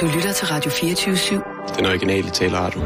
Du 0.00 0.06
lytter 0.06 0.32
til 0.32 0.46
Radio 0.46 0.70
24-7. 0.70 1.76
Den 1.76 1.86
originale 1.86 2.30
taleradio. 2.30 2.80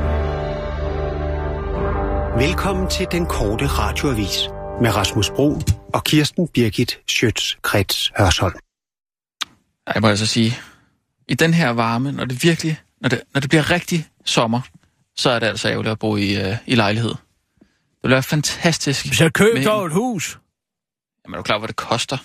Velkommen 2.47 2.91
til 2.91 3.07
den 3.11 3.27
korte 3.27 3.67
radioavis 3.67 4.49
med 4.81 4.97
Rasmus 4.97 5.31
Bro 5.31 5.61
og 5.95 6.05
Kirsten 6.05 6.49
Birgit 6.49 7.01
Schøtz-Krets 7.11 8.13
Hørsholm. 8.19 8.55
Jeg 9.95 10.03
må 10.03 10.09
altså 10.09 10.27
sige, 10.27 10.59
i 11.29 11.35
den 11.35 11.55
her 11.55 11.71
varme, 11.71 12.13
når 12.13 12.25
det 12.25 12.45
virkelig, 12.45 12.81
når 13.01 13.09
det, 13.09 13.23
når 13.35 13.41
det 13.41 13.51
bliver 13.51 13.71
rigtig 13.71 14.09
sommer, 14.25 14.61
så 15.17 15.31
er 15.31 15.39
det 15.39 15.47
altså 15.47 15.69
ærgerligt 15.69 15.93
at 15.93 15.99
bo 15.99 16.17
i, 16.17 16.37
uh, 16.37 16.57
i 16.67 16.75
lejlighed. 16.75 17.15
Det 18.03 18.11
være 18.11 18.23
fantastisk. 18.23 19.15
Så 19.15 19.31
køb 19.31 19.65
dog 19.65 19.87
et 19.87 19.93
hus. 19.93 20.39
Jamen, 21.25 21.35
er 21.35 21.39
du 21.39 21.43
klar, 21.43 21.59
hvad 21.59 21.69
det 21.69 21.77
koster? 21.77 22.19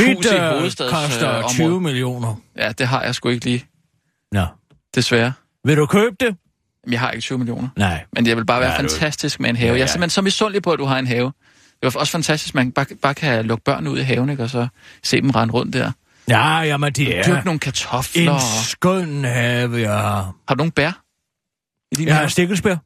Et 0.00 0.06
Mit 0.08 0.16
hus 0.16 0.26
i 0.26 0.34
øh, 0.36 0.42
hovedstadsområdet. 0.58 1.10
koster 1.10 1.48
20 1.48 1.80
millioner. 1.80 2.34
Ja, 2.56 2.72
det 2.72 2.88
har 2.88 3.02
jeg 3.02 3.14
sgu 3.14 3.28
ikke 3.28 3.44
lige, 3.44 3.64
Nå. 4.32 4.46
desværre. 4.94 5.32
Vil 5.64 5.76
du 5.76 5.86
købe 5.86 6.16
det? 6.20 6.36
Jeg 6.90 7.00
har 7.00 7.10
ikke 7.10 7.20
20 7.22 7.38
millioner. 7.38 7.68
Nej. 7.76 8.04
Men 8.12 8.24
det 8.26 8.36
vil 8.36 8.46
bare 8.46 8.60
være 8.60 8.70
Ja, 8.70 8.76
ja, 8.76 8.82
du- 8.82 8.88
fantastisk 8.88 9.40
med 9.40 9.50
en 9.50 9.56
have. 9.56 9.66
Ja, 9.66 9.72
Ja, 9.72 9.74
ja. 9.74 9.78
Jeg 9.78 9.82
er 9.82 9.86
simpelthen 9.86 10.10
så 10.10 10.22
misundelig 10.22 10.62
på, 10.62 10.72
at 10.72 10.78
du 10.78 10.84
har 10.84 10.98
en 10.98 11.06
have. 11.06 11.32
Det 11.82 11.94
er 11.94 11.98
også 11.98 12.12
fantastisk, 12.12 12.50
at 12.50 12.54
man 12.54 12.72
bare, 12.72 12.86
bare 13.02 13.14
kan 13.14 13.44
lukke 13.44 13.64
børn 13.64 13.86
ud 13.86 13.98
i 13.98 14.02
haven, 14.02 14.30
ikke? 14.30 14.42
og 14.42 14.50
så 14.50 14.68
se 15.02 15.20
dem 15.20 15.30
rende 15.30 15.54
rundt 15.54 15.72
der. 15.74 15.92
Ja, 16.28 16.58
jamen 16.58 16.92
det 16.92 17.08
Ja. 17.08 17.22
Dyrke 17.26 17.38
er 17.38 17.44
nogle 17.44 17.60
kartofler. 17.60 18.34
en 18.34 18.40
skøn 18.64 19.24
have, 19.24 19.80
jeg 19.80 19.92
har. 19.92 20.34
Har 20.48 20.54
du 20.54 20.56
nogle 20.56 20.72
bær? 20.72 21.02
I 21.92 21.94
din 21.94 22.06
Jeg 22.06 22.14
har 22.14 22.20
have? 22.20 22.30
stikkelsbær. 22.30 22.76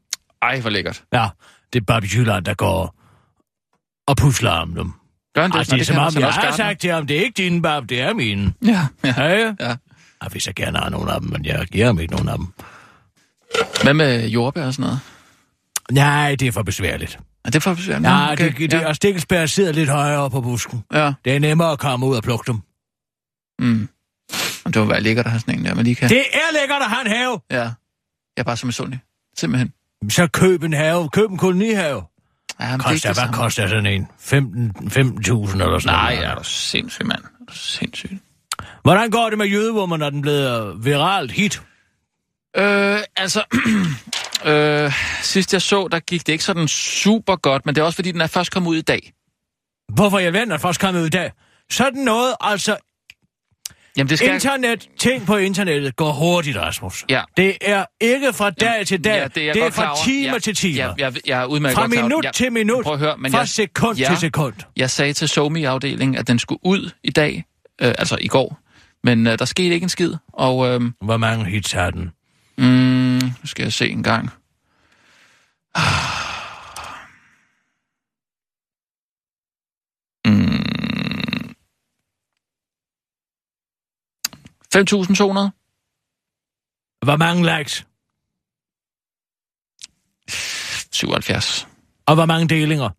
Ej, 0.42 0.60
hvor 0.60 0.70
lækkert. 0.70 1.02
Ja, 1.12 1.28
det 1.72 1.80
er 1.80 1.84
Barbie 1.84 2.10
Jylland, 2.14 2.44
der 2.44 2.54
går 2.54 2.94
og 4.08 4.16
pusler 4.16 4.50
om 4.50 4.74
dem. 4.74 4.92
Gør 5.36 5.42
han 5.42 5.50
det? 5.50 5.56
Nå, 5.56 5.76
det 5.76 5.80
er 5.80 5.84
som 5.84 5.94
kan 5.94 6.00
han 6.00 6.06
om, 6.06 6.12
så 6.12 6.20
jeg 6.20 6.32
har 6.32 6.56
sagt 6.56 6.80
til 6.80 6.90
ham, 6.90 7.06
det 7.06 7.18
er 7.18 7.22
ikke 7.22 7.36
dine 7.36 7.62
bab, 7.62 7.88
det 7.88 8.00
er 8.00 8.14
mine. 8.14 8.52
Ja, 8.64 8.86
ja. 9.04 9.14
Ja, 9.16 9.28
ja. 9.28 9.54
ja. 9.60 9.76
Og 10.20 10.30
hvis 10.30 10.46
jeg 10.46 10.54
gerne 10.54 10.78
har 10.78 10.88
nogen 10.88 11.08
af 11.08 11.20
dem, 11.20 11.30
men 11.30 11.44
jeg 11.44 11.66
giver 11.66 11.86
ham 11.86 12.00
ikke 12.00 12.14
nogen 12.14 12.28
af 12.28 12.38
dem. 12.38 12.46
Hvad 13.82 13.94
med 13.94 14.28
jordbær 14.28 14.66
og 14.66 14.74
sådan 14.74 14.82
noget? 14.82 15.00
Nej, 15.90 16.34
det 16.34 16.48
er 16.48 16.52
for 16.52 16.62
besværligt. 16.62 17.18
Er 17.44 17.50
det 17.50 17.62
for 17.62 17.74
besværligt? 17.74 18.08
Ja, 18.08 18.32
okay. 18.32 18.52
det, 18.52 18.70
det, 18.70 18.80
ja. 18.80 18.88
og 18.88 18.96
stikkelsbær 18.96 19.46
sidder 19.46 19.72
lidt 19.72 19.88
højere 19.88 20.30
på 20.30 20.40
busken. 20.40 20.84
ja. 20.92 21.12
Det 21.24 21.36
er 21.36 21.40
nemmere 21.40 21.72
at 21.72 21.78
komme 21.78 22.06
ud 22.06 22.16
og 22.16 22.22
plukke 22.22 22.52
dem. 22.52 22.60
Mm. 23.58 23.88
Og 24.64 24.74
det 24.74 24.82
må 24.82 24.84
være 24.88 25.00
lækkert 25.00 25.26
at 25.26 25.32
have 25.32 25.40
sådan 25.40 25.58
en 25.58 25.64
der, 25.64 25.74
man 25.74 25.84
lige 25.84 25.94
kan... 25.94 26.08
Det 26.08 26.24
er 26.32 26.60
lækkert 26.60 26.82
at 26.82 26.90
have 26.90 27.06
en 27.06 27.12
have. 27.12 27.40
Ja. 27.50 27.62
Jeg 27.62 27.72
er 28.36 28.42
bare 28.42 28.56
så 28.56 28.66
misundelig. 28.66 29.00
Simpelthen. 29.38 29.72
Så 30.08 30.26
køb 30.26 30.62
en 30.62 30.72
have. 30.72 31.08
Køb 31.08 31.30
en 31.30 31.38
kolonihave. 31.38 32.02
Ja, 32.60 32.70
men 32.70 32.80
er 32.80 32.84
Koster, 32.84 33.12
hvad 33.14 33.32
koster 33.32 33.68
sådan 33.68 33.86
en? 33.86 34.08
15 34.20 34.72
15.000 34.76 35.62
eller 35.62 35.78
sådan 35.78 35.94
Nej, 35.94 36.14
noget. 36.14 36.28
er 36.28 36.34
du 36.34 36.44
sindssyg, 36.44 37.06
mand. 37.06 37.24
Er 37.24 37.52
du 37.52 37.56
sindssyg. 37.56 38.18
Hvordan 38.82 39.10
går 39.10 39.28
det 39.28 39.38
med 39.38 39.46
jødevummer, 39.46 39.96
når 39.96 40.10
den 40.10 40.22
blevet 40.22 40.84
viralt 40.84 41.32
hit? 41.32 41.62
Øh, 42.56 42.98
altså... 43.16 43.44
øh, 44.50 44.92
sidst 45.22 45.52
jeg 45.52 45.62
så, 45.62 45.88
der 45.92 46.00
gik 46.00 46.26
det 46.26 46.32
ikke 46.32 46.44
sådan 46.44 46.68
super 46.68 47.36
godt, 47.36 47.66
men 47.66 47.74
det 47.74 47.80
er 47.80 47.84
også 47.84 47.96
fordi, 47.96 48.12
den 48.12 48.20
er 48.20 48.26
først 48.26 48.52
kommet 48.52 48.70
ud 48.70 48.76
i 48.76 48.82
dag. 48.82 49.12
Hvorfor 49.94 50.18
jeg 50.18 50.32
venter 50.32 50.58
først 50.58 50.80
kommet 50.80 51.00
ud 51.00 51.06
i 51.06 51.10
dag? 51.10 51.32
Sådan 51.70 52.02
noget, 52.04 52.34
altså 52.40 52.76
Jamen, 53.96 54.10
det 54.10 54.18
skal 54.18 54.34
internet, 54.34 54.88
ting 54.98 55.26
på 55.26 55.36
internettet 55.36 55.96
går 55.96 56.12
hurtigt, 56.12 56.56
Rasmus. 56.56 57.04
Ja. 57.08 57.22
Det 57.36 57.56
er 57.60 57.84
ikke 58.00 58.32
fra 58.32 58.50
dag 58.50 58.86
til 58.86 59.04
dag. 59.04 59.16
Ja, 59.16 59.28
det 59.28 59.48
er, 59.48 59.52
det 59.52 59.62
er 59.62 59.70
fra 59.70 59.96
timer 60.04 60.32
ja, 60.32 60.38
til 60.38 60.54
timer. 60.54 60.76
Ja, 60.76 60.92
jeg, 60.98 61.12
jeg 61.26 61.40
er 61.40 61.44
udmærket 61.44 61.74
fra 61.74 61.86
minut 61.86 62.24
jeg, 62.24 62.32
til 62.32 62.52
minut. 62.52 62.84
Prøv 62.84 62.92
at 62.92 62.98
høre, 62.98 63.16
men 63.18 63.32
fra 63.32 63.38
jeg, 63.38 63.48
sekund 63.48 63.98
ja, 63.98 64.08
til 64.08 64.16
sekund. 64.16 64.54
Jeg 64.76 64.90
sagde 64.90 65.12
til 65.12 65.28
Somi-afdelingen, 65.28 66.16
at 66.16 66.28
den 66.28 66.38
skulle 66.38 66.60
ud 66.62 66.90
i 67.04 67.10
dag, 67.10 67.44
øh, 67.82 67.94
altså 67.98 68.18
i 68.20 68.28
går. 68.28 68.58
Men 69.04 69.26
øh, 69.26 69.38
der 69.38 69.44
skete 69.44 69.74
ikke 69.74 69.84
en 69.84 69.88
skid, 69.88 70.14
og 70.32 70.68
øh, 70.68 70.80
Hvor 71.02 71.16
mange 71.16 71.44
hits 71.44 71.72
har 71.72 71.90
den? 71.90 72.10
mm, 72.58 72.64
nu 73.24 73.44
skal 73.44 73.62
jeg 73.62 73.72
se 73.72 73.88
en 73.88 74.02
gang. 74.02 74.30
Mm. 75.76 76.15
5.200? 84.76 84.82
Hvor 87.04 87.16
mange 87.16 87.58
likes? 87.58 87.86
77. 90.92 91.68
Og 92.06 92.14
hvor 92.14 92.26
mange 92.26 92.48
delinger? 92.48 92.90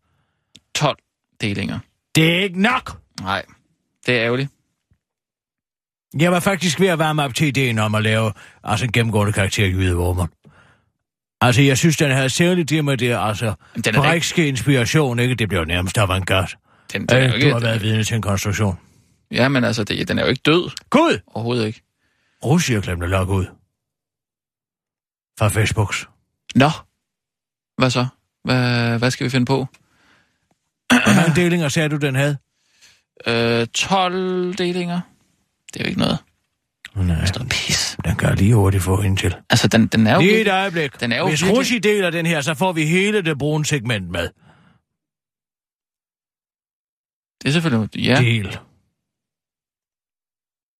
12 0.75 0.97
delinger. 1.41 1.79
Det 2.15 2.33
er 2.33 2.39
ikke 2.43 2.61
nok. 2.61 3.01
Nej, 3.21 3.45
det 4.05 4.15
er 4.15 4.23
ærgerligt. 4.23 4.49
Jeg 6.19 6.31
var 6.31 6.39
faktisk 6.39 6.79
ved 6.79 6.87
at 6.87 6.99
varme 6.99 7.23
op 7.23 7.35
til 7.35 7.47
ideen 7.47 7.79
om 7.79 7.95
at 7.95 8.03
lave 8.03 8.33
altså 8.63 8.85
en 8.85 8.91
gennemgående 8.91 9.33
karakter 9.33 9.65
i 9.65 9.71
jydevummer. 9.71 10.27
Altså, 11.41 11.61
jeg 11.61 11.77
synes, 11.77 11.97
den 11.97 12.11
havde 12.11 12.29
særligt 12.29 12.69
det 12.69 12.85
med 12.85 12.97
det, 12.97 13.15
altså, 13.19 13.53
den 13.85 13.95
er 13.95 13.99
brækske 14.01 14.47
inspiration, 14.47 15.19
ikke? 15.19 15.35
Det 15.35 15.49
blev 15.49 15.65
nærmest 15.65 15.97
avantgarde. 15.97 16.47
Den, 16.93 17.05
den 17.05 17.17
er 17.17 17.27
Øh, 17.27 17.35
ikke, 17.35 17.47
du 17.47 17.53
har 17.53 17.59
været 17.59 17.81
vidne 17.81 18.03
til 18.03 18.15
en 18.15 18.21
konstruktion. 18.21 18.79
Ja, 19.31 19.47
men 19.49 19.63
altså, 19.63 19.83
det, 19.83 20.07
den 20.07 20.17
er 20.19 20.23
jo 20.23 20.29
ikke 20.29 20.41
død. 20.45 20.69
Gud! 20.89 21.19
Overhovedet 21.27 21.65
ikke. 21.67 21.81
Ruscirklen 22.45 22.99
blev 22.99 23.09
lukket 23.09 23.33
ud. 23.33 23.45
Fra 25.39 25.47
Facebooks. 25.47 26.07
Nå. 26.55 26.69
Hvad 27.77 27.89
så? 27.89 28.07
Hvad, 28.43 28.97
hvad 28.99 29.11
skal 29.11 29.25
vi 29.25 29.29
finde 29.29 29.45
på? 29.45 29.65
Hvor 30.89 31.15
mange 31.15 31.35
delinger 31.41 31.69
sagde 31.69 31.89
du, 31.89 31.97
den 31.97 32.15
havde? 32.15 32.37
Øh, 33.27 33.67
12 33.67 34.55
delinger. 34.57 35.01
Det 35.73 35.79
er 35.79 35.83
jo 35.83 35.87
ikke 35.87 35.99
noget. 35.99 36.17
Nej, 36.95 37.25
Det 37.25 37.35
er 37.37 37.45
pis. 37.49 37.97
den 38.05 38.15
kan 38.15 38.29
jeg 38.29 38.37
lige 38.37 38.55
hurtigt 38.55 38.83
få 38.83 39.01
hende 39.01 39.21
til. 39.21 39.35
Altså, 39.49 39.67
den, 39.67 39.87
den 39.87 40.07
er 40.07 40.15
jo... 40.15 40.21
Lige 40.21 40.41
et 40.41 40.47
øjeblik. 40.51 40.99
Den 40.99 41.11
er 41.11 41.17
jo 41.17 41.27
Hvis 41.29 41.41
virkelig- 41.41 41.59
Russi 41.59 41.79
deler 41.79 42.09
den 42.09 42.25
her, 42.25 42.41
så 42.41 42.53
får 42.53 42.71
vi 42.73 42.85
hele 42.85 43.21
det 43.21 43.37
brune 43.37 43.65
segment 43.65 44.09
med. 44.09 44.29
Det 47.41 47.47
er 47.47 47.51
selvfølgelig... 47.51 47.95
Ja. 47.95 48.15
Del. 48.21 48.57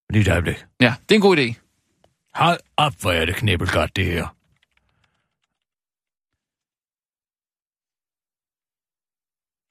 Lige 0.10 0.22
et 0.22 0.28
øjeblik. 0.28 0.66
ja, 0.80 0.96
det 1.10 1.12
er 1.12 1.16
en 1.16 1.22
god 1.22 1.38
idé. 1.38 1.56
Hold 2.34 2.60
op, 2.78 2.94
hvor 3.02 3.12
er 3.12 3.26
det 3.26 3.36
knibbel 3.36 3.68
godt, 3.72 3.96
det 3.96 4.06
her. 4.06 4.28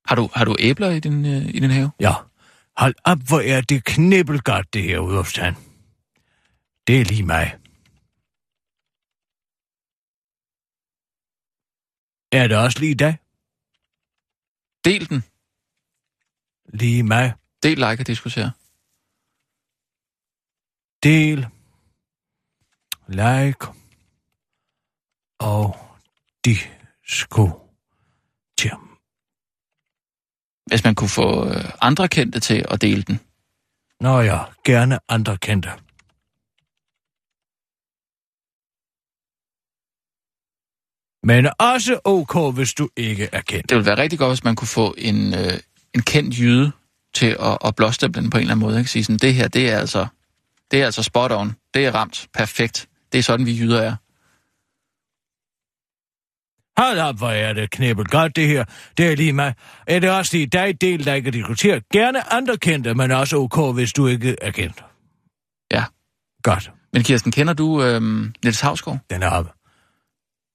Har 0.08 0.16
du, 0.16 0.28
har 0.34 0.44
du 0.44 0.56
æbler 0.58 0.90
i 0.90 1.00
din, 1.00 1.26
øh, 1.26 1.54
i 1.54 1.60
din 1.60 1.70
have? 1.70 1.90
Ja. 2.00 2.12
Hold 2.76 2.94
op, 3.04 3.18
hvor 3.18 3.40
er 3.40 3.60
det 3.60 3.84
knibbel 3.84 4.40
godt, 4.40 4.74
det 4.74 4.82
her 4.82 4.98
udopstand. 4.98 5.56
Det 6.86 7.00
er 7.00 7.04
lige 7.04 7.22
mig. 7.22 7.46
Er 12.32 12.48
det 12.48 12.56
også 12.56 12.78
lige 12.80 12.94
dig? 12.94 13.18
Del 14.84 15.08
den. 15.08 15.22
Lige 16.80 17.02
mig. 17.02 17.34
Del, 17.62 17.76
like 17.76 18.02
og 18.02 18.06
diskutere. 18.06 18.52
Del. 21.06 21.46
Like. 23.08 23.66
Og 25.38 25.76
diskuter. 26.44 27.56
Hvis 30.66 30.84
man 30.84 30.94
kunne 30.94 31.08
få 31.08 31.48
øh, 31.48 31.64
andre 31.80 32.08
kendte 32.08 32.40
til 32.40 32.64
at 32.70 32.80
dele 32.80 33.02
den. 33.02 33.20
Nå 34.00 34.20
ja, 34.20 34.38
gerne 34.64 34.98
andre 35.08 35.38
kendte. 35.38 35.68
Men 41.26 41.52
også 41.58 42.00
ok, 42.04 42.54
hvis 42.54 42.74
du 42.74 42.88
ikke 42.96 43.28
er 43.32 43.40
kendt. 43.40 43.68
Det 43.68 43.76
ville 43.76 43.86
være 43.86 44.02
rigtig 44.02 44.18
godt, 44.18 44.30
hvis 44.30 44.44
man 44.44 44.56
kunne 44.56 44.68
få 44.68 44.94
en, 44.98 45.34
øh, 45.34 45.60
en 45.94 46.02
kendt 46.02 46.38
jyde 46.38 46.72
til 47.14 47.36
at, 47.40 47.58
at 47.64 47.76
blåstemple 47.76 48.22
den 48.22 48.30
på 48.30 48.36
en 48.36 48.40
eller 48.40 48.54
anden 48.54 48.66
måde. 48.66 48.78
Ikke? 48.78 48.90
Sige 48.90 49.04
sådan, 49.04 49.18
det 49.18 49.34
her, 49.34 49.48
det 49.48 49.70
er 49.70 49.78
altså, 49.78 50.06
det 50.70 50.80
er 50.80 50.84
altså 50.84 51.02
spot 51.02 51.32
on. 51.32 51.56
Det 51.74 51.86
er 51.86 51.94
ramt. 51.94 52.28
Perfekt. 52.34 52.88
Det 53.12 53.18
er 53.18 53.22
sådan, 53.22 53.46
vi 53.46 53.58
jyder 53.58 53.80
er. 53.80 53.96
Hold 56.80 56.98
op, 56.98 57.16
hvor 57.16 57.30
er 57.30 57.52
det 57.52 57.70
knibbel 57.70 58.06
godt, 58.06 58.36
det 58.36 58.48
her. 58.48 58.64
Det 58.96 59.12
er 59.12 59.16
lige 59.16 59.32
mig. 59.32 59.54
Er 59.86 59.98
det 59.98 60.10
også 60.10 60.36
lige 60.36 60.46
dig 60.46 60.80
del, 60.80 61.04
der 61.04 61.14
ikke 61.14 61.30
diskuterer? 61.30 61.80
Gerne 61.92 62.32
andre 62.32 62.56
kendte, 62.56 62.94
men 62.94 63.10
også 63.10 63.36
ok, 63.36 63.74
hvis 63.74 63.92
du 63.92 64.06
ikke 64.06 64.36
er 64.42 64.50
kendt. 64.50 64.84
Ja. 65.72 65.84
Godt. 66.42 66.72
Men 66.92 67.02
Kirsten, 67.02 67.32
kender 67.32 67.52
du 67.52 67.82
øhm, 67.82 68.34
Niels 68.44 68.60
Havsgaard? 68.60 68.98
Den 69.10 69.22
er 69.22 69.30
oppe. 69.30 69.50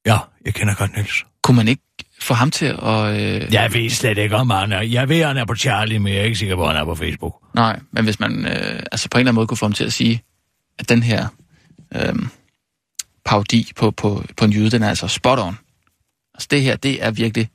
Ja, 0.05 0.17
jeg 0.45 0.53
kender 0.53 0.75
godt 0.75 0.95
Niels. 0.95 1.25
Kunne 1.43 1.57
man 1.57 1.67
ikke 1.67 1.83
få 2.21 2.33
ham 2.33 2.51
til 2.51 2.65
at... 2.65 3.19
Øh... 3.19 3.53
Jeg 3.53 3.73
ved 3.73 3.89
slet 3.89 4.17
ikke, 4.17 4.35
om 4.35 4.49
han 4.49 4.71
er. 4.71 4.81
Jeg 4.81 5.09
ved, 5.09 5.23
han 5.23 5.37
er 5.37 5.45
på 5.45 5.55
Charlie, 5.55 5.99
men 5.99 6.13
jeg 6.13 6.21
er 6.21 6.25
ikke 6.25 6.37
sikker 6.37 6.55
på, 6.55 6.63
at 6.63 6.67
han 6.73 6.81
er 6.81 6.85
på 6.85 6.95
Facebook. 6.95 7.35
Nej, 7.55 7.79
men 7.91 8.03
hvis 8.03 8.19
man 8.19 8.45
øh, 8.45 8.83
altså 8.91 9.09
på 9.09 9.17
en 9.17 9.19
eller 9.19 9.29
anden 9.29 9.35
måde 9.35 9.47
kunne 9.47 9.57
få 9.57 9.65
ham 9.65 9.73
til 9.73 9.83
at 9.83 9.93
sige, 9.93 10.23
at 10.79 10.89
den 10.89 11.03
her 11.03 11.27
øh, 11.95 12.13
parodi 13.25 13.71
på, 13.75 13.91
på, 13.91 14.23
på 14.37 14.45
en 14.45 14.51
jyde, 14.51 14.71
den 14.71 14.83
er 14.83 14.89
altså 14.89 15.07
spot 15.07 15.39
on. 15.39 15.57
Altså 16.33 16.47
det 16.51 16.61
her, 16.61 16.75
det 16.75 17.03
er 17.03 17.11
virkelig 17.11 17.49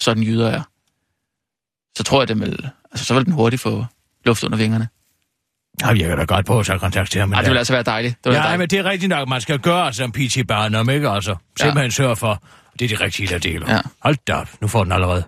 sådan 0.00 0.22
jyder 0.22 0.48
er. 0.48 0.62
Så 1.96 2.04
tror 2.04 2.20
jeg, 2.20 2.28
det 2.28 2.40
vil, 2.40 2.70
altså, 2.92 3.04
så 3.04 3.14
vil 3.14 3.24
den 3.24 3.32
hurtigt 3.32 3.62
få 3.62 3.84
luft 4.24 4.44
under 4.44 4.58
vingerne. 4.58 4.88
Han 5.82 5.96
virker 5.96 6.16
da 6.16 6.24
godt 6.24 6.46
på, 6.46 6.64
jeg 6.68 6.80
kontakterer 6.80 7.22
ham. 7.22 7.32
Ej, 7.32 7.40
det 7.40 7.50
vil 7.50 7.58
altså 7.58 7.72
være 7.72 7.82
dejligt. 7.82 8.16
Det 8.24 8.24
vil 8.24 8.32
være 8.32 8.42
Ja, 8.42 8.48
dejligt. 8.48 8.58
men 8.58 8.68
det 8.70 8.86
er 8.86 8.90
rigtigt 8.90 9.10
nok, 9.10 9.28
man 9.28 9.40
skal 9.40 9.58
gøre 9.58 9.92
som 9.92 10.12
P.T. 10.12 10.46
Barnum, 10.48 10.90
ikke 10.90 11.08
altså? 11.08 11.36
Simpelthen 11.60 11.90
sørge 11.90 12.16
for, 12.16 12.42
det 12.78 12.92
er 12.92 12.96
de 12.96 13.04
rigtige, 13.04 13.28
der 13.28 13.38
deler. 13.38 13.74
Ja. 13.74 13.80
Hold 14.02 14.16
da 14.26 14.34
op, 14.34 14.48
nu 14.60 14.68
får 14.68 14.84
den 14.84 14.92
allerede. 14.92 15.24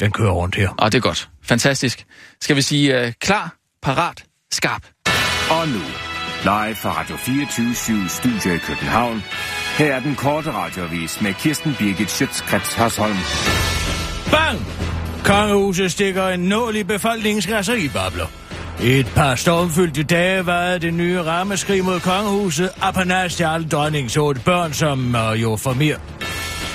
Den 0.00 0.12
kører 0.12 0.32
rundt 0.32 0.54
her. 0.54 0.68
Og 0.78 0.92
det 0.92 0.98
er 0.98 1.02
godt. 1.02 1.30
Fantastisk. 1.42 2.06
Skal 2.40 2.56
vi 2.56 2.62
sige 2.62 3.02
uh, 3.02 3.12
klar, 3.20 3.56
parat, 3.82 4.24
skarp. 4.52 4.82
Og 5.50 5.68
nu, 5.68 5.82
live 6.42 6.74
fra 6.74 7.00
Radio 7.00 7.16
24 7.16 8.08
Studio 8.08 8.54
i 8.54 8.58
København. 8.58 9.22
Her 9.78 9.94
er 9.94 10.00
den 10.00 10.14
korte 10.14 10.52
radiovis 10.52 11.20
med 11.20 11.34
Kirsten 11.34 11.74
Birgit 11.78 12.10
Schøtzgrads 12.10 12.74
Hasholm. 12.74 13.16
Bang! 14.30 14.58
Kongehuset 15.24 15.92
stikker 15.92 16.28
en 16.28 16.40
nål 16.40 16.76
i 16.76 16.82
befolkningens 16.82 17.50
rasseribabler. 17.52 18.41
Et 18.80 19.06
par 19.14 19.34
stormfyldte 19.34 20.02
dage 20.02 20.46
var 20.46 20.78
det 20.78 20.94
nye 20.94 21.22
rammeskrig 21.22 21.84
mod 21.84 22.00
kongehuset, 22.00 22.70
apanage 22.80 23.28
til 23.28 23.44
alle 23.44 23.68
dronningens 23.68 24.16
otte 24.16 24.40
børn, 24.40 24.72
som 24.72 25.14
uh, 25.14 25.42
jo 25.42 25.56
får 25.56 25.72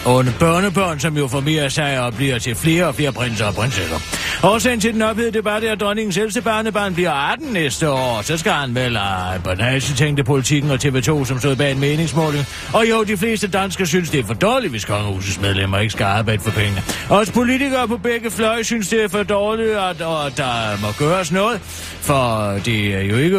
mere 0.06 0.16
og 0.16 0.26
børnebørn, 0.40 1.00
som 1.00 1.18
jo 1.18 1.28
formerer 1.28 1.70
sig 1.70 2.00
og 2.00 2.14
bliver 2.14 2.40
til 2.40 2.56
flere 2.56 2.88
og 2.88 2.96
flere 2.96 3.12
prinser 3.12 3.46
og 3.46 3.54
prinsesser. 3.54 3.96
Årsagen 4.44 4.80
til 4.80 4.94
den 4.94 5.02
ophedede 5.02 5.32
debat 5.32 5.64
er, 5.64 5.72
at 5.72 5.80
dronningens 5.80 6.18
ældste 6.18 6.42
barnebarn 6.42 6.94
bliver 6.94 7.12
18 7.12 7.54
næste 7.54 7.90
år. 7.90 8.22
Så 8.22 8.38
skal 8.38 8.52
han 8.52 8.76
vel 8.76 8.96
øh, 8.96 9.02
have 9.02 9.42
banage, 9.44 9.96
tænkte 9.96 10.24
politikken 10.24 10.72
og 10.72 10.80
TV2, 10.86 11.26
som 11.26 11.40
stod 11.40 11.56
bag 11.56 11.72
en 11.72 11.80
meningsmåling. 11.80 12.46
Og 12.74 12.90
jo, 12.90 13.04
de 13.04 13.18
fleste 13.18 13.48
danskere 13.48 13.88
synes, 13.88 14.10
det 14.10 14.20
er 14.20 14.24
for 14.24 14.34
dårligt, 14.34 14.72
hvis 14.72 14.86
kongehusets 14.86 15.42
medlemmer 15.42 15.80
ikke 15.80 15.92
skal 15.92 16.04
arbejde 16.04 16.42
for 16.42 16.52
pengene. 16.52 16.84
Også 17.10 17.34
politikere 17.34 17.88
på 17.88 17.98
begge 17.98 18.32
fløje 18.32 18.64
synes, 18.64 18.90
det 18.90 19.04
er 19.04 19.08
for 19.08 19.24
dårligt, 19.24 19.70
at, 19.70 20.02
og 20.02 20.38
der 20.38 20.82
må 20.82 20.88
gøres 21.00 21.32
noget. 21.32 21.60
For 22.02 22.60
det 22.66 22.96
er 22.96 23.02
jo 23.02 23.18
ikke... 23.18 23.38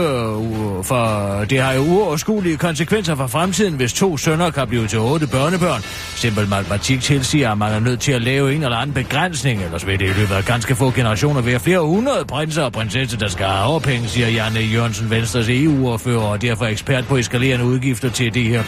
For 0.82 1.44
det 1.50 1.60
har 1.60 1.72
jo 1.72 1.80
uoverskuelige 1.80 2.56
konsekvenser 2.56 3.14
for 3.14 3.26
fremtiden, 3.26 3.74
hvis 3.74 3.92
to 3.92 4.16
sønner 4.16 4.50
kan 4.50 4.68
blive 4.68 4.86
til 4.86 4.98
otte 4.98 5.26
børnebørn. 5.26 5.82
Simpel 6.14 6.47
matematik 6.48 7.00
tilsiger, 7.00 7.50
at 7.52 7.58
man 7.58 7.72
er 7.72 7.80
nødt 7.80 8.00
til 8.00 8.12
at 8.12 8.22
lave 8.22 8.54
en 8.54 8.62
eller 8.64 8.76
anden 8.76 8.94
begrænsning, 8.94 9.62
ellers 9.64 9.86
vil 9.86 9.98
det 9.98 10.04
i 10.04 10.12
løbet 10.20 10.34
af 10.34 10.44
ganske 10.44 10.74
få 10.74 10.90
generationer 10.90 11.40
være 11.40 11.60
flere 11.60 11.80
hundrede 11.80 12.24
prinser 12.24 12.62
og 12.62 12.72
prinsesser, 12.72 13.18
der 13.18 13.28
skal 13.28 13.46
have 13.46 13.64
overpenge, 13.64 14.08
siger 14.08 14.28
Janne 14.28 14.60
Jørgensen, 14.60 15.10
Venstres 15.10 15.48
EU-ordfører, 15.48 16.20
og 16.20 16.42
derfor 16.42 16.64
ekspert 16.66 17.06
på 17.06 17.16
eskalerende 17.16 17.64
udgifter 17.66 18.10
til 18.10 18.34
det 18.34 18.44
her. 18.44 18.62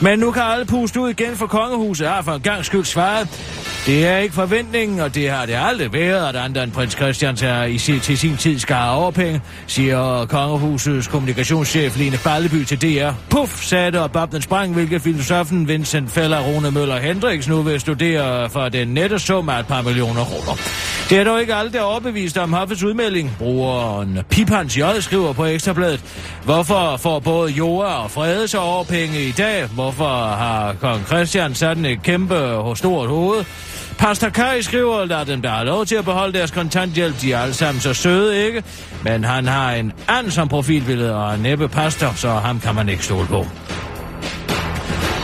Men 0.00 0.18
nu 0.18 0.30
kan 0.30 0.42
alle 0.42 0.64
puste 0.64 1.00
ud 1.00 1.10
igen 1.10 1.36
for 1.36 1.46
kongehuset, 1.46 2.08
har 2.08 2.22
for 2.22 2.32
en 2.32 2.40
gang 2.40 2.64
skyld 2.64 2.84
svaret. 2.84 3.28
Det 3.86 4.06
er 4.06 4.16
ikke 4.16 4.34
forventningen, 4.34 5.00
og 5.00 5.14
det 5.14 5.30
har 5.30 5.46
det 5.46 5.54
aldrig 5.58 5.92
været, 5.92 6.28
at 6.28 6.36
andre 6.36 6.62
end 6.64 6.72
prins 6.72 6.92
Christian 6.92 7.36
til, 7.36 7.48
i, 7.68 7.78
sin- 7.78 8.00
til 8.00 8.18
sin 8.18 8.36
tid 8.36 8.58
skal 8.58 8.76
have 8.76 8.90
overpenge, 8.90 9.40
siger 9.66 10.26
kongehusets 10.26 11.06
kommunikationschef 11.08 11.96
Line 11.98 12.18
Balleby 12.24 12.64
til 12.64 12.82
DR. 12.82 13.10
Puff, 13.30 13.62
sagde 13.64 13.90
det, 13.92 14.00
og 14.00 14.10
Babden 14.12 14.42
sprang, 14.42 14.74
hvilket 14.74 15.02
filosofen 15.02 15.68
Vincent 15.68 16.10
Feller 16.10 16.40
Rune 16.40 16.70
Møller 16.70 16.96
Hendricks 17.20 17.48
nu 17.48 17.62
vil 17.62 17.80
studere 17.80 18.50
for 18.50 18.68
den 18.68 18.88
nette 18.88 19.18
sum 19.18 19.48
af 19.48 19.60
et 19.60 19.66
par 19.66 19.82
millioner 19.82 20.24
kroner. 20.24 20.58
Det 21.10 21.18
er 21.18 21.24
dog 21.24 21.40
ikke 21.40 21.54
alle, 21.54 21.72
der 21.72 21.78
er 21.78 21.82
overbevist 21.82 22.38
om 22.38 22.52
Hoffets 22.52 22.82
udmelding. 22.82 23.36
Brugeren 23.38 24.18
Pipans 24.30 24.78
J. 24.78 24.80
skriver 25.00 25.32
på 25.32 25.44
Ekstrabladet. 25.44 26.00
Hvorfor 26.44 26.96
får 26.96 27.18
både 27.18 27.50
Joa 27.50 28.02
og 28.02 28.10
Frede 28.10 28.48
så 28.48 28.58
overpenge 28.58 29.22
i 29.22 29.30
dag? 29.30 29.66
Hvorfor 29.66 30.18
har 30.18 30.74
kong 30.80 31.06
Christian 31.06 31.54
sådan 31.54 31.84
et 31.84 32.02
kæmpe 32.02 32.34
stort 32.74 33.08
hoved? 33.08 33.44
Pastor 33.98 34.28
Kai 34.28 34.62
skriver, 34.62 35.04
lad 35.04 35.26
dem 35.26 35.42
der 35.42 35.50
har 35.50 35.64
lov 35.64 35.86
til 35.86 35.96
at 35.96 36.04
beholde 36.04 36.38
deres 36.38 36.50
kontanthjælp. 36.50 37.20
De 37.20 37.32
er 37.32 37.38
alle 37.38 37.54
sammen 37.54 37.80
så 37.80 37.94
søde, 37.94 38.46
ikke? 38.46 38.62
Men 39.04 39.24
han 39.24 39.46
har 39.46 39.72
en 39.72 39.92
and 40.08 40.30
som 40.30 40.48
profilbillede 40.48 41.16
og 41.16 41.34
en 41.34 41.40
næppe 41.40 41.68
pastor, 41.68 42.12
så 42.16 42.28
ham 42.28 42.60
kan 42.60 42.74
man 42.74 42.88
ikke 42.88 43.04
stole 43.04 43.26
på. 43.26 43.46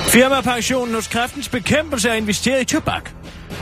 Firmapensionen 0.09 0.95
hos 0.95 1.09
kræftens 1.09 1.49
bekæmpelse 1.49 2.09
er 2.09 2.15
investeret 2.15 2.63
i 2.63 2.65
tobak. 2.65 3.16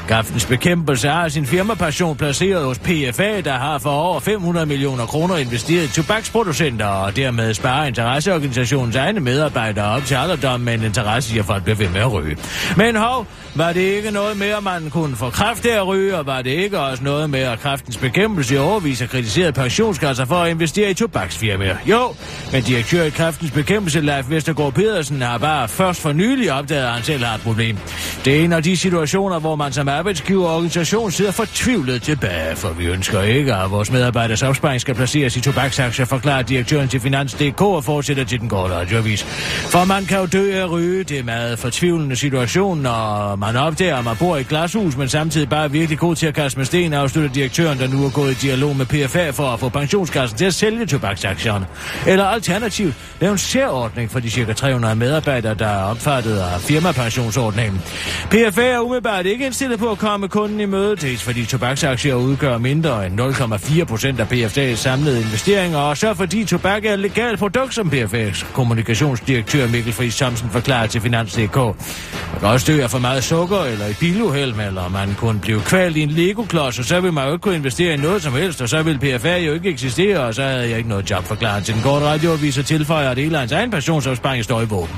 Kraftens 0.09 0.47
bekæmpelse 0.47 1.09
har 1.09 1.29
sin 1.29 1.47
firmapassion 1.47 2.17
placeret 2.17 2.65
hos 2.65 2.79
PFA, 2.79 3.41
der 3.41 3.53
har 3.53 3.79
for 3.79 3.91
over 3.91 4.21
500 4.21 4.67
millioner 4.67 5.07
kroner 5.07 5.37
investeret 5.37 5.85
i 5.85 5.93
tobaksproducenter, 5.93 6.87
og 6.87 7.17
dermed 7.17 7.55
sparer 7.55 7.87
interesseorganisationens 7.87 8.97
egne 8.97 9.21
medarbejdere 9.21 9.85
op 9.85 10.05
til 10.05 10.15
alderdom 10.15 10.61
med 10.61 10.75
en 10.75 10.83
interesse 10.83 11.37
i 11.37 11.39
at 11.39 11.45
folk 11.45 11.63
bliver 11.63 11.77
ved 11.77 11.89
med 11.89 12.01
at 12.01 12.13
ryge. 12.13 12.37
Men 12.77 12.97
hov, 12.97 13.27
var 13.55 13.73
det 13.73 13.81
ikke 13.81 14.11
noget 14.11 14.39
mere, 14.39 14.61
man 14.61 14.91
kunne 14.91 15.17
få 15.17 15.31
kraft 15.31 15.67
af 15.67 15.77
at 15.77 15.87
ryge, 15.87 16.17
og 16.17 16.27
var 16.27 16.43
det 16.43 16.51
ikke 16.51 16.81
også 16.81 17.05
noget 17.05 17.31
med, 17.31 17.41
at 17.41 17.61
kraftens 17.61 17.97
bekæmpelse 17.97 18.55
i 18.55 18.59
overvis 18.59 19.01
har 19.01 19.07
kritiseret 19.07 19.55
pensionskasser 19.55 20.25
for 20.25 20.35
at 20.35 20.51
investere 20.51 20.91
i 20.91 20.95
tobaksfirmaer? 20.95 21.77
Jo, 21.87 22.15
men 22.53 22.63
direktør 22.63 23.03
i 23.03 23.11
kraftens 23.11 23.51
bekæmpelse, 23.51 24.01
Leif 24.01 24.31
Vestergaard 24.31 24.73
Pedersen, 24.73 25.23
har 25.23 25.39
bare 25.39 25.69
først 25.69 26.01
for 26.01 26.13
nylig 26.13 26.53
opdaget, 26.53 26.85
at 26.85 26.91
han 26.91 27.03
selv 27.03 27.25
har 27.25 27.35
et 27.35 27.41
problem. 27.41 27.79
Det 28.25 28.41
er 28.41 28.45
en 28.45 28.53
af 28.53 28.63
de 28.63 28.77
situationer, 28.77 29.39
hvor 29.39 29.57
man 29.57 29.73
som 29.73 29.89
arbejdsgiver 29.95 30.49
og 30.49 30.55
organisation 30.55 31.11
sidder 31.11 31.31
fortvivlet 31.31 32.03
tilbage, 32.03 32.57
for 32.57 32.69
vi 32.69 32.87
ønsker 32.87 33.23
ikke, 33.23 33.55
at 33.55 33.71
vores 33.71 33.91
medarbejders 33.93 34.43
opsparing 34.43 34.81
skal 34.81 34.95
placeres 34.95 35.37
i 35.37 35.41
tobaksaktier, 35.41 36.05
forklarer 36.05 36.43
direktøren 36.43 36.89
til 36.89 37.01
Finans.dk 37.01 37.63
og 37.63 37.85
fortsætter 37.85 38.25
til 38.25 38.41
den 38.41 38.49
korte 38.49 38.75
radioavis. 38.75 39.25
For 39.73 39.85
man 39.85 40.05
kan 40.05 40.19
jo 40.19 40.27
dø 40.27 40.53
af 40.53 40.71
ryge, 40.71 41.05
det 41.05 41.19
er 41.19 41.23
meget 41.23 41.59
fortvivlende 41.59 42.17
situation, 42.17 42.79
når 42.79 43.37
man 43.37 43.57
opdager, 43.57 43.97
at 43.97 44.05
man 44.05 44.17
bor 44.17 44.37
i 44.37 44.41
et 44.41 44.49
glashus, 44.49 44.97
men 44.97 45.09
samtidig 45.09 45.49
bare 45.49 45.65
er 45.65 45.69
virkelig 45.69 45.99
god 45.99 46.17
til 46.17 46.27
at 46.27 46.35
kaste 46.35 46.59
med 46.59 46.67
sten, 46.67 46.93
afslutter 46.93 47.33
direktøren, 47.33 47.79
der 47.79 47.89
nu 47.89 48.05
er 48.05 48.11
gået 48.11 48.31
i 48.31 48.47
dialog 48.47 48.77
med 48.77 48.87
PFA 48.87 49.31
for 49.31 49.47
at 49.47 49.61
få 49.61 49.69
pensionskassen 49.69 50.39
til 50.39 50.45
at 50.45 50.55
sælge 50.55 50.87
tobaksaktierne. 50.87 51.67
Eller 52.07 52.25
alternativt, 52.25 52.95
lave 53.21 53.33
en 53.33 53.39
særordning 53.39 54.11
for 54.11 54.21
de 54.21 54.31
cirka 54.31 54.53
300 54.53 54.97
medarbejdere, 54.97 55.55
der 55.55 55.67
er 55.67 55.83
omfattet 55.85 56.39
af 56.39 56.61
firmapensionsordningen. 56.61 57.83
PFA 58.31 58.67
er 58.67 58.79
umiddelbart 58.81 59.27
ikke 59.27 59.47
indstillet 59.47 59.79
på 59.79 59.84
at 59.91 59.99
komme 59.99 60.29
kunden 60.29 60.61
i 60.61 60.67
møde, 60.67 60.97
dels 60.97 61.23
fordi 61.23 61.45
tobaksaktier 61.45 62.15
udgør 62.15 62.59
mindre 62.59 63.07
end 63.07 63.21
0,4 63.21 63.85
procent 63.85 64.21
af 64.21 64.33
PFD's 64.33 64.75
samlede 64.75 65.21
investeringer, 65.21 65.79
og 65.79 65.97
så 65.97 66.15
fordi 66.15 66.45
tobak 66.45 66.85
er 66.85 66.93
et 66.93 66.99
legalt 66.99 67.39
produkt, 67.39 67.75
som 67.75 67.89
PFA's 67.89 68.53
kommunikationsdirektør 68.53 69.69
Mikkel 69.69 69.93
Friis 69.93 70.17
Thomsen 70.17 70.51
forklarer 70.51 70.87
til 70.87 71.01
Finans.dk. 71.01 71.57
Man 71.57 72.41
kan 72.41 72.49
også 72.49 72.73
dø 72.73 72.83
af 72.83 72.91
for 72.91 72.99
meget 72.99 73.25
sukker 73.25 73.59
eller 73.59 73.87
et 73.87 73.97
biluheld, 74.01 74.55
eller 74.61 74.89
man 74.89 75.15
kunne 75.15 75.41
blive 75.41 75.61
kvalt 75.61 75.97
i 75.97 76.03
en 76.03 76.11
Lego-klods, 76.11 76.79
og 76.79 76.85
så 76.85 77.01
vil 77.01 77.13
man 77.13 77.27
jo 77.27 77.33
ikke 77.33 77.43
kunne 77.43 77.57
investere 77.57 77.95
i 77.95 77.97
noget 77.97 78.23
som 78.23 78.33
helst, 78.33 78.61
og 78.61 78.69
så 78.69 78.83
vil 78.83 78.99
PFA 78.99 79.37
jo 79.37 79.53
ikke 79.53 79.69
eksistere, 79.69 80.19
og 80.19 80.35
så 80.35 80.43
havde 80.43 80.69
jeg 80.69 80.79
ikke 80.79 80.89
noget 80.89 81.11
job 81.11 81.25
forklaret 81.25 81.65
til 81.65 81.75
den 81.75 81.83
korte 81.83 82.07
radioavis 82.07 82.59
og 82.59 82.67
tilføjer, 82.67 83.11
at 83.11 83.19
hele 83.19 83.39
hans 83.39 83.53
egen 83.53 83.71
pensionsopsparing 83.71 84.45
står 84.45 84.61
i 84.61 84.65
våben. 84.65 84.97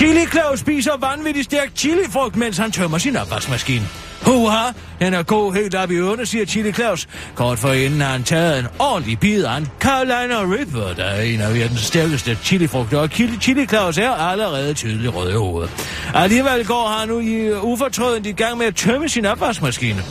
Chili 0.00 0.26
Claus 0.26 0.60
spiser 0.60 0.92
vanvittigt 1.00 1.44
stærk 1.44 1.70
chilifrugt, 1.76 2.36
mens 2.36 2.58
han 2.58 2.70
tømmer 2.72 2.98
sin 2.98 3.16
opvaskemaskine. 3.16 3.88
Huha, 4.22 4.72
den 5.00 5.14
er 5.14 5.22
god 5.22 5.54
helt 5.54 5.74
op 5.74 5.90
i 5.90 5.94
ørene, 5.94 6.26
siger 6.26 6.44
Chili 6.44 6.72
Claus. 6.72 7.08
Kort 7.34 7.58
for 7.58 7.72
inden 7.72 8.00
har 8.00 8.08
han 8.08 8.22
taget 8.22 8.58
en 8.58 8.66
ordentlig 8.78 9.18
bid 9.18 9.44
af 9.44 9.56
en 9.56 9.68
Carolina 9.80 10.34
Reaper, 10.34 10.94
der 10.94 11.04
er 11.04 11.22
en 11.22 11.40
af 11.40 11.54
verdens 11.54 11.80
stærkeste 11.80 12.38
chilifrugter, 12.42 12.98
og 12.98 13.08
Chili, 13.08 13.36
Chili 13.40 13.66
Claus 13.66 13.98
er 13.98 14.10
allerede 14.10 14.74
tydelig 14.74 15.14
rød 15.14 15.30
i 15.30 15.34
hovedet. 15.34 15.70
Alligevel 16.14 16.66
går 16.66 16.88
han 16.98 17.08
nu 17.08 17.18
i 17.18 17.52
ufortrødent 17.52 18.26
i 18.26 18.32
gang 18.32 18.58
med 18.58 18.66
at 18.66 18.74
tømme 18.76 19.08
sin 19.08 19.26
opvaskemaskine. 19.26 20.02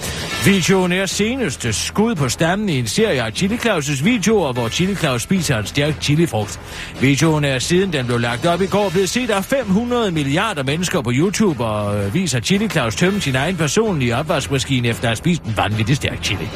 Videoen 0.46 0.92
er 0.92 1.06
seneste 1.06 1.74
skud 1.74 2.16
på 2.16 2.30
stammen 2.30 2.70
i 2.70 2.80
en 2.80 2.88
serie 2.88 3.24
af 3.24 3.34
Chili 3.34 3.56
Claus' 3.56 4.04
videoer, 4.04 4.54
hvor 4.54 4.70
Chili 4.70 4.96
Claus 4.96 5.22
spiser 5.22 5.58
en 5.58 5.66
stærk 5.66 6.02
chilifrugt. 6.02 6.60
Videoen 7.02 7.44
er 7.44 7.60
siden 7.60 7.94
den 7.94 8.06
blev 8.06 8.20
lagt 8.20 8.46
op 8.46 8.62
i 8.62 8.66
går 8.66 8.90
blevet 8.90 9.10
set 9.10 9.30
af 9.30 9.46
500 9.46 10.12
milliarder 10.12 10.64
mennesker 10.64 11.02
på 11.02 11.12
YouTube 11.14 11.66
og 11.66 12.06
øh, 12.06 12.14
viser 12.14 12.40
Chili 12.40 12.68
Claus 12.68 12.96
tømme 12.96 13.22
sin 13.22 13.36
egen 13.36 13.58
personlige 13.58 14.16
opvaskemaskine 14.16 14.88
efter 14.88 15.04
at 15.04 15.10
have 15.10 15.16
spist 15.16 15.44
en 15.44 15.58
vanvittig 15.58 15.96
stærk 15.96 16.24
chili. 16.24 16.50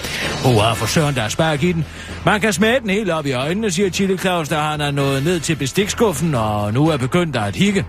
Hoa 0.43 0.73
for 0.73 0.85
søren, 0.85 1.15
der 1.15 1.21
er 1.21 1.29
spark 1.29 1.63
i 1.63 1.71
den. 1.71 1.85
Man 2.25 2.41
kan 2.41 2.53
smage 2.53 2.79
den 2.79 2.89
helt 2.89 3.09
op 3.09 3.25
i 3.25 3.31
øjnene, 3.31 3.71
siger 3.71 3.89
Chili 3.89 4.17
Claus, 4.17 4.49
da 4.49 4.55
han 4.55 4.81
er 4.81 4.91
nået 4.91 5.23
ned 5.23 5.39
til 5.39 5.55
bestikskuffen 5.55 6.35
og 6.35 6.73
nu 6.73 6.87
er 6.87 6.97
begyndt 6.97 7.35
at 7.35 7.55
hikke. 7.55 7.85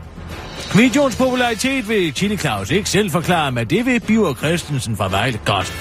Videoens 0.75 1.17
popularitet 1.17 1.89
vil 1.89 2.15
Chili 2.15 2.37
Claus 2.37 2.71
ikke 2.71 2.91
selv 2.91 3.11
forklare, 3.11 3.53
men 3.53 3.67
det 3.67 3.87
vil 3.87 4.01
Biver 4.01 4.35
Christensen 4.35 4.97
fra 4.97 5.09
Vejle 5.09 5.41
godt. 5.45 5.73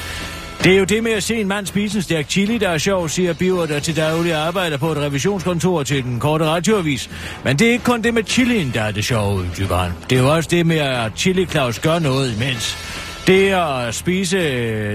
Det 0.63 0.73
er 0.73 0.77
jo 0.77 0.83
det 0.83 1.03
med 1.03 1.11
at 1.11 1.23
se 1.23 1.35
en 1.35 1.47
mand 1.47 1.65
spise 1.65 1.97
en 1.97 2.01
stærk 2.01 2.29
chili, 2.29 2.57
der 2.57 2.69
er 2.69 2.77
sjov, 2.77 3.09
siger 3.09 3.33
Biver, 3.33 3.65
der 3.65 3.79
til 3.79 3.95
daglig 3.95 4.33
arbejder 4.33 4.77
på 4.77 4.91
et 4.91 4.97
revisionskontor 4.97 5.83
til 5.83 6.03
den 6.03 6.19
korte 6.19 6.45
radioavis. 6.45 7.09
Men 7.43 7.59
det 7.59 7.67
er 7.67 7.71
ikke 7.71 7.83
kun 7.83 8.01
det 8.01 8.13
med 8.13 8.23
chilien, 8.23 8.71
der 8.73 8.81
er 8.81 8.91
det 8.91 9.05
sjove, 9.05 9.35
uddyber 9.35 9.77
han. 9.77 9.91
Det 10.09 10.17
er 10.17 10.21
jo 10.21 10.33
også 10.33 10.49
det 10.51 10.65
med, 10.65 10.77
at 10.77 11.11
Chili 11.15 11.45
Claus 11.45 11.79
gør 11.79 11.99
noget 11.99 12.35
imens. 12.35 12.77
Det 13.27 13.49
at 13.49 13.95
spise, 13.95 14.37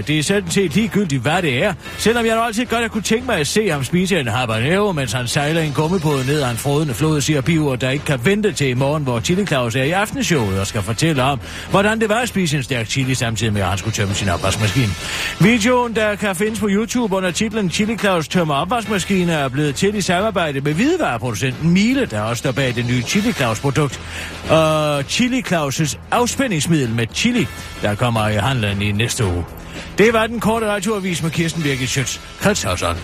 det 0.01 0.19
er 0.19 0.23
sådan 0.23 0.51
set 0.51 0.75
ligegyldigt, 0.75 1.21
hvad 1.21 1.41
det 1.41 1.63
er. 1.63 1.73
Selvom 1.97 2.25
jeg 2.25 2.43
altid 2.45 2.65
godt 2.65 2.83
at 2.83 2.91
kunne 2.91 3.03
tænke 3.03 3.25
mig 3.25 3.37
at 3.37 3.47
se 3.47 3.69
ham 3.69 3.83
spise 3.83 4.19
en 4.19 4.27
habanero, 4.27 4.91
mens 4.91 5.11
han 5.13 5.27
sejler 5.27 5.61
en 5.61 5.73
gummibåd 5.73 6.23
ned 6.23 6.41
ad 6.41 6.51
en 6.51 6.57
frodende 6.57 6.93
flod, 6.93 7.21
siger 7.21 7.41
Piver, 7.41 7.75
der 7.75 7.89
ikke 7.89 8.05
kan 8.05 8.25
vente 8.25 8.51
til 8.51 8.67
i 8.67 8.73
morgen, 8.73 9.03
hvor 9.03 9.19
Chili 9.19 9.45
Claus 9.45 9.75
er 9.75 9.83
i 9.83 9.91
aftenshowet 9.91 10.59
og 10.59 10.67
skal 10.67 10.81
fortælle 10.81 11.23
om, 11.23 11.39
hvordan 11.71 11.99
det 11.99 12.09
var 12.09 12.15
at 12.19 12.29
spise 12.29 12.57
en 12.57 12.63
stærk 12.63 12.87
chili, 12.87 13.15
samtidig 13.15 13.53
med 13.53 13.61
at 13.61 13.67
han 13.67 13.77
skulle 13.77 13.93
tømme 13.93 14.13
sin 14.13 14.29
opvaskemaskine. 14.29 14.89
Videoen, 15.39 15.95
der 15.95 16.15
kan 16.15 16.35
findes 16.35 16.59
på 16.59 16.67
YouTube 16.69 17.15
under 17.15 17.31
titlen 17.31 17.69
Chili 17.69 17.97
Claus 17.97 18.27
tømmer 18.27 18.55
opvaskemaskine, 18.55 19.31
er 19.31 19.49
blevet 19.49 19.75
til 19.75 19.95
i 19.95 20.01
samarbejde 20.01 20.61
med 20.61 20.73
hvidevareproducenten 20.73 21.69
Miele, 21.69 22.05
der 22.05 22.21
også 22.21 22.39
står 22.39 22.51
bag 22.51 22.75
det 22.75 22.85
nye 22.85 23.01
Chili 23.01 23.31
Claus 23.31 23.59
produkt. 23.59 23.99
Og 24.49 25.03
Chili 25.03 25.41
Claus' 25.47 25.97
afspændingsmiddel 26.11 26.89
med 26.89 27.07
chili, 27.13 27.47
der 27.81 27.95
kommer 27.95 28.18
i 28.27 28.33
handlen 28.35 28.81
i 28.81 28.91
næste 28.91 29.25
uge. 29.25 29.45
Det 29.97 30.13
var 30.13 30.27
den 30.27 30.39
korte 30.39 30.67
radioavis 30.67 31.23
med 31.23 31.31
Kirsten 31.31 31.63
Birgit 31.63 31.89
Schøtz. 31.89 32.19
Kretshavsson. 32.41 32.95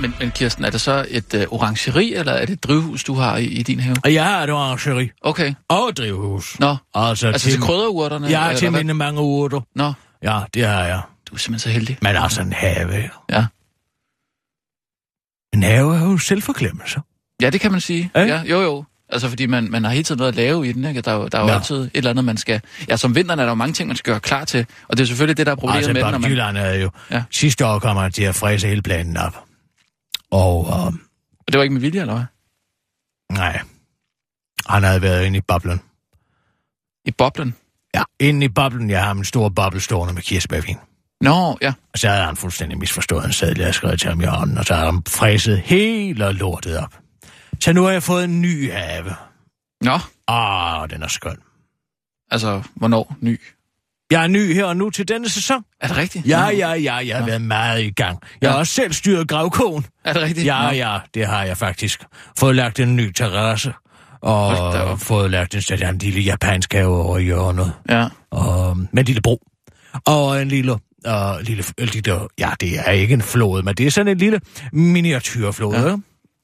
Men, 0.00 0.14
men 0.20 0.30
Kirsten, 0.30 0.64
er 0.64 0.70
det 0.70 0.80
så 0.80 1.06
et 1.08 1.34
øh, 1.34 1.46
orangeri, 1.50 2.14
eller 2.14 2.32
er 2.32 2.46
det 2.46 2.52
et 2.52 2.64
drivhus, 2.64 3.04
du 3.04 3.14
har 3.14 3.36
i, 3.36 3.44
i 3.44 3.62
din 3.62 3.80
have? 3.80 3.96
Jeg 4.04 4.24
har 4.24 4.42
et 4.42 4.50
orangeri 4.50 5.10
Okay. 5.22 5.54
og 5.68 5.90
drivhus. 5.96 6.60
Nå, 6.60 6.76
Altså, 6.94 7.26
altså 7.26 7.50
til 7.50 7.60
krydderurterne? 7.60 8.26
Jeg 8.30 8.40
har 8.40 8.48
eller 8.48 8.58
til 8.58 8.72
mine 8.72 8.94
mange 8.94 9.20
urter. 9.20 9.60
Nå, 9.74 9.92
Ja, 10.22 10.40
det 10.54 10.66
har 10.66 10.84
jeg. 10.84 11.00
Du 11.32 11.36
er 11.36 11.38
simpelthen 11.38 11.58
så 11.58 11.68
heldig. 11.70 11.98
Men 12.02 12.16
altså 12.16 12.42
en 12.42 12.52
have. 12.52 13.10
Ja. 13.30 13.46
En 15.54 15.62
have 15.62 15.96
er 15.96 16.04
jo 16.10 16.18
selvforglemmelse. 16.18 17.00
Ja, 17.42 17.50
det 17.50 17.60
kan 17.60 17.72
man 17.72 17.80
sige. 17.80 18.10
Ja. 18.14 18.20
Ja, 18.24 18.42
jo, 18.42 18.60
jo. 18.60 18.84
Altså, 19.08 19.28
fordi 19.28 19.46
man, 19.46 19.70
man 19.70 19.84
har 19.84 19.90
hele 19.90 20.04
tiden 20.04 20.18
noget 20.18 20.32
at 20.32 20.36
lave 20.36 20.68
i 20.68 20.72
den, 20.72 20.84
ikke? 20.84 21.00
Der, 21.00 21.10
er 21.12 21.16
jo- 21.16 21.28
der 21.28 21.38
er 21.38 21.42
jo 21.42 21.48
Ja. 21.48 21.54
altid 21.54 21.76
et 21.84 21.90
eller 21.94 22.10
andet, 22.10 22.24
man 22.24 22.36
skal... 22.36 22.60
Ja, 22.88 22.96
som 22.96 23.14
vinteren 23.14 23.40
er 23.40 23.44
der 23.44 23.50
jo 23.50 23.54
mange 23.54 23.72
ting, 23.72 23.86
man 23.88 23.96
skal 23.96 24.12
gøre 24.12 24.20
klar 24.20 24.44
til. 24.44 24.66
Og 24.88 24.96
det 24.96 25.02
er 25.02 25.06
selvfølgelig 25.06 25.36
det, 25.36 25.46
der 25.46 25.52
er 25.52 25.56
problemet 25.56 25.76
Altså, 25.76 25.92
med 25.92 26.02
Bob 26.02 26.10
når 26.12 26.18
man... 26.18 26.30
Dylan 26.30 26.56
er 26.56 26.74
jo... 26.74 26.90
Ja. 27.10 27.24
Sidste 27.30 27.66
år 27.66 27.78
kommer 27.78 28.02
han 28.02 28.12
til 28.12 28.22
at 28.22 28.34
fræse 28.34 28.68
hele 28.68 28.82
planen 28.82 29.16
op. 29.16 29.44
Og, 30.30 30.66
øh, 30.68 30.86
Og 30.86 30.92
det 31.48 31.56
var 31.56 31.62
ikke 31.62 31.72
med 31.72 31.80
vilje, 31.80 32.00
eller 32.00 32.14
hvad? 32.14 32.24
nej. 33.38 33.60
Han 34.66 34.82
havde 34.82 35.02
været 35.02 35.24
inde 35.26 35.38
i 35.38 35.40
boblen. 35.48 35.80
I 37.04 37.10
boblen. 37.10 37.54
Ja, 37.94 38.02
inde 38.20 38.44
i 38.46 38.48
boblen. 38.48 38.90
Jeg 38.90 39.04
har 39.04 39.10
en 39.14 39.24
stor 39.24 39.48
boble 39.48 39.80
stående 39.80 40.14
med 40.14 40.22
kirsebærvin. 40.22 40.76
Nå, 41.22 41.58
ja. 41.62 41.72
Og 41.92 41.98
så 41.98 42.08
havde 42.08 42.22
han 42.24 42.36
fuldstændig 42.36 42.78
misforstået 42.78 43.24
en 43.24 43.32
sædel, 43.32 43.56
jeg 43.56 43.64
havde 43.64 43.72
skrevet 43.76 44.00
til 44.00 44.08
ham 44.08 44.20
i 44.20 44.24
hånden, 44.24 44.58
og 44.58 44.64
så 44.64 44.74
har 44.74 44.84
han 44.84 45.02
fræset 45.08 45.58
hele 45.64 46.32
lortet 46.32 46.78
op. 46.78 46.98
Så 47.60 47.72
nu 47.72 47.82
har 47.82 47.90
jeg 47.90 48.02
fået 48.02 48.24
en 48.24 48.42
ny 48.42 48.72
have. 48.72 49.14
Nå, 49.80 49.98
Ah, 50.28 50.90
den 50.90 51.02
er 51.02 51.08
skøn. 51.08 51.36
altså, 52.30 52.62
hvornår? 52.74 53.16
Ny? 53.20 53.40
Jeg 54.10 54.22
er 54.22 54.26
ny 54.28 54.54
her 54.54 54.64
og 54.64 54.76
nu 54.76 54.90
til 54.90 55.08
denne 55.08 55.28
sæson. 55.28 55.64
Er 55.80 55.86
det 55.88 55.96
rigtigt? 55.96 56.26
Ja, 56.26 56.44
Nå. 56.44 56.50
ja, 56.50 56.72
ja, 56.72 56.94
jeg 56.94 57.16
har 57.16 57.26
været 57.26 57.42
meget 57.42 57.82
i 57.82 57.90
gang. 57.90 58.18
Jeg 58.40 58.50
har 58.50 58.54
Ja. 58.56 58.60
også 58.60 58.72
selv 58.72 58.92
styret 58.92 59.28
gravkogen. 59.28 59.86
Er 60.04 60.12
det 60.12 60.22
rigtigt? 60.22 60.46
Ja, 60.46 60.62
Nå. 60.62 60.70
ja, 60.70 60.98
det 61.14 61.26
har 61.26 61.44
jeg 61.44 61.56
faktisk. 61.56 62.04
Fået 62.38 62.54
lagt 62.56 62.80
en 62.80 62.96
ny 62.96 63.12
terrasse. 63.12 63.72
Og 64.20 65.00
fået 65.00 65.30
lagt 65.30 65.54
en, 65.72 65.82
en 65.88 65.98
lille 65.98 66.20
japansk 66.20 66.72
have 66.72 66.86
over 67.04 67.18
i 67.18 67.22
hjørnet. 67.24 67.72
Ja. 67.88 68.08
Og, 68.30 68.76
med 68.76 68.88
en 68.98 69.04
lille 69.04 69.20
bro. 69.22 69.42
Og 70.06 70.42
en 70.42 70.48
lille, 70.48 70.72
uh, 71.08 71.40
lille, 71.46 71.64
lille, 71.78 72.20
ja, 72.38 72.50
det 72.60 72.78
er 72.78 72.90
ikke 72.90 73.14
en 73.14 73.22
flod, 73.22 73.62
men 73.62 73.74
det 73.74 73.86
er 73.86 73.90
sådan 73.90 74.08
en 74.12 74.18
lille 74.18 74.40
miniatyrflod. 74.72 75.74
Ja. 75.74 75.96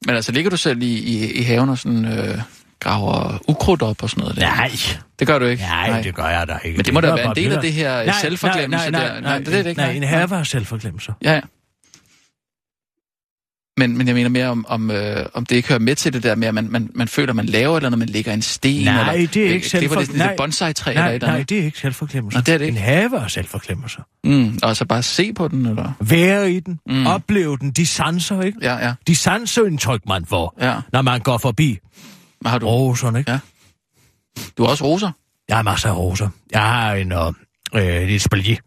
Men 0.05 0.15
altså, 0.15 0.31
ligger 0.31 0.49
du 0.51 0.57
selv 0.57 0.81
i, 0.81 0.97
i, 0.97 1.31
i 1.31 1.41
haven 1.41 1.69
og 1.69 1.77
sådan 1.77 2.05
øh, 2.05 2.37
graver 2.79 3.39
ukrudt 3.47 3.81
op 3.81 4.03
og 4.03 4.09
sådan 4.09 4.21
noget? 4.21 4.35
Der? 4.35 4.41
Nej, 4.41 4.71
Det 5.19 5.27
gør 5.27 5.39
du 5.39 5.45
ikke? 5.45 5.63
nej, 5.63 5.89
nej, 5.89 6.01
det 6.01 6.15
gør 6.15 6.27
jeg 6.27 6.47
da 6.47 6.57
ikke. 6.63 6.77
Men 6.77 6.85
det 6.85 6.93
må 6.93 7.01
da 7.01 7.13
være 7.13 7.25
en 7.25 7.35
del 7.35 7.53
af 7.53 7.61
det 7.61 7.73
her 7.73 8.05
nej, 8.05 8.15
selvforglemmelse 8.21 8.91
nej, 8.91 9.01
nej, 9.07 9.13
der. 9.13 9.21
Nej, 9.21 9.37
det 9.37 9.47
er 9.47 9.63
det 9.63 9.69
ikke. 9.69 9.81
Nej, 9.81 9.91
en 9.91 10.03
have 10.03 10.35
er 10.35 10.43
selvforglemmelse. 10.43 11.13
Ja, 11.23 11.33
ja. 11.33 11.41
Men, 13.79 13.97
men 13.97 14.07
jeg 14.07 14.15
mener 14.15 14.29
mere 14.29 14.47
om, 14.47 14.65
om, 14.67 14.91
øh, 14.91 15.25
om 15.33 15.45
det 15.45 15.55
ikke 15.55 15.67
hører 15.69 15.79
med 15.79 15.95
til 15.95 16.13
det 16.13 16.23
der 16.23 16.35
med, 16.35 16.47
at 16.47 16.53
man, 16.53 16.67
man, 16.71 16.89
man 16.95 17.07
føler, 17.07 17.29
at 17.29 17.35
man 17.35 17.45
laver 17.45 17.73
et 17.73 17.77
eller 17.77 17.87
andet, 17.87 17.99
man 17.99 18.07
lægger 18.09 18.33
en 18.33 18.41
sten. 18.41 18.83
Nej, 18.85 19.13
eller, 19.13 19.27
det 19.33 19.47
er 19.47 19.53
ikke 19.53 19.69
Det 19.71 19.89
var 19.89 19.95
selvfor- 19.95 19.99
det, 19.99 20.07
det 20.07 20.17
nej. 20.17 20.35
bonsai-træ 20.37 20.91
eller 20.91 21.01
Nej, 21.01 21.09
et 21.09 21.15
eller 21.15 21.27
nej, 21.27 21.35
andet. 21.35 21.49
det 21.49 21.59
er 21.59 21.63
ikke 21.63 21.79
selvforglemmelse. 21.79 22.37
Nå, 22.37 22.41
det 22.41 22.53
er 22.53 22.57
det 22.57 22.65
ikke. 22.65 22.77
En 22.77 22.83
have 22.83 23.17
er 23.17 23.27
selvforglemmelse. 23.27 23.97
Mm, 24.23 24.59
og 24.63 24.75
så 24.75 24.85
bare 24.85 25.03
se 25.03 25.33
på 25.33 25.47
den, 25.47 25.65
eller? 25.65 25.91
Være 25.99 26.51
i 26.51 26.59
den, 26.59 26.79
Mm. 26.89 27.07
opleve 27.07 27.57
den, 27.57 27.71
de 27.71 27.85
sanser, 27.85 28.41
ikke? 28.41 28.57
Ja, 28.61 28.87
ja. 28.87 28.93
De 29.07 29.15
sanseindtryk, 29.15 30.01
man 30.07 30.25
får, 30.25 30.57
ja. 30.61 30.75
når 30.93 31.01
man 31.01 31.19
går 31.19 31.37
forbi 31.37 31.77
har 32.45 32.57
du, 32.59 32.67
roserne, 32.67 33.19
ikke? 33.19 33.31
Ja. 33.31 33.39
du 34.57 34.63
har 34.63 34.69
også 34.69 34.83
roser? 34.85 35.11
Jeg 35.49 35.57
har 35.57 35.63
masser 35.63 35.89
af 35.89 35.97
roser. 35.97 36.29
Jeg 36.51 36.61
har 36.61 36.93
en 36.93 37.11
øh, 37.11 37.27
øh, 37.75 38.01
lille 38.01 38.19
spalier 38.19 38.57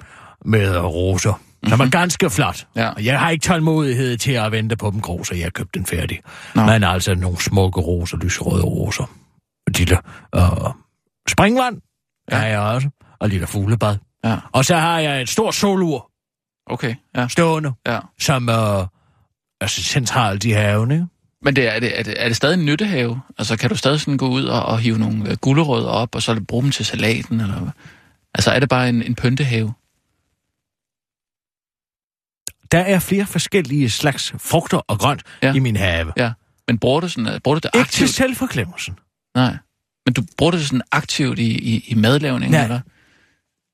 med 0.45 0.77
roser, 0.79 1.41
mm-hmm. 1.63 1.71
som 1.71 1.81
er 1.81 1.91
ganske 1.91 2.31
flot. 2.31 2.67
Ja. 2.77 2.91
Jeg 3.03 3.21
har 3.21 3.31
ikke 3.31 3.43
tålmodighed 3.43 4.17
til 4.17 4.33
at 4.33 4.53
vente 4.53 4.77
på 4.77 4.91
dem 4.91 5.01
grå, 5.01 5.25
så 5.25 5.35
jeg 5.35 5.45
har 5.45 5.51
købt 5.51 5.75
den 5.75 5.87
færdig. 5.87 6.21
Nå. 6.55 6.65
Men 6.65 6.85
altså 6.85 7.15
nogle 7.15 7.43
smukke 7.43 7.81
roser, 7.81 8.17
lyserøde 8.17 8.65
roser. 8.65 9.05
Og 9.67 9.73
lille 9.79 9.99
øh, 10.35 10.43
springvand 11.29 11.81
ja. 12.31 12.37
Har 12.37 12.47
jeg 12.47 12.59
også, 12.59 12.89
og 13.21 13.29
lille 13.29 13.47
fuglebad. 13.47 13.97
Ja. 14.25 14.37
Og 14.53 14.65
så 14.65 14.77
har 14.77 14.99
jeg 14.99 15.23
et 15.23 15.29
stort 15.29 15.55
solur 15.55 16.13
Okay, 16.67 16.95
ja. 17.17 17.29
stående, 17.29 17.73
ja. 17.87 17.99
som 18.21 18.49
øh, 18.49 18.87
er 19.61 19.67
centralt 19.67 20.45
i 20.45 20.51
haven, 20.51 20.91
ikke? 20.91 21.07
Men 21.45 21.57
det 21.57 21.67
er, 21.67 21.71
er, 21.71 21.81
det, 21.81 21.99
er, 21.99 22.03
det, 22.03 22.15
er 22.17 22.29
det 22.29 22.37
stadig 22.37 22.59
en 22.59 22.67
nyttehave? 22.67 23.21
Altså, 23.39 23.57
kan 23.57 23.71
du 23.71 23.77
stadig 23.77 24.01
sådan 24.01 24.17
gå 24.17 24.29
ud 24.29 24.45
og, 24.45 24.63
og 24.63 24.79
hive 24.79 24.99
nogle 24.99 25.31
øh, 25.31 25.37
gulerødder 25.37 25.89
op, 25.89 26.15
og 26.15 26.23
så 26.23 26.41
bruge 26.49 26.63
dem 26.63 26.71
til 26.71 26.87
salaten? 26.87 27.41
Eller? 27.41 27.71
Altså, 28.35 28.51
er 28.51 28.61
det 28.61 28.69
bare 28.69 28.89
en, 28.89 29.03
en 29.03 29.15
pyntehave? 29.15 29.73
Der 32.73 32.79
er 32.79 32.99
flere 32.99 33.27
forskellige 33.27 33.91
slags 33.91 34.33
frugter 34.39 34.77
og 34.79 34.99
grønt 34.99 35.23
Ja. 35.43 35.55
i 35.55 35.59
min 35.59 35.77
have. 35.77 36.13
Ja. 36.17 36.33
Men 36.69 36.79
bruger 36.79 37.01
du, 37.01 37.09
sådan, 37.09 37.41
bruger 37.45 37.59
du 37.59 37.61
det 37.61 37.71
Ikke 37.75 37.91
til 37.91 38.03
aktivt? 38.05 38.11
selvforklemmelsen. 38.11 38.99
Nej. 39.35 39.57
Men 40.07 40.15
du 40.15 40.23
bruger 40.37 40.51
det 40.53 40.67
sådan 40.67 40.83
aktivt 40.93 41.39
i, 41.39 41.59
i, 41.59 41.85
i 41.89 41.95
madlavningen, 41.95 42.51
Nej. 42.51 42.63
eller? 42.63 42.81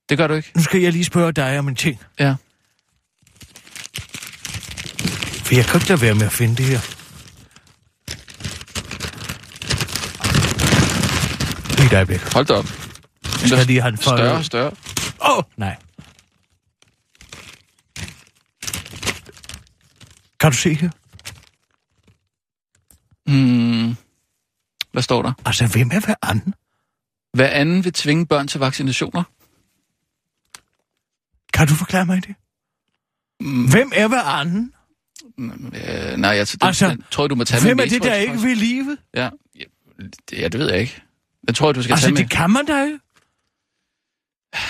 Det 0.08 0.18
gør 0.18 0.26
du 0.26 0.34
ikke? 0.34 0.52
Nu 0.56 0.62
skal 0.62 0.80
jeg 0.80 0.92
lige 0.92 1.04
spørge 1.04 1.32
dig 1.32 1.58
om 1.58 1.68
en 1.68 1.74
ting. 1.74 2.00
Ja. 2.20 2.34
For 5.44 5.54
jeg 5.54 5.64
kan 5.64 5.74
ikke 5.76 5.88
lade 5.88 6.00
være 6.00 6.14
med 6.14 6.26
at 6.26 6.32
finde 6.32 6.56
det 6.56 6.64
her. 6.64 6.80
Lige 11.76 11.86
et 11.86 11.92
øjeblik. 11.92 12.20
Hold 12.32 12.46
da 12.46 12.54
op. 12.54 12.64
Jeg 13.40 13.48
skal 13.48 13.66
lige 13.66 13.80
have 13.80 13.90
den 13.90 13.98
foldet 13.98 14.24
Større 14.26 14.44
større. 14.44 14.70
Åh, 15.30 15.38
oh, 15.38 15.42
nej. 15.56 15.76
Kan 20.40 20.50
du 20.50 20.56
se 20.56 20.74
her? 20.74 20.90
Hmm. 23.26 23.96
Hvad 24.92 25.02
står 25.02 25.22
der? 25.22 25.32
Altså, 25.46 25.66
hvem 25.66 25.90
er 25.92 26.00
hver 26.00 26.14
anden? 26.22 26.54
Hver 27.32 27.48
anden 27.48 27.84
vil 27.84 27.92
tvinge 27.92 28.26
børn 28.26 28.48
til 28.48 28.60
vaccinationer. 28.60 29.22
Kan 31.52 31.66
du 31.68 31.74
forklare 31.74 32.06
mig 32.06 32.26
det? 32.26 32.34
Mm, 33.40 33.70
Hvem 33.70 33.92
er 33.94 34.08
hver 34.08 34.22
anden? 34.22 34.72
øh, 35.38 36.16
nej, 36.16 36.30
jeg 36.30 36.46
den, 36.46 36.66
Altså, 36.66 36.66
altså, 36.66 36.88
den, 36.88 37.04
tror 37.10 37.24
jeg, 37.24 37.30
du 37.30 37.34
må 37.34 37.44
tage 37.44 37.62
Hvem 37.62 37.76
med 37.76 37.84
er 37.84 37.88
det, 37.88 38.02
der 38.02 38.14
ikke 38.14 38.38
vil 38.40 38.56
livet? 38.56 38.98
Ja, 39.14 39.28
ja, 39.58 39.64
det, 40.30 40.38
ja, 40.38 40.48
det 40.48 40.60
ved 40.60 40.70
jeg 40.70 40.80
ikke. 40.80 41.02
Det 41.48 41.56
tror 41.56 41.68
jeg, 41.68 41.74
du 41.74 41.82
skal 41.82 41.92
Altså, 41.92 42.06
tage 42.06 42.12
med. 42.14 42.22
det 42.22 42.30
kan 42.30 42.50
man 42.50 42.66
da 42.66 42.82
ikke. 42.84 42.98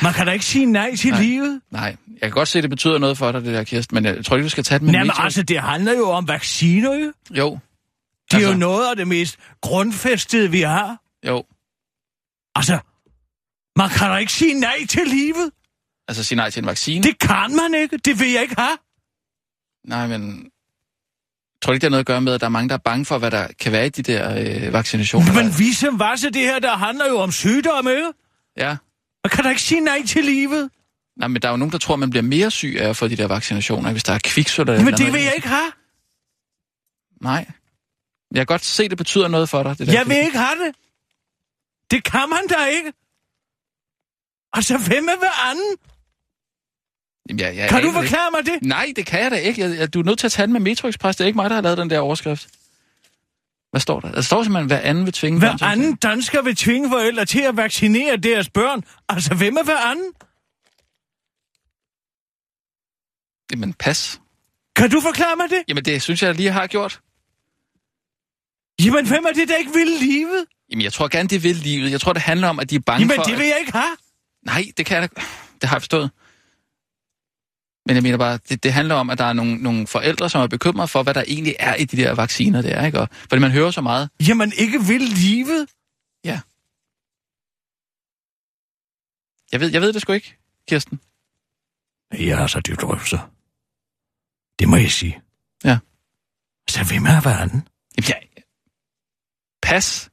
Man 0.02 0.12
kan 0.12 0.26
da 0.26 0.32
ikke 0.32 0.44
sige 0.44 0.66
nej 0.66 0.96
til 0.96 1.10
Nej. 1.10 1.22
livet. 1.22 1.60
Nej, 1.70 1.96
jeg 2.08 2.20
kan 2.22 2.30
godt 2.30 2.48
se, 2.48 2.58
at 2.58 2.62
det 2.62 2.70
betyder 2.70 2.98
noget 2.98 3.18
for 3.18 3.32
dig, 3.32 3.42
det 3.44 3.54
der, 3.54 3.64
Kirsten, 3.64 3.94
men 3.94 4.04
jeg 4.04 4.24
tror 4.24 4.36
ikke, 4.36 4.44
du 4.44 4.48
skal 4.50 4.64
tage 4.64 4.78
det 4.78 4.84
med 4.86 4.92
Jamen 4.94 5.06
Metrox. 5.06 5.24
altså, 5.24 5.42
det 5.42 5.60
handler 5.60 5.92
jo 5.96 6.10
om 6.10 6.28
vacciner, 6.28 6.94
jo. 6.94 7.12
Jo. 7.30 7.58
Det 8.30 8.34
er 8.34 8.36
Altså- 8.36 8.50
jo 8.52 8.56
noget 8.56 8.90
af 8.90 8.96
det 8.96 9.08
mest 9.08 9.36
grundfæstede, 9.62 10.50
vi 10.50 10.60
har. 10.60 11.00
Jo. 11.26 11.44
Altså, 12.56 12.78
man 13.76 13.88
kan 13.90 14.10
da 14.10 14.16
ikke 14.16 14.32
sige 14.32 14.54
nej 14.60 14.86
til 14.88 15.06
livet. 15.06 15.50
Altså, 16.08 16.24
sige 16.24 16.36
nej 16.36 16.50
til 16.50 16.60
en 16.60 16.66
vaccine? 16.66 17.02
Det 17.02 17.18
kan 17.18 17.56
man 17.56 17.74
ikke. 17.80 17.96
Det 17.96 18.20
vil 18.20 18.30
jeg 18.32 18.42
ikke 18.42 18.54
have. 18.58 18.76
Nej, 19.86 20.06
men... 20.06 20.50
Tror 21.62 21.70
du 21.70 21.74
ikke, 21.74 21.80
det 21.80 21.86
har 21.86 21.90
noget 21.90 22.00
at 22.02 22.06
gøre 22.06 22.20
med, 22.20 22.32
at 22.34 22.40
der 22.40 22.46
er 22.46 22.50
mange, 22.50 22.68
der 22.68 22.74
er 22.74 22.78
bange 22.84 23.04
for, 23.04 23.18
hvad 23.18 23.30
der 23.30 23.46
kan 23.60 23.72
være 23.72 23.86
i 23.86 23.88
de 23.88 24.02
der 24.02 24.34
øh, 24.66 24.72
vaccinationer? 24.72 25.32
Men 25.42 25.58
vi 25.58 25.72
som 25.72 25.98
var 25.98 26.16
så 26.16 26.30
det 26.30 26.42
her, 26.42 26.58
der 26.58 26.76
handler 26.76 27.08
jo 27.08 27.18
om 27.18 27.32
sygdomme, 27.32 27.90
ikke? 27.90 28.12
Ja. 28.56 28.76
Man 29.28 29.36
kan 29.36 29.44
da 29.44 29.50
ikke 29.50 29.62
sige 29.62 29.80
nej 29.80 30.02
til 30.06 30.24
livet. 30.24 30.70
Nej, 31.16 31.28
men 31.28 31.42
der 31.42 31.48
er 31.48 31.52
jo 31.52 31.56
nogen, 31.56 31.72
der 31.72 31.78
tror, 31.78 31.96
man 31.96 32.10
bliver 32.10 32.22
mere 32.22 32.50
syg 32.50 32.76
af 32.80 32.88
at 32.88 32.96
få 32.96 33.08
de 33.08 33.16
der 33.16 33.26
vaccinationer, 33.26 33.92
hvis 33.92 34.04
der 34.04 34.12
er 34.12 34.18
kviksøl 34.24 34.68
eller 34.68 34.84
Men 34.84 34.94
det 34.94 35.12
vil 35.12 35.22
jeg 35.22 35.32
ikke 35.36 35.48
have. 35.48 35.72
Nej. 37.20 37.46
Jeg 38.30 38.38
kan 38.38 38.46
godt 38.46 38.64
se, 38.64 38.84
at 38.84 38.90
det 38.90 38.98
betyder 38.98 39.28
noget 39.28 39.48
for 39.48 39.62
dig, 39.62 39.78
det 39.78 39.86
der. 39.86 39.92
Jeg 39.92 40.08
vil 40.08 40.16
ikke 40.16 40.38
have 40.38 40.64
det. 40.64 40.74
Det 41.90 42.04
kan 42.04 42.28
man 42.28 42.46
da 42.48 42.64
ikke. 42.64 42.92
Altså, 44.52 44.78
hvem 44.78 45.08
er 45.08 45.18
hver 45.18 45.50
anden? 45.50 45.76
Jamen, 47.28 47.40
jeg, 47.40 47.56
jeg 47.56 47.68
Kan 47.68 47.82
du 47.82 47.92
forklare 47.92 48.30
mig 48.30 48.46
det? 48.46 48.62
Nej, 48.62 48.92
det 48.96 49.06
kan 49.06 49.20
jeg 49.20 49.30
da 49.30 49.36
ikke. 49.36 49.60
Jeg, 49.60 49.78
jeg, 49.78 49.94
du 49.94 50.00
er 50.00 50.04
nødt 50.04 50.18
til 50.18 50.26
at 50.26 50.32
tage 50.32 50.46
den 50.46 50.52
med 50.52 50.60
Metro 50.60 50.88
Express. 50.88 51.16
Det 51.16 51.24
er 51.24 51.26
ikke 51.26 51.36
mig, 51.36 51.50
der 51.50 51.56
har 51.56 51.62
lavet 51.62 51.78
den 51.78 51.90
der 51.90 51.98
overskrift. 51.98 52.48
Hvad 53.70 53.80
står 53.80 54.00
der? 54.00 54.12
Der 54.12 54.20
står 54.20 54.42
simpelthen, 54.42 54.66
hver 54.66 54.80
anden 54.80 55.04
vil 55.04 55.12
tvinge 55.12 55.40
børn 55.40 55.58
Hver 55.58 55.66
at- 55.66 55.72
anden 55.72 55.96
dansker 55.96 56.42
vil 56.42 56.56
tvinge 56.56 56.88
forældre 56.90 57.24
til 57.24 57.40
at 57.40 57.56
vaccinere 57.56 58.16
deres 58.16 58.50
børn. 58.50 58.82
Altså, 59.08 59.34
hvem 59.34 59.56
er 59.56 59.62
hver 59.64 59.78
anden? 59.90 60.12
Jamen, 63.52 63.74
pas. 63.74 64.20
Kan 64.76 64.90
du 64.90 65.00
forklare 65.00 65.36
mig 65.36 65.50
det? 65.50 65.62
Jamen, 65.68 65.84
det 65.84 66.02
synes 66.02 66.22
jeg 66.22 66.34
lige 66.34 66.50
har 66.50 66.66
gjort. 66.66 67.00
Jamen, 68.84 69.06
hvem 69.08 69.24
er 69.24 69.32
det, 69.32 69.48
der 69.48 69.56
ikke 69.56 69.72
vil 69.72 69.86
livet? 69.86 70.44
Jamen, 70.70 70.82
jeg 70.84 70.92
tror 70.92 71.08
gerne, 71.08 71.28
det 71.28 71.42
vil 71.42 71.56
livet. 71.56 71.90
Jeg 71.90 72.00
tror, 72.00 72.12
det 72.12 72.22
handler 72.22 72.48
om, 72.48 72.60
at 72.60 72.70
de 72.70 72.74
er 72.74 72.80
bange 72.80 73.00
Jamen, 73.00 73.16
for... 73.16 73.22
det 73.22 73.32
at- 73.32 73.38
vil 73.38 73.46
jeg 73.46 73.56
ikke 73.60 73.72
have. 73.72 73.96
Nej, 74.46 74.64
det 74.76 74.86
kan 74.86 75.02
jeg 75.02 75.10
da... 75.16 75.20
Det 75.60 75.68
har 75.68 75.76
jeg 75.76 75.82
forstået. 75.82 76.10
Men 77.88 77.94
jeg 77.94 78.02
mener 78.02 78.18
bare, 78.18 78.38
det, 78.48 78.62
det 78.62 78.72
handler 78.72 78.94
om, 78.94 79.10
at 79.10 79.18
der 79.18 79.24
er 79.24 79.32
nogle, 79.32 79.56
nogle 79.56 79.86
forældre, 79.86 80.30
som 80.30 80.40
er 80.40 80.46
bekymrede 80.46 80.88
for, 80.88 81.02
hvad 81.02 81.14
der 81.14 81.24
egentlig 81.26 81.56
er 81.58 81.74
i 81.74 81.84
de 81.84 81.96
der 81.96 82.14
vacciner 82.14 82.62
der, 82.62 82.86
ikke? 82.86 83.00
Og, 83.00 83.08
fordi 83.12 83.40
man 83.40 83.50
hører 83.50 83.70
så 83.70 83.80
meget. 83.80 84.10
Jamen, 84.28 84.52
ikke 84.56 84.80
vil 84.84 85.00
livet. 85.00 85.68
Ja. 86.24 86.40
Jeg 89.52 89.60
ved, 89.60 89.70
jeg 89.72 89.80
ved 89.80 89.92
det 89.92 90.02
sgu 90.02 90.12
ikke, 90.12 90.36
Kirsten. 90.68 91.00
Jeg 92.12 92.38
har 92.38 92.46
så 92.46 92.60
dybt 92.60 92.84
røvser. 92.84 93.30
Det 94.58 94.68
må 94.68 94.76
jeg 94.76 94.90
sige. 94.90 95.22
Ja. 95.64 95.78
Så 96.68 96.84
hvem 96.84 97.06
er 97.06 97.20
hver 97.20 97.36
anden? 97.36 97.68
Jamen, 97.96 98.08
jeg... 98.08 98.22
Pas. 99.62 100.10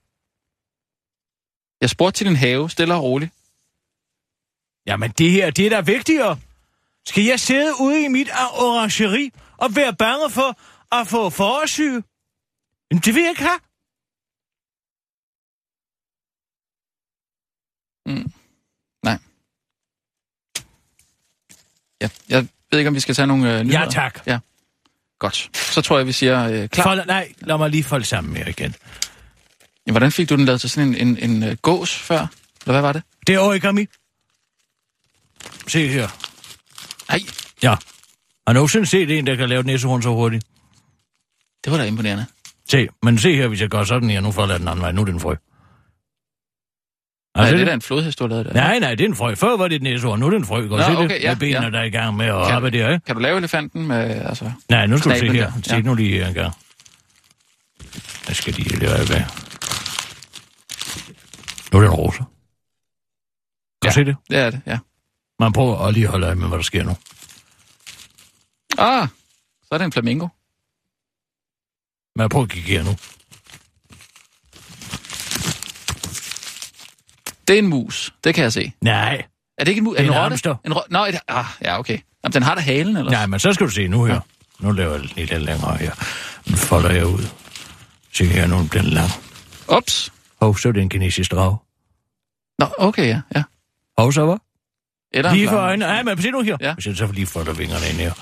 Jeg 1.81 1.89
spurgte 1.89 2.17
til 2.17 2.27
din 2.27 2.35
have, 2.35 2.69
stille 2.69 2.93
og 2.93 3.03
roligt. 3.03 3.31
Jamen, 4.87 5.11
det 5.11 5.31
her, 5.31 5.49
det 5.51 5.65
er 5.65 5.69
da 5.69 5.81
vigtigere. 5.81 6.39
Skal 7.07 7.23
jeg 7.23 7.39
sidde 7.39 7.73
ude 7.79 8.05
i 8.05 8.07
mit 8.07 8.29
orangeri 8.53 9.31
og 9.57 9.75
være 9.75 9.95
bange 9.95 10.29
for 10.29 10.59
at 10.95 11.07
få 11.07 11.29
forårsyge? 11.29 12.03
Jamen, 12.91 13.01
det 13.01 13.15
vil 13.15 13.21
jeg 13.21 13.29
ikke 13.29 13.41
have. 13.41 13.59
Nej. 19.03 19.17
Ja, 22.01 22.09
jeg 22.29 22.47
ved 22.71 22.79
ikke, 22.79 22.87
om 22.87 22.95
vi 22.95 22.99
skal 22.99 23.15
tage 23.15 23.27
nogle 23.27 23.57
øh, 23.57 23.63
nyheder. 23.63 23.79
Ja, 23.79 23.89
tak. 23.89 24.27
Ja. 24.27 24.39
Godt. 25.19 25.57
Så 25.57 25.81
tror 25.81 25.97
jeg, 25.97 26.07
vi 26.07 26.11
siger 26.11 26.49
øh, 26.49 26.69
klar. 26.69 26.83
Fold, 26.83 27.05
nej, 27.05 27.33
lad 27.37 27.57
mig 27.57 27.69
lige 27.69 27.83
folde 27.83 28.05
sammen 28.05 28.33
mere 28.33 28.49
igen. 28.49 28.75
Ja, 29.87 29.91
hvordan 29.91 30.11
fik 30.11 30.29
du 30.29 30.35
den 30.35 30.45
lavet 30.45 30.61
til 30.61 30.69
sådan 30.69 30.95
en, 30.95 31.07
en, 31.07 31.31
en 31.31 31.49
uh, 31.49 31.57
gås 31.61 31.95
før? 31.95 32.27
Eller 32.61 32.73
hvad 32.73 32.81
var 32.81 32.93
det? 32.93 33.03
Det 33.27 33.35
er 33.35 33.39
origami. 33.39 33.87
Se 35.67 35.87
her. 35.87 36.07
Nej, 37.09 37.19
Ja. 37.63 37.75
Har 38.47 38.53
nogensinde 38.53 38.85
set 38.85 39.17
en, 39.17 39.27
der 39.27 39.35
kan 39.35 39.49
lave 39.49 39.59
et 39.59 39.65
næsehorn 39.65 40.01
så 40.01 40.09
hurtigt? 40.09 40.45
det 41.63 41.71
var 41.71 41.77
da 41.77 41.85
imponerende. 41.85 42.25
Se, 42.69 42.87
men 43.03 43.17
se 43.17 43.35
her, 43.35 43.47
hvis 43.47 43.61
jeg 43.61 43.69
gør 43.69 43.83
sådan 43.83 44.09
her, 44.09 44.21
nu 44.21 44.31
folder 44.31 44.53
jeg 44.53 44.59
den 44.59 44.67
anden 44.67 44.81
vej. 44.81 44.91
Nu 44.91 45.01
er 45.01 45.05
det 45.05 45.13
en 45.13 45.19
frø. 45.19 45.35
Nej, 47.35 47.43
Altså, 47.45 47.55
det 47.55 47.61
er 47.61 47.65
da 47.65 47.73
en 47.73 47.81
flodhest, 47.81 48.19
du 48.19 48.23
har 48.23 48.29
lavet 48.29 48.45
der. 48.45 48.53
Nej, 48.53 48.79
nej, 48.79 48.95
det 48.95 49.03
er 49.03 49.07
en 49.09 49.15
frø. 49.15 49.35
Før 49.35 49.57
var 49.57 49.67
det 49.67 49.75
et 49.75 49.81
næsehorn, 49.81 50.19
nu 50.19 50.25
er 50.25 50.29
det 50.29 50.37
en 50.37 50.45
frø. 50.45 50.61
Kan 50.61 50.69
Nå, 50.69 50.81
se 50.81 50.97
okay, 50.97 51.15
det? 51.15 51.23
ja, 51.23 51.29
med 51.31 51.35
benene, 51.39 51.65
ja. 51.65 51.69
der 51.71 51.79
er 51.79 51.83
i 51.83 51.89
gang 51.89 52.15
med 52.17 52.25
at 52.25 52.31
Kan- 52.45 52.55
arbejde 52.55 52.77
der, 52.77 52.89
ikke? 52.93 53.05
Kan 53.05 53.15
du 53.15 53.21
lave 53.21 53.37
elefanten 53.37 53.87
med, 53.87 53.97
altså... 54.25 54.51
Nej, 54.69 54.85
nu 54.87 54.97
skal 54.97 55.11
du 55.11 55.17
se 55.17 55.31
her. 55.31 55.51
der, 55.51 55.61
Se 55.63 55.75
ja. 55.75 55.81
nu 55.81 55.93
lige 55.95 56.17
her 56.17 56.27
engang. 56.27 56.53
Hvad 58.25 58.35
skal 58.35 58.55
de 58.55 58.63
lade 58.63 59.09
være? 59.09 59.27
Nu 61.73 61.77
er 61.79 61.83
det 61.83 61.89
en 61.89 61.95
rosa. 61.95 62.17
Kan 62.17 62.25
Ja. 63.83 63.89
du 63.89 63.93
se 63.93 64.05
det? 64.05 64.15
Det 64.29 64.37
er 64.39 64.49
det, 64.49 64.61
ja. 64.65 64.77
Man 65.39 65.53
prøver 65.53 65.77
at 65.87 65.93
lige 65.93 66.07
holde 66.07 66.25
øje 66.27 66.35
med, 66.35 66.47
hvad 66.47 66.57
der 66.57 66.63
sker 66.63 66.83
nu. 66.83 66.95
Ah, 68.77 69.07
så 69.63 69.67
er 69.71 69.77
det 69.77 69.85
en 69.85 69.91
flamingo. 69.91 70.27
Man 72.15 72.29
prøver 72.29 72.43
at 72.45 72.51
kigge 72.51 72.69
her 72.71 72.83
nu. 72.83 72.95
Det 77.47 77.53
er 77.53 77.59
en 77.59 77.67
mus, 77.67 78.13
det 78.23 78.35
kan 78.35 78.43
jeg 78.43 78.53
se. 78.53 78.71
Nej, 78.81 79.25
Er 79.57 79.63
det 79.63 79.67
ikke 79.71 79.79
en 79.79 79.83
mus? 79.83 79.95
Det 79.97 79.99
er 80.01 80.07
en 80.07 80.13
en 80.13 80.17
rotte? 80.19 80.29
hamster. 80.33 80.55
En 80.65 80.73
rotte? 80.73 80.91
Nå, 80.93 81.05
et, 81.05 81.15
ah, 81.27 81.45
ja, 81.61 81.79
okay. 81.79 81.99
Jamen, 82.23 82.33
den 82.33 82.43
har 82.43 82.55
da 82.55 82.61
halen, 82.61 82.97
eller? 82.97 83.11
nej, 83.11 83.25
men 83.25 83.39
så 83.39 83.53
skal 83.53 83.65
du 83.67 83.71
se 83.71 83.87
nu 83.87 84.03
her. 84.05 84.19
Nu 84.59 84.71
laver 84.71 84.91
jeg 84.91 85.01
lidt 85.15 85.41
længere 85.41 85.77
her. 85.77 85.91
Nu 86.51 86.55
folder 86.57 86.89
jeg 86.91 87.05
ud. 87.07 87.27
Se 88.13 88.25
her, 88.25 88.47
nu 88.47 88.67
bliver 88.69 88.83
den 88.83 88.91
lang. 88.91 89.09
Ups. 89.77 90.13
Hov, 90.41 90.57
så 90.57 90.67
er 90.67 90.71
det 90.71 90.81
en 90.81 90.89
kinesisk 90.89 91.31
drag. 91.31 91.57
Nå, 92.59 92.67
okay, 92.77 93.07
ja. 93.07 93.21
ja. 93.35 93.43
Hov, 93.97 94.11
så 94.11 94.25
hvad? 94.25 94.37
Eller 95.11 95.29
en 95.31 95.37
Lige 95.37 95.49
for 95.49 95.57
øjnene. 95.57 95.85
Nej, 95.85 96.03
men 96.03 96.21
se 96.21 96.31
nu 96.31 96.41
her. 96.41 96.57
Ja. 96.61 96.73
Hvis 96.73 96.85
jeg 96.87 96.95
så 96.97 97.11
lige 97.11 97.27
folder 97.27 97.53
vingerne 97.53 97.89
ind 97.89 97.97
her. 97.97 98.13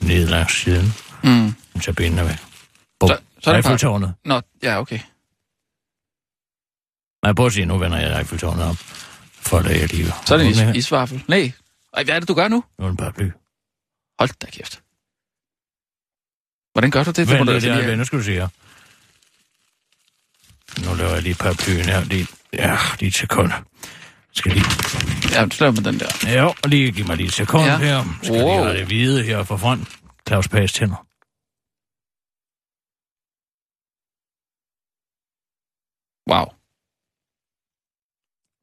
Ned 0.00 0.26
langs 0.28 0.54
siden. 0.54 0.86
Mm. 1.24 1.54
Så 1.80 1.92
benene 1.92 2.24
væk. 2.28 2.36
Bum. 3.00 3.08
Så- 3.08 3.18
så 3.40 3.50
er 3.50 3.54
det 3.56 3.64
Eiffeltårnet. 3.64 4.14
Nå, 4.24 4.40
ja, 4.62 4.80
okay. 4.80 5.00
Nej, 7.22 7.32
prøv 7.32 7.46
at 7.46 7.52
se, 7.52 7.64
nu 7.64 7.78
vender 7.78 7.98
jeg 7.98 8.18
Eiffeltårnet 8.18 8.64
op. 8.64 8.76
Folder 9.32 9.70
jeg 9.70 9.92
lige. 9.94 10.12
Så 10.26 10.34
er 10.34 10.38
det 10.38 10.46
en 10.46 10.52
is, 10.76 10.84
isvaffel. 10.86 11.24
Nej. 11.28 11.52
Ej, 11.94 12.04
hvad 12.04 12.14
er 12.14 12.18
det, 12.20 12.28
du 12.28 12.34
gør 12.34 12.48
nu? 12.48 12.64
Nu 12.78 12.84
er 12.84 12.88
den 12.88 12.96
bare 12.96 13.12
bly. 13.12 13.30
Hold 14.18 14.30
da 14.40 14.46
kæft. 14.46 14.82
Hvordan 16.72 16.90
gør 16.90 17.04
du 17.04 17.10
det? 17.10 17.16
Det 17.16 17.28
Vent 17.28 17.44
lige 17.46 17.74
ja, 17.76 17.82
have- 17.82 17.96
nu 17.96 18.04
skal 18.04 18.18
du 18.18 18.24
se 18.24 18.32
her. 18.32 18.48
Nu 20.84 20.94
laver 20.94 21.12
jeg 21.14 21.22
lige 21.22 21.34
paraplyen 21.34 21.84
her. 21.84 22.04
Lige, 22.04 22.26
ja, 22.52 22.78
lige 23.00 23.08
et 23.08 23.14
sekund. 23.14 23.52
Skal 24.38 24.52
lige... 24.52 24.64
Ja, 25.34 25.40
så 25.50 25.56
laver 25.60 25.72
man 25.74 25.84
den 25.84 26.00
der. 26.00 26.10
Ja, 26.26 26.44
og 26.44 26.68
lige 26.72 26.92
giv 26.92 27.06
mig 27.06 27.16
lige 27.16 27.26
et 27.26 27.32
sekund 27.32 27.64
Ja. 27.64 27.72
ja. 27.72 27.78
her. 27.78 28.18
Skal 28.22 28.34
Wow. 28.34 28.40
lige 28.48 28.64
have 28.64 28.78
det 28.78 28.86
hvide 28.86 29.22
her 29.24 29.44
for 29.44 29.56
front. 29.56 29.88
Claus 30.28 30.48
Pages 30.48 30.72
tænder. 30.72 31.04
Wow. 36.30 36.46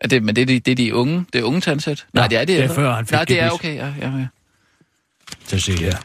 Er 0.02 0.08
det, 0.08 0.24
men 0.24 0.36
det 0.36 0.42
er 0.42 0.46
de, 0.46 0.60
det 0.60 0.72
er 0.72 0.76
de 0.76 0.96
unge, 0.96 1.26
det 1.34 1.40
er 1.40 1.44
unge 1.44 1.62
tandsæt? 1.62 2.08
Nej, 2.14 2.28
det 2.28 2.38
er 2.38 2.46
det 2.46 2.58
det 2.58 2.66
er 2.66 2.74
før 2.76 2.94
han 2.96 3.06
fik 3.06 3.12
Nej, 3.12 3.26
det 3.26 3.40
er 3.40 3.52
okay, 3.52 3.76
ja, 3.76 3.94
ja, 4.02 4.10
ja. 4.18 4.28
Så 5.46 5.60
se 5.60 5.72
her. 5.78 5.98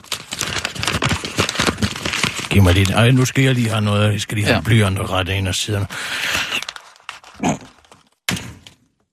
Giv 2.51 2.63
mig 2.63 2.75
lige... 2.75 2.93
Ej, 2.95 3.11
nu 3.11 3.25
skal 3.25 3.45
jeg 3.45 3.55
lige 3.55 3.69
have 3.69 3.81
noget. 3.83 4.13
Jeg 4.13 4.21
skal 4.21 4.35
lige 4.35 4.45
have 4.45 4.55
Ja. 4.55 4.59
ja. 4.59 4.65
blyant 4.65 4.99
og 4.99 5.11
rette 5.11 5.35
en 5.35 5.47
af 5.47 5.55
siderne. 5.55 5.87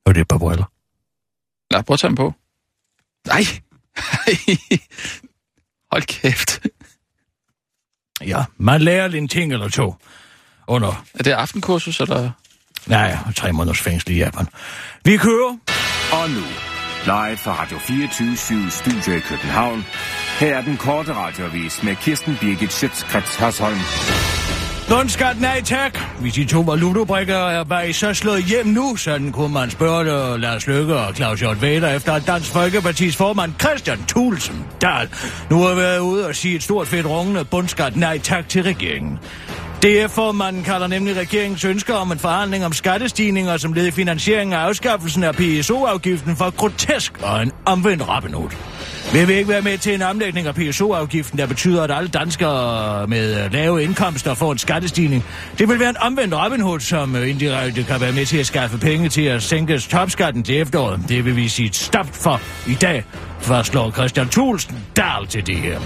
Og 0.08 0.16
det 0.16 0.20
er 0.20 0.22
et 0.22 0.28
par 0.28 0.38
briller. 0.38 0.66
Lad 1.72 1.84
prøv 1.84 1.94
at 1.94 2.00
tage 2.00 2.10
dem 2.10 2.16
på. 2.16 2.34
Nej. 3.28 3.42
Hold 5.92 6.04
kæft. 6.04 6.60
Ja, 8.22 8.44
man 8.58 8.82
lærer 8.82 9.08
lige 9.08 9.22
en 9.22 9.28
ting 9.28 9.54
eller 9.54 9.70
to. 9.70 9.96
Under, 10.68 11.06
Er 11.14 11.24
det 11.24 11.32
aftenkursus, 11.32 12.00
eller? 12.00 12.32
nej, 12.86 13.18
tre 13.36 13.54
måneders 13.54 13.80
fængsel 13.80 14.12
i 14.12 14.18
Japan. 14.18 14.48
Vi 15.06 15.18
kører. 15.18 15.58
Og 16.12 16.30
nu, 16.30 16.42
live 17.06 17.38
fra 17.38 17.62
Radio 17.62 17.80
24 17.80 18.38
Studio 18.72 19.14
i 19.14 19.20
København. 19.20 19.86
Her 20.40 20.58
er 20.58 20.62
den 20.62 20.78
korte 20.78 21.14
radiovis 21.14 21.84
med 21.84 21.96
Kirsten 21.96 22.38
Birgit 22.42 22.74
Schøtzgrads 22.74 23.36
Hasholm. 23.36 23.78
Bundskat, 24.90 25.42
nej 25.42 25.62
tak. 25.62 26.00
Hvis 26.20 26.34
de 26.34 26.46
to 26.46 26.60
valutabrikker 26.60 27.38
var 27.38 27.64
bare 27.64 27.94
så 27.94 28.14
slået 28.14 28.44
hjem 28.44 28.66
nu, 28.66 28.96
sådan 28.96 29.32
kunne 29.32 29.54
man 29.54 29.70
spørge 29.70 30.06
det, 30.06 30.40
Lars 30.40 30.68
Løkke 30.68 30.96
og 30.96 31.16
Claus 31.16 31.40
Hjort 31.40 31.62
Vader 31.62 31.96
efter 31.96 32.14
at 32.14 32.28
Dansk 32.28 32.52
Folkepartis 32.52 33.16
formand 33.16 33.54
Christian 33.60 34.00
Thulsen 34.08 34.66
Dahl 34.82 35.10
nu 35.50 35.62
har 35.62 35.76
været 35.76 36.00
ude 36.00 36.28
og 36.28 36.36
sige 36.36 36.56
et 36.56 36.64
stort 36.64 36.88
fedt 36.88 37.06
rungende 37.06 37.46
bundskat 37.46 37.96
nej 37.96 38.20
tak 38.20 38.50
til 38.50 38.64
regeringen. 38.64 39.20
DF-formanden 39.82 40.64
kalder 40.64 40.88
nemlig 40.88 41.18
regeringens 41.18 41.66
ønsker 41.66 41.94
om 41.94 42.12
en 42.12 42.20
forhandling 42.20 42.66
om 42.66 42.74
skattestigninger 42.74 43.58
som 43.58 43.74
led 43.74 43.88
i 43.88 43.92
finansieringen 43.92 44.54
af 44.54 44.60
afskaffelsen 44.60 45.24
af 45.24 45.36
PSO-afgiften 45.36 46.36
for 46.36 46.50
grotesk 46.50 47.14
og 47.24 47.42
en 47.42 47.52
omvendt 47.66 48.08
rappenot 48.08 48.58
vil 49.14 49.30
ikke 49.30 49.50
være 49.50 49.62
med 49.62 49.78
til 49.78 49.94
en 49.96 50.02
omlægning 50.02 50.48
af 50.48 50.56
PSO-afgiften, 50.56 51.40
der 51.40 51.46
betyder, 51.48 51.84
at 51.84 51.92
alle 51.92 52.10
danskere 52.10 53.08
med 53.08 53.46
øh, 53.46 53.54
lave 53.54 53.84
indkomster 53.84 54.34
får 54.34 54.52
en 54.52 54.58
skattestigning. 54.58 55.26
Det 55.58 55.70
vil 55.70 55.80
være 55.80 55.90
en 55.90 55.98
omvendt 55.98 56.34
Robin 56.36 56.62
Hood, 56.62 56.80
som 56.80 57.16
øh, 57.16 57.30
indirekte 57.30 57.84
kan 57.84 58.02
være 58.02 58.12
med 58.12 58.26
til 58.26 58.38
at 58.38 58.46
skaffe 58.46 58.78
penge 58.78 59.10
til 59.10 59.22
at 59.22 59.44
sænke 59.44 59.80
topskatten 59.80 60.44
til 60.44 60.62
efteråret. 60.62 61.00
Det 61.10 61.26
vil 61.26 61.36
vi 61.36 61.48
sige 61.48 61.70
stop 61.74 62.08
for 62.12 62.42
i 62.68 62.74
dag, 62.74 63.04
fastslår 63.42 63.92
Christian 63.92 64.30
Thulsen 64.30 64.86
Dahl 64.98 65.28
til 65.28 65.48
det 65.48 65.58
her. 65.58 65.80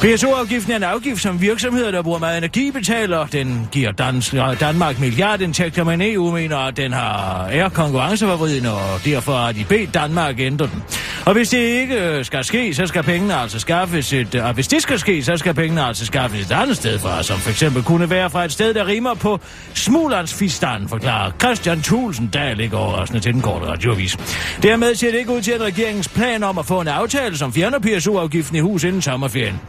PSO-afgiften 0.00 0.72
er 0.72 0.76
en 0.76 0.82
afgift, 0.82 1.22
som 1.22 1.40
virksomheder, 1.40 1.90
der 1.90 2.02
bruger 2.02 2.18
meget 2.18 2.38
energi, 2.38 2.70
betaler. 2.70 3.26
Den 3.26 3.68
giver 3.72 3.92
Dans 3.92 4.34
Danmark 4.60 5.00
milliardindtægter, 5.00 5.84
men 5.84 6.02
EU 6.02 6.30
mener, 6.30 6.56
at 6.56 6.76
den 6.76 6.92
har 6.92 7.46
er 7.50 7.68
konkurrenceforvridende, 7.68 8.72
og 8.72 9.04
derfor 9.04 9.32
har 9.32 9.52
de 9.52 9.64
bedt 9.68 9.94
Danmark 9.94 10.40
ændre 10.40 10.66
den. 10.66 10.82
Og 11.26 11.32
hvis 11.32 11.48
det 11.48 11.58
ikke 11.58 11.94
øh, 11.94 12.24
skal 12.24 12.44
ske, 12.44 12.74
så 12.74 12.86
skal 12.86 13.02
pengene 13.02 13.34
altså 13.34 13.58
skaffes 13.58 14.12
et... 14.12 14.34
Og 14.34 14.52
hvis 14.52 14.68
det 14.68 14.82
skal 14.82 14.98
ske, 14.98 15.22
så 15.22 15.36
skal 15.36 15.54
pengene 15.54 15.82
altså 15.82 16.06
skaffes 16.06 16.46
et 16.46 16.52
andet 16.52 16.76
sted 16.76 16.98
fra, 16.98 17.22
som 17.22 17.38
for 17.38 17.50
eksempel 17.50 17.82
kunne 17.82 18.10
være 18.10 18.30
fra 18.30 18.44
et 18.44 18.52
sted, 18.52 18.74
der 18.74 18.86
rimer 18.86 19.14
på 19.14 19.40
Smulandsfistan, 19.74 20.88
forklarer 20.88 21.32
Christian 21.40 21.82
Thulsen 21.82 22.26
Dahl 22.26 22.60
ikke 22.60 22.76
overraskende 22.76 23.20
til 23.20 23.32
den 23.32 23.42
korte 23.42 23.66
radiovis. 23.66 24.16
Dermed 24.62 24.94
ser 24.94 25.10
det 25.10 25.18
ikke 25.18 25.32
ud 25.32 25.40
til, 25.40 25.52
at 25.52 25.60
regeringens 25.60 26.08
plan 26.08 26.42
om 26.42 26.58
at 26.58 26.66
få 26.66 26.80
en 26.80 26.88
aftale, 26.96 27.36
som 27.36 27.52
fjerner 27.52 27.78
PSU-afgiften 27.78 28.56
i 28.56 28.60
hus 28.60 28.84
inden 28.84 29.02
sommerferien. 29.02 29.60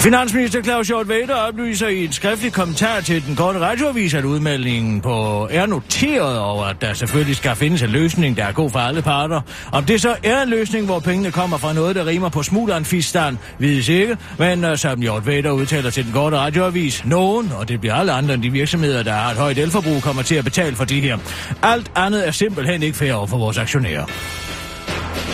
Finansminister 0.00 0.62
Claus 0.62 0.86
Hjort 0.86 1.08
Vader 1.08 1.34
oplyser 1.34 1.88
i 1.88 2.04
en 2.04 2.12
skriftlig 2.12 2.52
kommentar 2.52 3.00
til 3.00 3.26
den 3.26 3.36
korte 3.36 3.58
radioavis, 3.58 4.14
at 4.14 4.24
udmeldingen 4.24 5.00
på 5.00 5.48
er 5.50 5.66
noteret 5.66 6.38
over, 6.38 6.64
at 6.64 6.80
der 6.80 6.94
selvfølgelig 6.94 7.36
skal 7.36 7.56
findes 7.56 7.82
en 7.82 7.90
løsning, 7.90 8.36
der 8.36 8.44
er 8.44 8.52
god 8.52 8.70
for 8.70 8.78
alle 8.78 9.02
parter. 9.02 9.40
Om 9.72 9.84
det 9.84 10.00
så 10.00 10.16
er 10.22 10.42
en 10.42 10.48
løsning, 10.48 10.86
hvor 10.86 10.98
pengene 10.98 11.30
kommer 11.30 11.56
fra 11.56 11.72
noget, 11.72 11.96
der 11.96 12.06
rimer 12.06 12.28
på 12.28 12.42
smugleren 12.42 12.84
fistan, 12.84 13.38
vides 13.58 13.88
ikke, 13.88 14.16
men 14.38 14.64
uh, 14.64 14.76
som 14.76 15.00
Hjort 15.00 15.26
Vader 15.26 15.50
udtaler 15.50 15.90
til 15.90 16.04
den 16.04 16.12
korte 16.12 16.36
radioavis, 16.36 17.04
nogen, 17.04 17.52
og 17.52 17.68
det 17.68 17.80
bliver 17.80 17.94
alle 17.94 18.12
andre 18.12 18.34
end 18.34 18.42
de 18.42 18.50
virksomheder, 18.50 19.02
der 19.02 19.12
har 19.12 19.30
et 19.30 19.36
højt 19.36 19.58
elforbrug, 19.58 20.02
kommer 20.02 20.22
til 20.22 20.34
at 20.34 20.44
betale 20.44 20.76
for 20.76 20.84
det 20.84 21.02
her. 21.02 21.18
Alt 21.62 21.92
andet 21.94 22.28
er 22.28 22.30
simpelthen 22.30 22.82
ikke 22.82 22.96
fair 22.96 23.14
over 23.14 23.26
for 23.26 23.38
vores 23.38 23.58
aktionærer. 23.58 24.04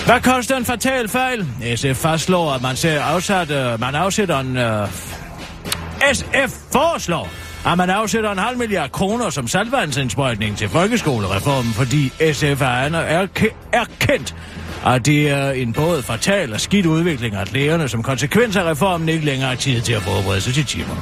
Hvad 0.06 0.20
koster 0.20 0.56
en 0.56 0.64
fatal 0.64 1.08
fejl? 1.08 1.46
SF 1.76 2.02
fastslår, 2.02 2.52
at 2.52 2.62
man, 2.62 2.76
ser 2.76 3.00
afsat, 3.00 3.50
øh, 3.50 3.80
man 3.80 3.94
afsætter 3.94 4.38
en... 4.38 4.56
Øh... 4.56 4.88
SF 6.12 6.54
foreslår, 6.72 7.28
at 7.66 7.78
man 7.78 7.90
afsætter 7.90 8.32
en 8.32 8.38
halv 8.38 8.58
milliard 8.58 8.90
kroner 8.90 9.30
som 9.30 9.48
saltvandsindsprøjtning 9.48 10.56
til 10.56 10.68
folkeskolereformen, 10.68 11.72
fordi 11.72 12.08
SF 12.32 12.62
er, 12.62 12.66
er, 12.66 13.26
er 13.72 13.84
kendt 14.00 14.34
at 14.86 15.06
det 15.06 15.30
er 15.30 15.50
en 15.50 15.72
både 15.72 16.02
fatal 16.02 16.52
og 16.52 16.60
skidt 16.60 16.86
udvikling, 16.86 17.36
at 17.36 17.52
lægerne 17.52 17.88
som 17.88 18.02
konsekvens 18.02 18.56
af 18.56 18.70
reformen 18.70 19.08
ikke 19.08 19.24
længere 19.24 19.48
har 19.48 19.56
tid 19.56 19.80
til 19.80 19.92
at 19.92 20.02
forberede 20.02 20.40
sig 20.40 20.54
til 20.54 20.64
timerne. 20.64 21.00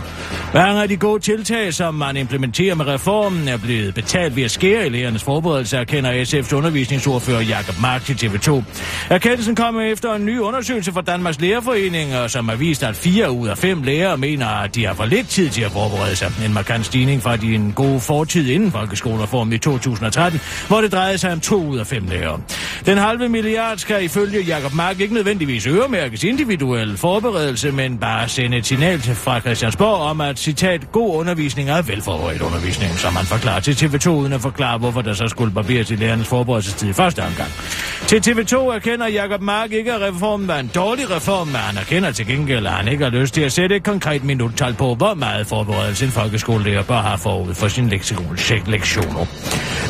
Mange 0.55 0.83
af 0.83 0.89
de 0.89 0.97
gode 0.97 1.23
tiltag, 1.23 1.75
som 1.75 1.95
man 1.95 2.17
implementerer 2.17 2.75
med 2.75 2.87
reformen, 2.87 3.49
er 3.49 3.57
blevet 3.57 3.95
betalt 3.95 4.37
ved 4.37 4.43
at 4.43 4.51
skære 4.51 4.87
i 4.87 4.89
lægernes 4.89 5.23
forberedelse, 5.23 5.77
erkender 5.77 6.25
SF's 6.25 6.55
undervisningsordfører 6.55 7.41
Jakob 7.41 7.75
Mark 7.81 8.05
til 8.05 8.15
TV2. 8.15 8.63
Erkendelsen 9.11 9.55
kommer 9.55 9.81
efter 9.81 10.15
en 10.15 10.25
ny 10.25 10.39
undersøgelse 10.39 10.93
fra 10.93 11.01
Danmarks 11.01 11.41
Lærerforening, 11.41 12.31
som 12.31 12.49
har 12.49 12.57
vist, 12.57 12.83
at 12.83 12.97
fire 12.97 13.31
ud 13.31 13.49
af 13.49 13.59
fem 13.59 13.83
lærere 13.83 14.17
mener, 14.17 14.47
at 14.47 14.75
de 14.75 14.87
har 14.87 14.95
for 14.95 15.05
lidt 15.05 15.29
tid 15.29 15.51
til 15.51 15.63
at 15.63 15.71
forberede 15.71 16.17
sig. 16.17 16.33
En 16.47 16.55
markant 16.55 16.87
stigning 16.87 17.23
fra 17.23 17.37
din 17.37 17.71
gode 17.71 18.01
fortid 18.01 18.49
inden 18.49 18.71
folkeskolereformen 18.73 19.53
i 19.53 19.59
2013, 19.59 20.41
hvor 20.69 20.81
det 20.81 20.93
drejede 20.93 21.19
sig 21.19 21.33
om 21.33 21.41
to 21.41 21.67
ud 21.67 21.79
af 21.79 21.87
fem 21.87 22.05
lærere. 22.09 22.41
Den 22.87 22.99
halve 22.99 23.29
milliard 23.29 23.72
skal 23.81 24.05
ifølge 24.05 24.41
Jakob 24.41 24.75
Mark 24.75 25.01
ikke 25.01 25.15
nødvendigvis 25.15 25.67
øremærkes 25.67 26.25
individuel 26.25 26.97
forberedelse, 26.97 27.73
men 27.73 27.99
bare 27.99 28.29
sende 28.29 28.57
et 28.57 28.67
signal 28.67 29.01
til 29.01 29.15
fra 29.15 29.41
Christiansborg 29.41 30.01
om, 30.01 30.21
at 30.21 30.39
citat, 30.39 30.93
god 30.93 31.17
undervisning 31.17 31.71
er 31.71 31.83
velforberedt 31.83 32.43
undervisning, 32.43 32.93
som 32.99 33.13
man 33.13 33.25
forklarer 33.25 33.61
til 33.61 33.73
TV2, 33.73 34.09
uden 34.09 34.33
at 34.33 34.41
forklare, 34.41 34.79
hvorfor 34.79 35.03
der 35.03 35.15
så 35.15 35.29
skulle 35.29 35.55
barberes 35.55 35.91
i 35.91 35.95
lærernes 35.95 36.29
forberedelsestid 36.29 36.89
i 36.89 36.93
første 36.93 37.21
omgang. 37.21 37.51
Til 38.13 38.21
TV2 38.31 38.55
erkender 38.57 39.07
Jakob 39.07 39.41
Mark 39.43 39.73
ikke, 39.73 39.93
at 39.93 40.01
reformen 40.01 40.49
var 40.49 40.59
en 40.59 40.71
dårlig 40.75 41.11
reform, 41.11 41.47
men 41.47 41.57
han 41.57 41.77
erkender 41.77 42.11
til 42.13 42.27
gengæld, 42.27 42.67
at 42.67 42.73
han 42.73 42.89
ikke 42.89 43.05
har 43.05 43.11
lyst 43.11 43.35
til 43.35 43.41
at 43.41 43.53
sætte 43.53 43.77
et 43.77 43.85
konkret 43.85 44.25
minuttal 44.25 44.75
på, 44.75 44.95
hvor 44.95 45.15
meget 45.15 45.47
forberedelse 45.47 46.05
en 46.05 46.11
folkeskolelærer 46.11 46.83
bør 46.83 47.01
have 47.01 47.19
forud 47.19 47.55
for 47.55 47.69
sin 47.69 47.89
lektioner. 47.89 49.27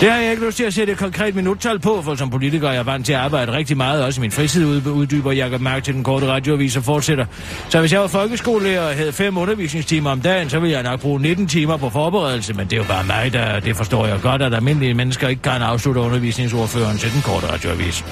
Det 0.00 0.10
har 0.10 0.18
jeg 0.18 0.30
ikke 0.30 0.46
lyst 0.46 0.56
til 0.56 0.64
at 0.64 0.74
sætte 0.74 0.92
et 0.92 0.98
konkret 0.98 1.34
minuttal 1.34 1.78
på, 1.78 2.02
for 2.02 2.14
som 2.14 2.30
politiker 2.30 2.68
er 2.68 2.72
jeg 2.72 2.86
vant 2.86 3.06
til 3.06 3.12
at 3.12 3.18
arbejde 3.18 3.52
rigtig 3.52 3.76
meget, 3.76 4.04
også 4.04 4.20
i 4.20 4.22
min 4.22 4.30
fritid 4.30 4.66
uddyber 4.86 5.32
Jakob 5.32 5.60
Mark 5.60 5.84
til 5.84 5.94
den 5.94 6.04
korte 6.04 6.26
radioavis 6.26 6.76
og 6.76 6.84
fortsætter. 6.84 7.26
Så 7.68 7.80
hvis 7.80 7.92
jeg 7.92 8.00
var 8.00 8.06
folkeskolelærer 8.06 8.88
og 8.88 8.94
havde 8.94 9.12
fem 9.12 9.38
undervisningstimer 9.38 10.10
om 10.10 10.20
dagen, 10.20 10.50
så 10.50 10.58
ville 10.58 10.72
jeg 10.72 10.82
nok 10.82 11.00
bruge 11.00 11.20
19 11.20 11.46
timer 11.46 11.76
på 11.76 11.90
forberedelse, 11.90 12.54
men 12.54 12.66
det 12.66 12.72
er 12.72 12.76
jo 12.76 12.84
bare 12.88 13.04
mig, 13.04 13.32
der 13.32 13.60
det 13.60 13.76
forstår 13.76 14.06
jeg 14.06 14.20
godt, 14.22 14.42
at 14.42 14.54
almindelige 14.54 14.94
mennesker 14.94 15.28
ikke 15.28 15.42
kan 15.42 15.52
afslutte 15.52 16.00
undervisningsordføreren 16.00 16.98
til 16.98 17.12
den 17.12 17.22
korte 17.22 17.52
radioavis. 17.52 18.04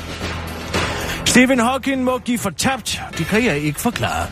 Stephen 1.27 1.59
Hawking 1.59 2.05
må 2.05 2.19
give 2.19 2.39
fortabt. 2.39 3.03
Det 3.19 3.27
kan 3.27 3.45
jeg 3.45 3.59
ikke 3.59 3.81
forklare. 3.81 4.27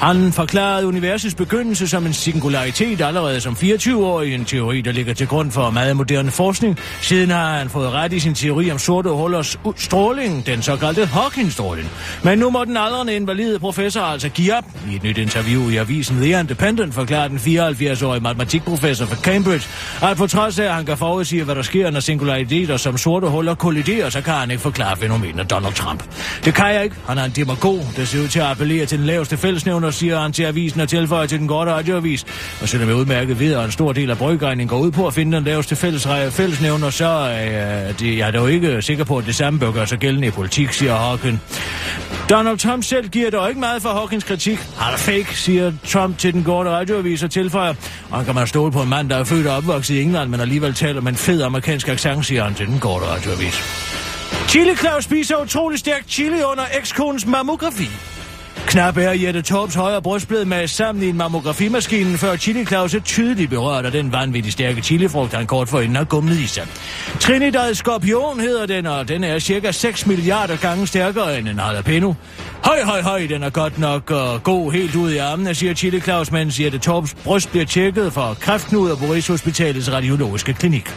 Han 0.00 0.32
forklarede 0.32 0.86
universets 0.86 1.34
begyndelse 1.34 1.88
som 1.88 2.06
en 2.06 2.12
singularitet 2.12 3.00
allerede 3.00 3.40
som 3.40 3.52
24-årig, 3.52 4.34
en 4.34 4.44
teori, 4.44 4.80
der 4.80 4.92
ligger 4.92 5.14
til 5.14 5.26
grund 5.26 5.50
for 5.50 5.70
meget 5.70 5.96
moderne 5.96 6.30
forskning. 6.30 6.78
Siden 7.00 7.30
har 7.30 7.58
han 7.58 7.68
fået 7.68 7.92
ret 7.92 8.12
i 8.12 8.20
sin 8.20 8.34
teori 8.34 8.70
om 8.70 8.78
sorte 8.78 9.10
hullers 9.10 9.58
stråling, 9.76 10.46
den 10.46 10.62
såkaldte 10.62 11.06
Hawking-stråling. 11.06 11.90
Men 12.22 12.38
nu 12.38 12.50
må 12.50 12.64
den 12.64 12.76
aldrende 12.76 13.14
invalide 13.14 13.58
professor 13.58 14.00
altså 14.00 14.28
give 14.28 14.56
op. 14.56 14.64
I 14.90 14.96
et 14.96 15.02
nyt 15.02 15.18
interview 15.18 15.68
i 15.70 15.76
avisen 15.76 16.16
The 16.16 16.40
Independent 16.40 16.94
forklarer 16.94 17.28
den 17.28 17.38
74-årige 17.38 18.20
matematikprofessor 18.22 19.06
fra 19.06 19.16
Cambridge, 19.16 19.68
at 20.02 20.16
på 20.16 20.26
trods 20.26 20.58
af, 20.58 20.64
at 20.64 20.74
han 20.74 20.86
kan 20.86 20.96
forudsige, 20.96 21.44
hvad 21.44 21.54
der 21.54 21.62
sker, 21.62 21.90
når 21.90 22.00
singulariteter 22.00 22.76
som 22.76 22.98
sorte 22.98 23.26
huller 23.26 23.54
kolliderer, 23.54 24.10
så 24.10 24.20
kan 24.20 24.34
han 24.34 24.50
ikke 24.50 24.62
forklare 24.62 24.96
fænomenet 24.96 25.50
Donald 25.50 25.74
Trump. 25.74 26.04
Det 26.44 26.54
kan 26.54 26.74
jeg 26.74 26.84
ikke. 26.84 26.96
Han 27.08 27.18
er 27.18 27.24
en 27.24 27.32
demagog, 27.36 27.80
der 27.96 28.04
ser 28.04 28.22
ud 28.22 28.28
til 28.28 28.40
at 28.40 28.46
appellere 28.46 28.86
til 28.86 28.98
den 28.98 29.06
laveste 29.06 29.36
fællesnævner 29.36 29.90
siger 29.94 30.20
han 30.20 30.32
til 30.32 30.42
avisen 30.42 30.80
og 30.80 30.88
tilføjer 30.88 31.26
til 31.26 31.38
den 31.38 31.48
korte 31.48 31.72
radioavis. 31.72 32.24
Og 32.62 32.68
selvom 32.68 32.88
jeg 32.88 32.96
udmærket 32.96 33.40
ved, 33.40 33.54
at 33.54 33.64
en 33.64 33.72
stor 33.72 33.92
del 33.92 34.10
af 34.10 34.18
brygregningen 34.18 34.68
går 34.68 34.78
ud 34.78 34.90
på 34.90 35.06
at 35.06 35.14
finde 35.14 35.36
den 35.36 35.44
laveste 35.44 35.76
fælles, 35.76 36.08
fællesnævner, 36.30 36.90
så 36.90 37.06
er 37.06 37.92
det, 37.92 38.18
jeg 38.18 38.26
er 38.28 38.30
dog 38.30 38.52
ikke 38.52 38.82
sikker 38.82 39.04
på, 39.04 39.18
at 39.18 39.26
det 39.26 39.34
samme 39.34 39.58
bør 39.58 39.70
gøre 39.70 39.86
sig 39.86 39.98
gældende 39.98 40.28
i 40.28 40.30
politik, 40.30 40.72
siger 40.72 40.94
Hawken. 40.96 41.40
Donald 42.30 42.58
Trump 42.58 42.84
selv 42.84 43.08
giver 43.08 43.30
dog 43.30 43.48
ikke 43.48 43.60
meget 43.60 43.82
for 43.82 43.88
Hawkins 43.88 44.24
kritik. 44.24 44.58
Han 44.78 44.94
er 44.94 44.98
fake, 44.98 45.36
siger 45.38 45.72
Trump 45.88 46.18
til 46.18 46.32
den 46.34 46.44
korte 46.44 46.70
radioavis 46.70 47.22
og 47.22 47.30
tilføjer. 47.30 47.74
Og 48.10 48.16
han 48.16 48.24
kan 48.24 48.34
man 48.34 48.46
stole 48.46 48.72
på 48.72 48.82
en 48.82 48.88
mand, 48.88 49.10
der 49.10 49.16
er 49.16 49.24
født 49.24 49.46
og 49.46 49.56
opvokset 49.56 49.94
i 49.94 50.02
England, 50.02 50.30
men 50.30 50.40
alligevel 50.40 50.74
taler 50.74 51.00
med 51.00 51.12
en 51.12 51.18
fed 51.18 51.42
amerikansk 51.42 51.88
accent, 51.88 52.26
siger 52.26 52.44
han 52.44 52.54
til 52.54 52.66
den 52.66 52.78
korte 52.78 53.06
radioavis. 53.06 53.62
Chili 54.48 54.76
Claus 54.76 55.04
spiser 55.04 55.36
utrolig 55.42 55.78
stærk 55.78 56.04
chili 56.08 56.42
under 56.42 56.64
ekskonens 56.78 57.26
mammografi. 57.26 57.88
Knap 58.66 58.96
er 58.96 59.12
Jette 59.12 59.42
Torps 59.42 59.74
højre 59.74 60.02
bryst 60.02 60.28
blev 60.28 60.46
med 60.46 60.68
sammen 60.68 61.04
i 61.04 61.08
en 61.08 61.16
mammografimaskine, 61.16 62.18
før 62.18 62.36
Chili 62.36 62.64
Claus 62.64 62.94
er 62.94 63.00
tydeligt 63.00 63.50
berørt 63.50 63.84
af 63.84 63.92
den 63.92 64.12
vanvittigt 64.12 64.52
stærke 64.52 64.82
chilifrugt, 64.82 65.34
han 65.34 65.46
kort 65.46 65.68
forinden 65.68 65.96
har 65.96 66.04
gumlet 66.04 66.38
i 66.38 66.46
sig. 66.46 66.66
Trinidad 67.20 67.74
Skorpion 67.74 68.40
hedder 68.40 68.66
den, 68.66 68.86
og 68.86 69.08
den 69.08 69.24
er 69.24 69.38
cirka 69.38 69.72
6 69.72 70.06
milliarder 70.06 70.56
gange 70.56 70.86
stærkere 70.86 71.38
end 71.38 71.48
en 71.48 71.56
jalapeno. 71.56 72.12
Høj, 72.64 72.82
høj, 72.82 73.02
høj, 73.02 73.26
den 73.26 73.42
er 73.42 73.50
godt 73.50 73.78
nok 73.78 74.10
og 74.10 74.42
god 74.42 74.72
helt 74.72 74.94
ud 74.94 75.12
i 75.12 75.16
armene, 75.16 75.54
siger 75.54 75.74
Chili 75.74 76.00
Claus, 76.00 76.30
mens 76.32 76.60
Jette 76.60 76.78
Torps 76.78 77.14
bryst 77.14 77.50
bliver 77.50 77.64
tjekket 77.66 78.12
for 78.12 78.36
kræftknuder 78.40 78.96
på 78.96 79.04
Rigshospitalets 79.04 79.92
radiologiske 79.92 80.52
klinik. 80.52 80.90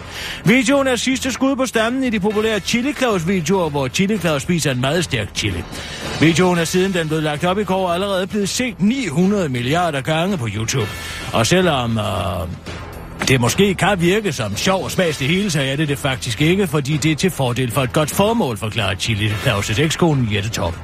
Videoen 0.46 0.88
er 0.88 0.96
sidste 0.96 1.32
skud 1.32 1.56
på 1.56 1.66
stammen 1.66 2.04
i 2.04 2.10
de 2.10 2.20
populære 2.20 2.60
Chili 2.60 2.94
Claus 2.94 3.28
videoer, 3.28 3.70
hvor 3.70 3.88
Chili 3.88 4.18
Claus 4.18 4.42
spiser 4.42 4.72
en 4.72 4.82
meget 4.82 5.04
stærk 5.04 5.28
chili. 5.36 5.64
Videoen 6.20 6.58
er 6.58 6.64
siden 6.64 6.94
den 6.94 7.08
blev 7.08 7.22
lagt 7.22 7.44
op 7.44 7.57
i 7.60 7.64
går 7.64 7.90
allerede 7.90 8.28
blevet 8.28 8.50
set 8.50 8.82
900 8.82 9.50
milliarder 9.50 10.02
gange 10.02 10.38
på 10.38 10.48
YouTube. 10.56 10.90
Og 11.34 11.48
selvom 11.48 11.98
øh, 11.98 12.48
det 13.28 13.42
måske 13.42 13.74
kan 13.74 14.02
virke 14.02 14.34
som 14.34 14.58
sjov 14.58 14.84
og 14.84 14.92
smags 14.92 15.18
det 15.18 15.28
hele, 15.28 15.52
så 15.52 15.62
er 15.62 15.76
det 15.76 15.88
det 15.88 15.98
faktisk 15.98 16.42
ikke, 16.42 16.68
fordi 16.68 16.98
det 16.98 17.12
er 17.12 17.16
til 17.16 17.32
fordel 17.32 17.72
for 17.72 17.82
et 17.82 17.94
godt 17.94 18.12
formål, 18.12 18.58
forklarer 18.58 18.96
Chili 18.96 19.30
Claus' 19.30 19.82
ekskone 19.82 20.28
Jette 20.32 20.50
Top. 20.50 20.80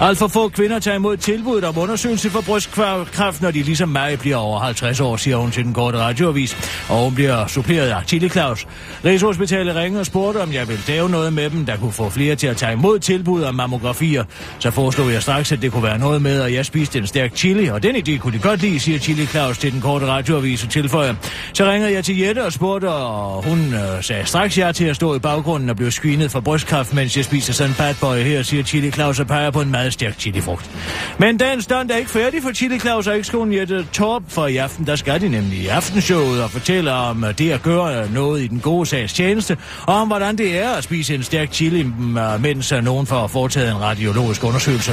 Alt 0.00 0.18
for 0.18 0.28
få 0.28 0.48
kvinder 0.48 0.78
tager 0.78 0.96
imod 0.96 1.16
tilbuddet 1.16 1.64
om 1.64 1.78
undersøgelse 1.78 2.30
for 2.30 2.40
brystkræft, 2.40 3.42
når 3.42 3.50
de 3.50 3.62
ligesom 3.62 3.88
mig 3.88 4.18
bliver 4.18 4.36
over 4.36 4.60
50 4.60 5.00
år, 5.00 5.16
siger 5.16 5.36
hun 5.36 5.50
til 5.50 5.64
den 5.64 5.74
korte 5.74 5.98
radioavis, 5.98 6.56
og 6.88 7.04
hun 7.04 7.14
bliver 7.14 7.46
suppleret 7.46 7.88
af 7.88 8.02
Chili 8.06 8.28
Claus. 8.28 8.66
Rigshospitalet 9.04 9.76
ringer 9.76 10.00
og 10.00 10.06
spurgte, 10.06 10.38
om 10.42 10.52
jeg 10.52 10.68
ville 10.68 10.82
lave 10.88 11.08
noget 11.08 11.32
med 11.32 11.50
dem, 11.50 11.66
der 11.66 11.76
kunne 11.76 11.92
få 11.92 12.10
flere 12.10 12.36
til 12.36 12.46
at 12.46 12.56
tage 12.56 12.72
imod 12.72 12.98
tilbud 12.98 13.42
om 13.42 13.54
mammografier. 13.54 14.24
Så 14.58 14.70
foreslog 14.70 15.12
jeg 15.12 15.22
straks, 15.22 15.52
at 15.52 15.62
det 15.62 15.72
kunne 15.72 15.82
være 15.82 15.98
noget 15.98 16.22
med, 16.22 16.42
at 16.42 16.52
jeg 16.52 16.66
spiste 16.66 16.98
en 16.98 17.06
stærk 17.06 17.36
chili, 17.36 17.68
og 17.68 17.82
den 17.82 17.96
idé 17.96 18.18
kunne 18.18 18.32
de 18.32 18.42
godt 18.42 18.62
lide, 18.62 18.80
siger 18.80 18.98
Chili 18.98 19.26
Claus 19.26 19.58
til 19.58 19.72
den 19.72 19.80
korte 19.80 20.06
radioavis 20.06 20.64
og 20.64 20.70
tilføjer. 20.70 21.14
Så 21.52 21.64
ringede 21.76 21.94
jeg 21.94 22.04
til 22.04 22.18
Jette 22.18 22.44
og 22.44 22.52
spurgte, 22.52 22.90
og 22.90 23.42
hun 23.42 23.58
øh, 23.74 24.02
sagde 24.02 24.26
straks 24.26 24.58
ja 24.58 24.72
til 24.72 24.84
at 24.84 24.96
stå 24.96 25.14
i 25.14 25.18
baggrunden 25.18 25.70
og 25.70 25.76
blive 25.76 25.90
screenet 25.90 26.30
for 26.30 26.40
brystkræft, 26.40 26.94
mens 26.94 27.16
jeg 27.16 27.24
spiser 27.24 27.52
sådan 27.52 27.70
en 27.70 27.76
bad 27.78 27.94
boy 28.00 28.16
her, 28.16 28.42
siger 28.42 28.62
Chili 28.62 28.90
Claus 28.90 29.20
og 29.20 29.26
peger 29.26 29.50
på 29.50 29.60
en 29.60 29.70
meget 29.70 29.92
stærk 29.92 30.18
chilifrugt. 30.18 30.70
Men 31.18 31.36
dagens 31.36 31.64
stund 31.64 31.90
er 31.90 31.96
ikke 31.96 32.10
færdig 32.10 32.42
for 32.42 32.52
Chili 32.52 32.78
Claus 32.78 33.06
og 33.06 33.18
ekskonen 33.18 33.54
Jette 33.54 33.86
Torp, 33.92 34.22
for 34.28 34.46
i 34.46 34.56
aften, 34.56 34.86
der 34.86 34.96
skal 34.96 35.20
de 35.20 35.28
nemlig 35.28 35.58
i 35.58 35.66
aftenshowet 35.66 36.42
og 36.42 36.50
fortælle 36.50 36.92
om 36.92 37.24
øh, 37.24 37.38
det 37.38 37.50
at 37.50 37.62
gøre 37.62 38.10
noget 38.10 38.42
i 38.42 38.46
den 38.46 38.60
gode 38.60 38.86
sags 38.86 39.12
tjeneste, 39.12 39.56
og 39.86 39.94
om 39.94 40.08
hvordan 40.08 40.38
det 40.38 40.58
er 40.58 40.70
at 40.70 40.84
spise 40.84 41.14
en 41.14 41.22
stærk 41.22 41.52
chili, 41.52 41.82
mm, 41.82 42.18
øh, 42.18 42.42
mens 42.42 42.72
øh, 42.72 42.84
nogen 42.84 43.06
får 43.06 43.26
foretaget 43.26 43.70
en 43.70 43.80
radiologisk 43.80 44.44
undersøgelse. 44.44 44.92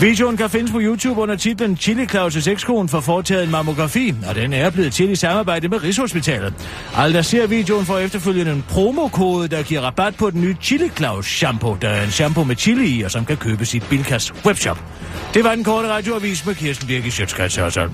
Videoen 0.00 0.36
kan 0.36 0.50
findes 0.50 0.70
på 0.70 0.78
YouTube 0.80 1.20
under 1.20 1.36
titlen 1.36 1.76
Chili 1.76 2.04
Claus' 2.04 2.50
ekskone 2.50 2.88
får 2.88 3.00
foretaget 3.00 3.44
en 3.44 3.50
mammografi, 3.50 4.14
og 4.28 4.34
den 4.34 4.52
er 4.52 4.70
blevet 4.70 4.92
til 4.92 5.10
i 5.10 5.16
samarbejde 5.16 5.68
med 5.68 5.82
Rigshospitalet. 5.82 6.17
Alle, 6.96 7.16
der 7.16 7.22
ser 7.22 7.46
videoen, 7.46 7.86
får 7.86 7.98
efterfølgende 7.98 8.52
en 8.52 8.64
promokode, 8.68 9.48
der 9.48 9.62
giver 9.62 9.80
rabat 9.80 10.14
på 10.16 10.30
den 10.30 10.40
nye 10.40 10.56
Chili 10.62 10.88
Claus 10.96 11.26
shampoo, 11.26 11.76
der 11.82 11.88
er 11.88 12.02
en 12.04 12.10
shampoo 12.10 12.44
med 12.44 12.56
chili 12.56 12.98
i, 12.98 13.02
og 13.02 13.10
som 13.10 13.24
kan 13.24 13.36
købes 13.36 13.74
i 13.74 13.80
Bilkas 13.80 14.34
webshop. 14.46 14.78
Det 15.34 15.44
var 15.44 15.54
den 15.54 15.64
korte 15.64 15.88
radioavis 15.88 16.46
med 16.46 16.54
Kirsten 16.54 16.88
Birk 16.88 17.04
i 17.06 17.10
Sjøtskrets 17.10 17.56
Hørsholm. 17.56 17.92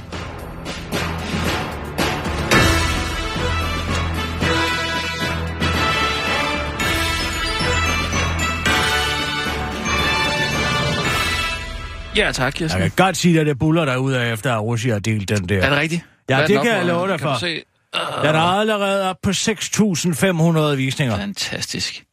Ja, 12.17 12.33
tak, 12.33 12.53
Kirsten. 12.53 12.81
Jeg 12.83 12.93
kan 12.93 13.05
godt 13.05 13.17
sige, 13.17 13.41
at 13.41 13.47
det 13.47 13.59
buller 13.59 13.85
der 13.85 13.97
ud 13.97 14.13
af, 14.13 14.33
efter 14.33 14.53
at 14.55 14.63
Russi 14.63 14.89
har 14.89 14.99
delt 14.99 15.29
den 15.29 15.49
der. 15.49 15.63
Er 15.63 15.69
det 15.71 15.79
rigtigt? 15.79 16.03
Ja, 16.29 16.37
Hvad 16.37 16.49
det 16.49 16.63
kan 16.63 16.73
jeg 16.77 16.87
love 16.87 17.09
dig 17.09 17.19
Kan 17.19 17.27
for. 17.27 17.33
du 17.35 17.39
se? 17.41 17.63
Den 17.95 18.35
er 18.35 18.41
allerede 18.41 19.11
op 19.11 19.17
på 19.23 19.31
6.500 19.31 20.77
visninger. 20.77 21.17
Fantastisk. 21.17 22.05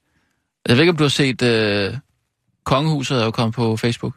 Jeg 0.68 0.76
ved 0.76 0.82
ikke, 0.82 0.92
om 0.92 0.98
du 0.98 1.04
har 1.04 1.10
set, 1.10 1.42
øh, 1.42 1.98
Kongehuset 2.64 3.22
er 3.22 3.26
jo 3.26 3.32
kommet 3.32 3.56
på 3.56 3.78
Facebook. 3.78 4.14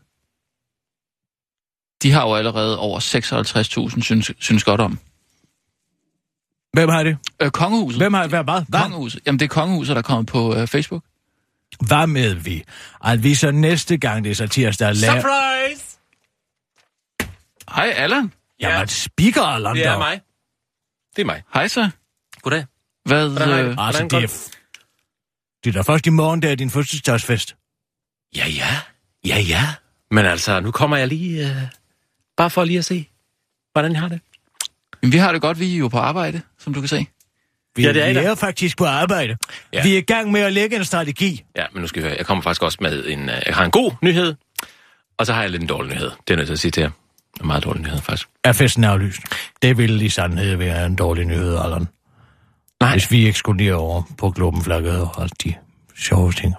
De 2.02 2.12
har 2.12 2.22
jo 2.28 2.34
allerede 2.34 2.78
over 2.78 3.00
56.000 3.00 4.02
synes, 4.02 4.30
synes 4.38 4.64
godt 4.64 4.80
om. 4.80 4.98
Hvem 6.72 6.88
har 6.88 7.02
det? 7.02 7.16
Øh, 7.42 7.50
kongehuset. 7.50 8.00
Hvem 8.00 8.14
har 8.14 8.26
hvad? 8.26 8.44
Hvad? 8.44 8.62
Hvad, 8.68 8.80
Kongehuset. 8.80 9.20
Jamen, 9.26 9.38
det 9.38 9.44
er 9.44 9.48
Kongehuset, 9.48 9.96
der 9.96 10.02
er 10.02 10.06
kommet 10.06 10.26
på 10.26 10.54
øh, 10.56 10.66
Facebook. 10.66 11.02
hvad 11.86 12.06
med 12.06 12.34
vi? 12.34 12.64
At 13.04 13.22
vi 13.22 13.34
så 13.34 13.50
næste 13.50 13.96
gang, 13.96 14.24
det 14.24 14.30
er 14.30 14.34
så 14.34 14.46
tirsdag, 14.46 14.94
laver... 14.94 15.20
Surprise! 15.20 15.84
Hej, 17.74 17.92
Allan. 17.96 18.32
Jamen, 18.60 18.88
speaker, 18.88 19.42
Allan, 19.42 19.76
Det 19.76 19.86
er 19.86 19.98
mig. 19.98 20.20
Det 21.16 21.22
er 21.22 21.26
mig. 21.26 21.42
Hej 21.54 21.68
så. 21.68 21.90
Goddag. 22.42 22.64
Hvad, 23.04 23.28
Hvordan 23.28 23.48
øh, 23.48 23.56
Altså, 23.58 23.74
Hvordan 23.74 24.08
det 24.08 24.30
er, 24.30 24.50
det 25.64 25.70
er 25.76 25.82
da 25.82 25.92
først 25.92 26.06
i 26.06 26.10
morgen, 26.10 26.42
der 26.42 26.50
er 26.50 26.54
din 26.54 26.70
fødselsdagsfest. 26.70 27.56
Ja, 28.36 28.46
ja. 28.48 28.80
Ja, 29.26 29.38
ja. 29.40 29.74
Men 30.10 30.26
altså, 30.26 30.60
nu 30.60 30.70
kommer 30.70 30.96
jeg 30.96 31.08
lige... 31.08 31.50
Øh, 31.50 31.56
bare 32.36 32.50
for 32.50 32.64
lige 32.64 32.78
at 32.78 32.84
se, 32.84 33.08
hvordan 33.72 33.92
jeg 33.92 34.00
har 34.00 34.08
det. 34.08 34.20
jamen, 35.02 35.12
vi 35.12 35.18
har 35.18 35.32
det 35.32 35.40
godt, 35.40 35.60
vi 35.60 35.74
er 35.74 35.78
jo 35.78 35.88
på 35.88 35.98
arbejde, 35.98 36.40
som 36.58 36.74
du 36.74 36.80
kan 36.80 36.88
se. 36.88 37.06
Vi, 37.76 37.82
Ja, 37.82 37.92
det 37.92 38.02
er 38.02 38.12
vi 38.12 38.18
er 38.18 38.34
faktisk 38.34 38.78
på 38.78 38.84
arbejde. 38.84 39.36
Ja. 39.72 39.82
Vi 39.82 39.94
er 39.94 39.98
i 39.98 40.00
gang 40.00 40.30
med 40.32 40.40
at 40.40 40.52
lægge 40.52 40.76
en 40.76 40.84
strategi. 40.84 41.44
Ja, 41.56 41.66
men 41.72 41.80
nu 41.80 41.86
skal 41.86 42.02
vi 42.02 42.08
høre. 42.08 42.16
Jeg 42.18 42.26
kommer 42.26 42.42
faktisk 42.42 42.62
også 42.62 42.78
med 42.80 43.06
en... 43.06 43.28
Øh, 43.28 43.42
jeg 43.46 43.54
har 43.54 43.64
en 43.64 43.70
god 43.70 43.92
nyhed, 44.02 44.34
og 45.18 45.26
så 45.26 45.32
har 45.32 45.42
jeg 45.42 45.50
lidt 45.50 45.62
en 45.62 45.68
dårlig 45.68 45.94
nyhed. 45.94 46.10
Det 46.28 46.34
er 46.34 46.36
nødt 46.36 46.46
til 46.46 46.52
at 46.52 46.58
sige 46.58 46.70
til 46.70 46.80
jer. 46.80 46.90
En 47.40 47.46
meget 47.46 47.64
dårlig 47.64 47.82
nyhed, 47.82 47.98
faktisk. 48.00 48.28
Er 48.44 48.52
festen 48.52 48.84
aflyst? 48.84 49.20
Det 49.62 49.78
ville 49.78 50.04
i 50.04 50.08
sandhed 50.08 50.56
være 50.56 50.86
en 50.86 50.96
dårlig 50.96 51.24
nyhed, 51.24 51.58
Allan. 51.64 51.88
Nej, 52.80 52.92
Hvis 52.92 53.10
vi 53.10 53.26
ikke 53.26 53.38
skulle 53.38 53.58
lige 53.58 53.74
over 53.74 54.02
på 54.18 54.30
globenflagget 54.30 55.00
og 55.00 55.22
alt 55.22 55.44
de 55.44 55.54
sjove 55.96 56.32
ting. 56.32 56.54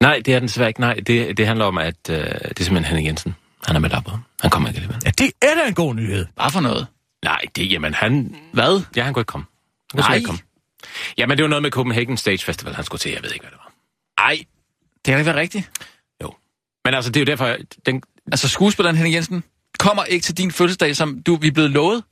nej, 0.00 0.22
det 0.24 0.34
er 0.34 0.38
den 0.38 0.48
desværre 0.48 0.68
ikke. 0.68 0.80
Nej, 0.80 0.94
det, 0.94 1.36
det 1.36 1.46
handler 1.46 1.64
om, 1.64 1.78
at 1.78 1.96
øh, 2.10 2.16
det 2.16 2.60
er 2.60 2.64
simpelthen 2.64 2.84
Henning 2.84 3.06
Jensen. 3.06 3.36
Han 3.66 3.76
er 3.76 3.80
med 3.80 3.90
op. 3.94 4.10
Han 4.40 4.50
kommer 4.50 4.68
ikke 4.68 4.78
alligevel. 4.78 5.02
Ja, 5.04 5.10
det 5.10 5.32
er 5.42 5.54
da 5.62 5.68
en 5.68 5.74
god 5.74 5.94
nyhed. 5.94 6.26
Hvad 6.34 6.50
for 6.52 6.60
noget? 6.60 6.86
Nej, 7.24 7.40
det, 7.56 7.72
jamen 7.72 7.94
han... 7.94 8.36
Hvad? 8.52 8.82
Ja, 8.96 9.02
han 9.02 9.14
kunne 9.14 9.20
ikke 9.20 9.26
komme. 9.30 9.46
Han 9.46 9.88
kunne 9.90 10.00
Nej. 10.00 10.08
Nej. 10.08 10.16
ikke 10.16 10.26
komme. 10.26 10.40
Jamen, 11.18 11.36
det 11.36 11.42
var 11.42 11.48
noget 11.48 11.62
med 11.62 11.70
Copenhagen 11.70 12.16
Stage 12.16 12.38
Festival, 12.44 12.74
han 12.74 12.84
skulle 12.84 13.00
til. 13.00 13.12
Jeg 13.12 13.22
ved 13.22 13.32
ikke, 13.32 13.42
hvad 13.42 13.50
det 13.50 13.58
var. 13.64 13.72
Ej, 14.24 14.36
det 14.94 15.04
kan 15.04 15.18
ikke 15.18 15.26
være 15.26 15.40
rigtigt. 15.40 15.70
Men 16.84 16.94
altså, 16.94 17.10
det 17.10 17.20
er 17.20 17.24
jo 17.24 17.24
derfor, 17.24 17.56
den, 17.86 18.02
Altså, 18.32 18.48
skuespilleren 18.48 18.96
Henning 18.96 19.14
Jensen 19.14 19.44
kommer 19.78 20.04
ikke 20.04 20.24
til 20.24 20.38
din 20.38 20.50
fødselsdag, 20.52 20.96
som 20.96 21.22
du 21.22 21.36
vi 21.36 21.46
er 21.48 21.52
blevet 21.52 21.70
lovet. 21.70 22.02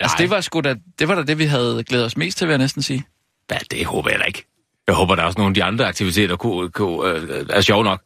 Altså, 0.00 0.14
Nej. 0.14 0.18
det 0.18 0.30
var 0.30 0.40
sgu 0.40 0.60
da 0.60 0.74
det, 0.98 1.08
var 1.08 1.14
da 1.14 1.22
det 1.22 1.38
vi 1.38 1.44
havde 1.44 1.84
glædet 1.86 2.06
os 2.06 2.16
mest 2.16 2.38
til, 2.38 2.46
vil 2.46 2.52
jeg 2.52 2.58
næsten 2.58 2.82
sige. 2.82 3.04
Ja, 3.50 3.58
det 3.70 3.86
håber 3.86 4.10
jeg 4.10 4.18
da 4.18 4.24
ikke. 4.24 4.44
Jeg 4.86 4.94
håber, 4.94 5.14
der 5.14 5.22
er 5.22 5.26
også 5.26 5.38
nogle 5.38 5.50
af 5.50 5.54
de 5.54 5.64
andre 5.64 5.86
aktiviteter, 5.86 6.36
kunne, 6.36 6.70
kunne, 6.70 7.10
øh, 7.10 7.46
er 7.50 7.60
sjove 7.60 7.84
nok. 7.84 8.02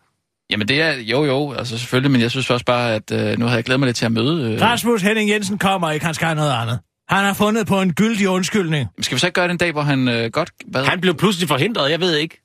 Jamen, 0.50 0.68
det 0.68 0.82
er 0.82 0.92
jo 0.92 1.24
jo, 1.24 1.52
altså 1.52 1.78
selvfølgelig, 1.78 2.10
men 2.10 2.20
jeg 2.20 2.30
synes 2.30 2.50
også 2.50 2.64
bare, 2.64 2.94
at 2.94 3.10
øh, 3.12 3.38
nu 3.38 3.44
havde 3.44 3.56
jeg 3.56 3.64
glædet 3.64 3.80
mig 3.80 3.86
lidt 3.86 3.96
til 3.96 4.04
at 4.06 4.12
møde... 4.12 4.52
Øh, 4.52 4.60
Rasmus 4.60 5.02
Henning 5.02 5.30
Jensen 5.30 5.58
kommer 5.58 5.90
ikke, 5.90 6.06
han 6.06 6.14
skal 6.14 6.26
have 6.26 6.36
noget 6.36 6.52
andet. 6.52 6.78
Han 7.08 7.24
har 7.24 7.34
fundet 7.34 7.66
på 7.66 7.82
en 7.82 7.92
gyldig 7.94 8.28
undskyldning. 8.28 8.88
skal 9.00 9.14
vi 9.14 9.20
så 9.20 9.26
ikke 9.26 9.34
gøre 9.34 9.44
det 9.44 9.52
en 9.52 9.58
dag, 9.58 9.72
hvor 9.72 9.82
han 9.82 10.08
øh, 10.08 10.30
godt... 10.30 10.50
Hvad? 10.66 10.84
Han 10.84 11.00
blev 11.00 11.14
pludselig 11.14 11.48
forhindret, 11.48 11.90
jeg 11.90 12.00
ved 12.00 12.16
ikke. 12.16 12.42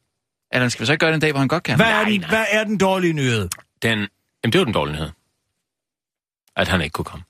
Eller 0.54 0.70
skal 0.70 0.82
vi 0.82 0.86
så 0.86 0.92
ikke 0.92 1.00
gøre 1.00 1.10
det 1.12 1.16
en 1.16 1.22
dag, 1.22 1.32
hvor 1.32 1.40
han 1.40 1.48
godt 1.48 1.64
kan? 1.64 1.76
Hvad 1.76 1.86
er, 1.86 1.92
Nej, 1.92 2.04
den, 2.10 2.20
nej. 2.20 2.30
hvad 2.30 2.46
er 2.52 2.64
den 2.64 2.78
dårlige 2.78 3.14
nyhed? 3.14 3.50
Den, 3.82 4.08
jamen, 4.44 4.52
det 4.54 4.60
var 4.60 4.66
den 4.66 4.74
dårlige 4.74 4.94
nyhed. 4.96 5.10
At 6.56 6.68
han 6.68 6.82
ikke 6.82 6.94
kunne 6.94 7.06
komme. 7.06 7.24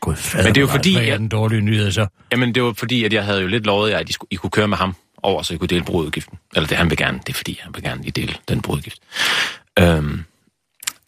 Gud 0.00 0.16
fader, 0.16 0.44
Men 0.44 0.54
det 0.54 0.60
er 0.60 0.62
jo 0.62 0.66
fordi, 0.68 0.92
Hvad 0.92 1.02
er 1.02 1.06
jeg- 1.06 1.18
den 1.18 1.28
dårlige 1.28 1.60
nyhed 1.60 1.92
så? 1.92 2.06
Jamen, 2.32 2.54
det 2.54 2.62
var 2.62 2.72
fordi, 2.72 3.04
at 3.04 3.12
jeg 3.12 3.24
havde 3.24 3.40
jo 3.40 3.46
lidt 3.46 3.66
lovet 3.66 3.90
jer, 3.90 3.98
at 3.98 4.08
I, 4.08 4.12
skulle, 4.12 4.28
I 4.30 4.34
kunne 4.36 4.50
køre 4.50 4.68
med 4.68 4.76
ham 4.76 4.94
over, 5.22 5.42
så 5.42 5.54
I 5.54 5.56
kunne 5.56 5.68
dele 5.68 5.84
brududgiften. 5.84 6.38
Eller 6.56 6.66
det 6.66 6.76
han 6.76 6.90
vil 6.90 6.98
gerne, 6.98 7.18
det 7.18 7.28
er 7.28 7.36
fordi, 7.36 7.58
han 7.62 7.74
vil 7.74 7.82
gerne 7.82 8.02
lige 8.02 8.12
dele 8.12 8.34
den 8.48 8.62
brududgift. 8.62 8.98
Øhm, 9.78 10.24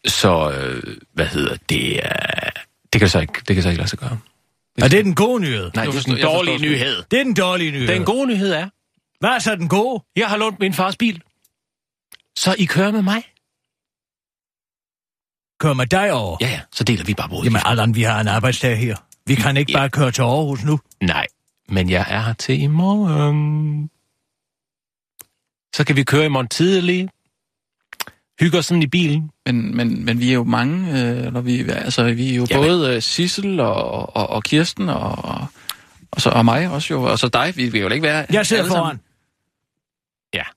så, 0.07 0.51
øh, 0.51 0.97
hvad 1.13 1.27
hedder 1.27 1.57
det? 1.69 1.93
Øh, 1.93 2.53
det 2.93 3.01
kan 3.01 3.09
så 3.09 3.21
ikke, 3.21 3.33
det 3.49 3.57
kan 3.57 3.63
så 3.63 3.69
ikke 3.69 3.79
lade 3.79 3.89
sig 3.91 3.99
gøre. 3.99 4.19
Er 4.79 4.89
det 4.89 5.05
den 5.05 5.15
gode 5.15 5.41
nyhed? 5.41 5.71
Nej, 5.75 5.85
det 5.85 5.97
er 5.97 6.03
den 6.15 6.23
dårlige 6.23 6.59
nyhed. 6.59 7.03
Det 7.11 7.21
er 7.21 7.25
den 7.25 7.35
dårlige 7.35 7.71
nyhed. 7.71 7.89
Den 7.89 8.05
gode 8.05 8.27
nyhed 8.27 8.53
er, 8.53 8.69
Hvad 9.21 9.31
er 9.31 9.39
så 9.39 9.57
den 9.57 9.69
gode? 9.69 10.05
jeg 10.17 10.29
har 10.29 10.37
lånt 10.37 10.61
min 10.61 10.75
fars 10.75 10.97
bil. 10.97 11.23
Så 12.37 12.55
I 12.59 12.65
kører 12.65 12.91
med 12.91 13.03
mig? 13.03 13.23
Kør 15.63 15.73
med 15.75 15.87
dig 15.87 16.13
over. 16.13 16.37
Ja, 16.41 16.47
ja, 16.49 16.61
så 16.73 16.85
deler 16.85 17.05
vi 17.05 17.15
bare 17.15 17.29
brududgiften. 17.29 17.57
Jamen, 17.67 17.71
Allan, 17.71 17.95
vi 17.95 18.03
har 18.03 18.21
en 18.21 18.29
arbejdsdag 18.29 18.77
her. 18.79 18.97
Vi 19.27 19.35
kan 19.35 19.57
ikke 19.57 19.73
Ja. 19.73 19.79
bare 19.79 19.91
køre 19.91 20.11
til 20.11 20.23
Aarhus 20.23 20.65
nu. 20.65 20.81
Nej, 21.03 21.27
men 21.69 21.91
jeg 21.91 22.07
er 22.09 22.21
her 22.21 22.33
til 22.33 22.63
i 22.63 22.67
morgen. 22.67 23.91
Så 25.77 25.85
kan 25.85 25.97
vi 25.97 26.03
køre 26.05 26.25
i 26.25 26.29
morgen 26.29 26.49
tidlig. 26.49 27.09
Hygge 28.41 28.59
os 28.59 28.67
sådan 28.67 28.83
i 28.83 28.87
bilen. 28.87 29.31
Men, 29.47 29.77
men, 29.77 30.05
men 30.05 30.21
vi 30.21 30.29
er 30.31 30.35
jo 30.35 30.45
mange, 30.45 31.03
øh, 31.03 31.33
når 31.33 31.41
vi, 31.41 31.69
altså, 31.69 32.03
vi 32.13 32.31
er 32.33 32.37
jo 32.37 32.47
Jamen. 32.51 32.65
både 32.67 32.95
øh, 32.97 33.03
Sissel 33.03 33.61
og, 33.61 34.17
og, 34.17 34.31
og 34.31 34.43
Kirsten 34.45 34.89
og, 34.89 35.19
og, 36.11 36.21
så, 36.21 36.31
og 36.31 36.45
mig 36.45 36.71
også 36.71 36.95
jo, 36.95 37.03
og 37.03 37.19
så 37.19 37.29
dig, 37.29 37.53
vi 37.57 37.69
vil 37.69 37.81
jo 37.81 37.89
ikke 37.89 38.03
være 38.03 38.27
Jeg 38.33 38.47
sidder 38.47 38.65
foran. 38.69 38.81
sammen. 38.87 39.01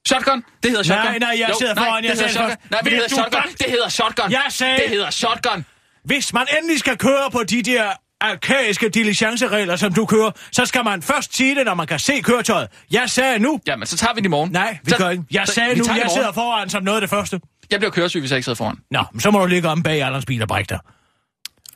Shotgun, 0.07 0.43
det 0.63 0.71
hedder 0.71 0.83
shotgun. 0.83 1.05
Nej, 1.05 1.17
nej, 1.19 1.35
jeg 1.39 1.49
jo, 1.49 1.55
sidder 1.59 1.73
nej, 1.73 1.85
foran, 1.85 2.03
jeg 2.03 2.11
det 2.11 2.19
hedder 2.19 2.31
sidder 2.33 2.47
shotgun. 2.49 2.67
Nej, 2.71 2.79
det 2.81 2.91
hedder 2.91 3.07
shotgun. 3.09 3.41
Det 3.59 3.65
hedder 3.69 3.89
shotgun. 3.89 4.31
Jeg 4.31 4.43
sagde- 4.49 4.77
Det 4.81 4.89
hedder 4.89 5.09
shotgun. 5.09 5.65
Hvis 6.05 6.33
man 6.33 6.45
endelig 6.57 6.79
skal 6.79 6.97
køre 6.97 7.31
på 7.31 7.43
de 7.43 7.61
der 7.63 7.83
arkaiske 8.21 8.89
diligenceregler, 8.89 9.75
som 9.75 9.93
du 9.93 10.05
kører, 10.05 10.31
så 10.51 10.65
skal 10.65 10.83
man 10.83 11.01
først 11.01 11.35
sige 11.35 11.55
det, 11.55 11.65
når 11.65 11.73
man 11.73 11.87
kan 11.87 11.99
se 11.99 12.21
køretøjet. 12.21 12.67
Jeg 12.91 13.09
sagde 13.09 13.39
nu. 13.39 13.59
Jamen, 13.67 13.85
så 13.87 13.97
tager 13.97 14.13
vi 14.13 14.19
det 14.19 14.25
i 14.25 14.29
morgen. 14.29 14.51
Nej, 14.51 14.77
vi 14.83 14.89
så, 14.91 14.97
gør 14.97 15.09
ikke. 15.09 15.23
Jeg 15.31 15.47
så- 15.47 15.53
sagde 15.53 15.75
nu, 15.75 15.85
jeg 15.87 16.09
sidder 16.13 16.31
foran 16.31 16.69
som 16.69 16.83
noget 16.83 16.97
af 16.97 17.01
det 17.01 17.09
første. 17.09 17.39
Jeg 17.71 17.79
bliver 17.79 17.91
køresyg, 17.91 18.19
hvis 18.19 18.31
jeg 18.31 18.37
ikke 18.37 18.45
sidder 18.45 18.57
foran. 18.57 18.77
Nå, 18.91 19.03
men 19.11 19.19
så 19.21 19.31
må 19.31 19.39
du 19.39 19.45
ligge 19.45 19.69
om 19.69 19.83
bag 19.83 20.01
Allans 20.03 20.25
bil 20.25 20.41
og 20.41 20.47
brække 20.47 20.69
dig. 20.69 20.79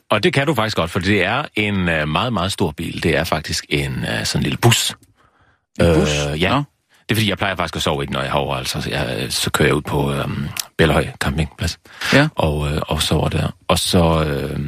Og 0.10 0.24
det 0.24 0.34
kan 0.34 0.48
du 0.48 0.54
faktisk 0.56 0.78
godt, 0.78 0.92
for 0.92 1.00
det 1.00 1.24
er 1.24 1.46
en 1.56 1.90
øh, 1.90 2.08
meget, 2.08 2.34
meget 2.34 2.52
stor 2.52 2.72
bil. 2.72 3.04
Det 3.04 3.16
er 3.18 3.24
faktisk 3.24 3.66
en 3.70 3.94
øh, 4.06 4.26
sådan 4.26 4.40
en 4.40 4.44
lille 4.44 4.58
bus. 4.58 4.96
En 5.80 5.94
bus? 5.96 6.10
Øh, 6.34 6.42
ja. 6.42 6.50
Nå. 6.50 6.64
Det 7.10 7.16
er 7.16 7.16
fordi, 7.16 7.30
jeg 7.30 7.38
plejer 7.38 7.56
faktisk 7.56 7.76
at 7.76 7.82
sove 7.82 8.04
i 8.04 8.06
den, 8.06 8.14
når 8.14 8.22
jeg 8.22 8.32
har 8.32 8.40
over. 8.40 8.56
Altså, 8.56 8.82
så, 8.82 8.90
jeg, 8.90 9.18
øh, 9.20 9.32
så 9.32 9.52
kører 9.52 9.68
jeg 9.68 9.76
ud 9.76 9.82
på 9.82 10.14
øh, 10.14 10.28
Bellehøj 10.78 11.08
campingplads. 11.20 11.80
Ja. 12.14 12.28
Og, 12.36 12.72
øh, 12.72 12.82
og 12.88 13.02
sover 13.02 13.30
der. 13.30 13.56
Og 13.68 13.80
så... 13.80 14.24
Øh, 14.24 14.60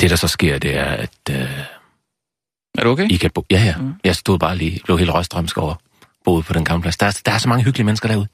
det, 0.00 0.10
der 0.10 0.16
så 0.16 0.28
sker, 0.28 0.58
det 0.58 0.78
er, 0.78 0.84
at 0.84 1.10
øh, 1.30 1.58
Er 2.78 2.84
du 2.84 2.90
okay? 2.90 3.08
I 3.10 3.16
kan 3.16 3.30
bo... 3.30 3.44
Ja, 3.50 3.62
ja. 3.64 3.76
Mm. 3.76 3.92
Jeg 4.04 4.16
stod 4.16 4.38
bare 4.38 4.56
lige, 4.56 4.80
blev 4.84 4.98
helt 4.98 5.10
røstrømsk 5.10 5.58
over 5.58 5.74
boede 6.24 6.42
på 6.42 6.52
den 6.52 6.64
gamle 6.64 6.82
plads. 6.82 6.96
Der 6.96 7.06
er, 7.06 7.20
der 7.26 7.32
er 7.32 7.38
så 7.38 7.48
mange 7.48 7.64
hyggelige 7.64 7.84
mennesker 7.84 8.08
derude. 8.08 8.28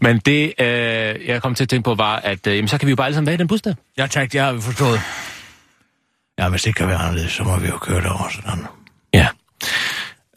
Men 0.00 0.18
det, 0.18 0.54
øh, 0.58 1.26
jeg 1.26 1.42
kom 1.42 1.54
til 1.54 1.64
at 1.64 1.68
tænke 1.68 1.84
på, 1.84 1.94
var, 1.94 2.16
at 2.16 2.46
øh, 2.46 2.56
jamen, 2.56 2.68
så 2.68 2.78
kan 2.78 2.86
vi 2.86 2.90
jo 2.90 2.96
bare 2.96 3.06
alle 3.06 3.14
sammen 3.14 3.26
være 3.26 3.34
i 3.34 3.38
den 3.38 3.48
bus 3.48 3.62
der. 3.62 3.74
Ja, 3.98 4.06
tak, 4.06 4.32
det 4.32 4.40
har 4.40 4.52
vi 4.52 4.60
forstået. 4.60 5.00
Ja, 6.38 6.48
hvis 6.48 6.62
det 6.62 6.74
kan 6.74 6.88
være 6.88 6.98
anderledes, 6.98 7.32
så 7.32 7.44
må 7.44 7.58
vi 7.58 7.68
jo 7.68 7.78
køre 7.78 8.00
derover 8.00 8.28
sådan. 8.30 8.66
Ja. 9.14 9.28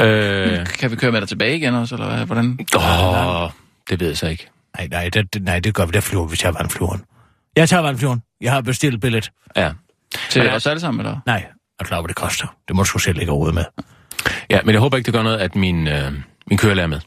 Øh, 0.04 0.66
Kan 0.66 0.92
vi 0.92 0.96
køre 0.96 1.12
med 1.12 1.22
dig 1.22 1.30
tilbage 1.30 1.58
igen 1.58 1.74
også, 1.74 1.96
eller 1.96 2.16
hvad? 2.16 2.26
hvordan? 2.26 2.60
åh, 2.78 3.50
det 3.90 4.00
ved 4.00 4.08
jeg 4.08 4.18
så 4.18 4.28
ikke. 4.28 4.50
Nej, 4.78 4.88
nej, 4.92 5.10
det, 5.10 5.44
nej, 5.44 5.60
det 5.60 5.74
gør 5.74 5.86
vi. 5.86 5.92
Der 5.92 6.02
flyver 6.02 6.28
vi 6.28 6.38
tager 6.38 6.54
vandflyveren. 6.54 7.02
Jeg 7.56 7.70
tager 7.70 7.82
vandflyveren. 7.82 8.22
Jeg 8.42 8.52
har 8.52 8.62
bestilt 8.62 9.02
billet. 9.02 9.32
Ja. 9.56 9.72
Til 10.30 10.42
Men 10.42 10.52
er- 10.52 10.56
os 10.56 10.68
alle 10.68 10.80
sammen, 10.80 11.06
eller? 11.06 11.20
Nej, 11.26 11.36
jeg 11.36 11.46
er 11.80 11.84
klar, 11.84 12.02
hvad 12.02 12.08
det 12.08 12.16
koster. 12.16 12.56
Det 12.68 12.76
må 12.76 12.82
du 12.84 12.88
sgu 12.88 13.00
selv 13.00 13.20
ikke 13.20 13.32
råd 13.32 13.52
med. 13.52 13.64
ja, 14.50 14.60
men 14.66 14.74
jeg 14.74 14.80
håber 14.82 14.98
ikke, 14.98 15.06
det 15.06 15.14
gør 15.14 15.24
noget, 15.24 15.38
at 15.38 15.56
min, 15.56 15.88
øh, 15.88 16.12
min 16.48 16.58
kørelærer 16.58 16.84
er 16.86 16.90
med. 16.90 17.00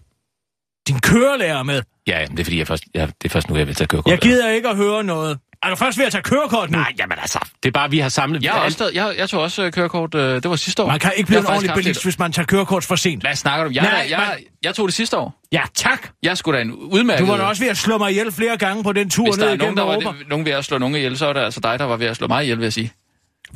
Din 0.88 1.00
kørelærer 1.00 1.58
er 1.58 1.62
med. 1.62 1.82
Ja, 2.06 2.20
ja, 2.20 2.26
det 2.26 2.40
er 2.40 2.44
fordi, 2.44 2.58
jeg 2.58 2.66
først, 2.66 2.84
jeg, 2.94 3.08
det 3.22 3.28
er 3.28 3.32
først 3.32 3.48
nu, 3.50 3.56
jeg 3.56 3.66
vil 3.66 3.74
tage 3.74 3.88
kørekort. 3.88 4.10
Jeg 4.10 4.18
gider 4.20 4.50
ikke 4.50 4.68
at 4.68 4.76
høre 4.76 5.04
noget. 5.04 5.38
Er 5.62 5.70
du 5.70 5.76
først 5.76 5.98
ved 5.98 6.04
at 6.06 6.12
tage 6.12 6.22
kørekort 6.22 6.70
nu? 6.70 6.78
Nej, 6.78 6.92
jamen 6.98 7.18
altså, 7.20 7.38
det 7.62 7.68
er 7.68 7.72
bare, 7.72 7.90
vi 7.90 7.98
har 7.98 8.08
samlet... 8.08 8.42
Jeg, 8.42 8.52
også, 8.52 8.78
taget- 8.78 8.94
jeg, 8.94 9.14
jeg 9.18 9.28
tog 9.28 9.42
også 9.42 9.64
øh, 9.64 9.72
kørekort, 9.72 10.14
øh, 10.14 10.34
det 10.42 10.50
var 10.50 10.56
sidste 10.56 10.82
år. 10.82 10.86
Man 10.86 11.00
kan 11.00 11.12
ikke 11.16 11.26
blive 11.26 11.40
en 11.40 11.46
ordentlig 11.46 11.74
bilist, 11.74 12.02
hvis 12.02 12.18
man 12.18 12.32
tager 12.32 12.46
kørekort 12.46 12.84
for 12.84 12.96
sent. 12.96 13.22
Hvad 13.22 13.34
snakker 13.34 13.64
du 13.64 13.68
om? 13.68 13.74
Jeg, 13.74 13.82
Nej, 13.82 13.92
jeg, 13.92 14.10
jeg, 14.10 14.34
men- 14.38 14.46
jeg 14.62 14.74
tog 14.74 14.88
det 14.88 14.94
sidste 14.94 15.16
år. 15.18 15.40
Ja, 15.52 15.62
tak. 15.74 16.08
Jeg 16.22 16.38
skulle 16.38 16.58
da 16.58 16.62
en 16.62 16.72
udmærket... 16.72 17.26
Du 17.26 17.30
var 17.30 17.36
da 17.36 17.42
også 17.42 17.62
ved 17.62 17.70
at 17.70 17.76
slå 17.76 17.98
mig 17.98 18.10
ihjel 18.10 18.32
flere 18.32 18.56
gange 18.56 18.82
på 18.84 18.92
den 18.92 19.10
tur 19.10 19.24
Hvis 19.24 19.34
der 19.34 19.40
ned 19.40 19.48
er 19.50 19.54
igennem 19.54 19.74
nogen, 19.74 20.02
der 20.02 20.08
var 20.08 20.12
det, 20.18 20.28
nogen 20.28 20.46
ved 20.46 20.52
at 20.52 20.64
slå 20.64 20.78
nogen 20.78 20.94
ihjel, 20.96 21.18
så 21.18 21.26
er 21.26 21.32
det 21.32 21.40
altså 21.40 21.60
dig, 21.60 21.78
der 21.78 21.84
var 21.84 21.96
ved 21.96 22.06
at 22.06 22.16
slå 22.16 22.26
mig 22.26 22.42
ihjel, 22.42 22.56
vil 22.58 22.62
jeg 22.64 22.72
sige. 22.72 22.92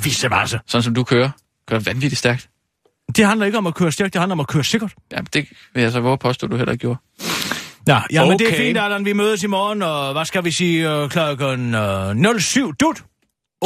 Vissemasse. 0.05 0.61
Sådan 0.67 0.83
som 0.83 0.95
du 0.95 1.05
kører. 1.05 1.31
Kører 1.69 1.81
vanvittigt 1.81 2.19
stærkt. 2.19 2.49
Det 3.17 3.27
handler 3.27 3.47
ikke 3.47 3.59
om 3.59 3.67
at 3.67 3.75
køre 3.75 3.93
stærkt, 3.93 4.13
det 4.15 4.21
handler 4.21 4.33
om 4.33 4.41
at 4.41 4.47
køre 4.49 4.65
sikkert. 4.65 4.93
Ja, 5.13 5.17
det 5.33 5.47
vil 5.75 5.83
jeg 5.83 5.93
så 5.93 6.01
våge 6.01 6.19
påstå, 6.19 6.47
du 6.47 6.57
heller 6.57 6.73
ikke 6.73 6.81
gjorde. 6.83 6.99
Ja, 7.89 8.01
ja 8.13 8.25
men 8.25 8.39
det 8.39 8.45
er 8.47 8.49
Okay. 8.51 8.57
fint, 8.57 8.79
Allan. 8.79 9.05
Vi 9.05 9.13
mødes 9.13 9.43
i 9.43 9.47
morgen, 9.47 9.83
og 9.83 10.13
hvad 10.13 10.25
skal 10.25 10.45
vi 10.45 10.51
sige, 10.51 10.91
øh, 10.93 11.09
klokken 11.11 11.75
øh, 11.75 12.41
07 12.41 12.75
dut. 12.75 13.05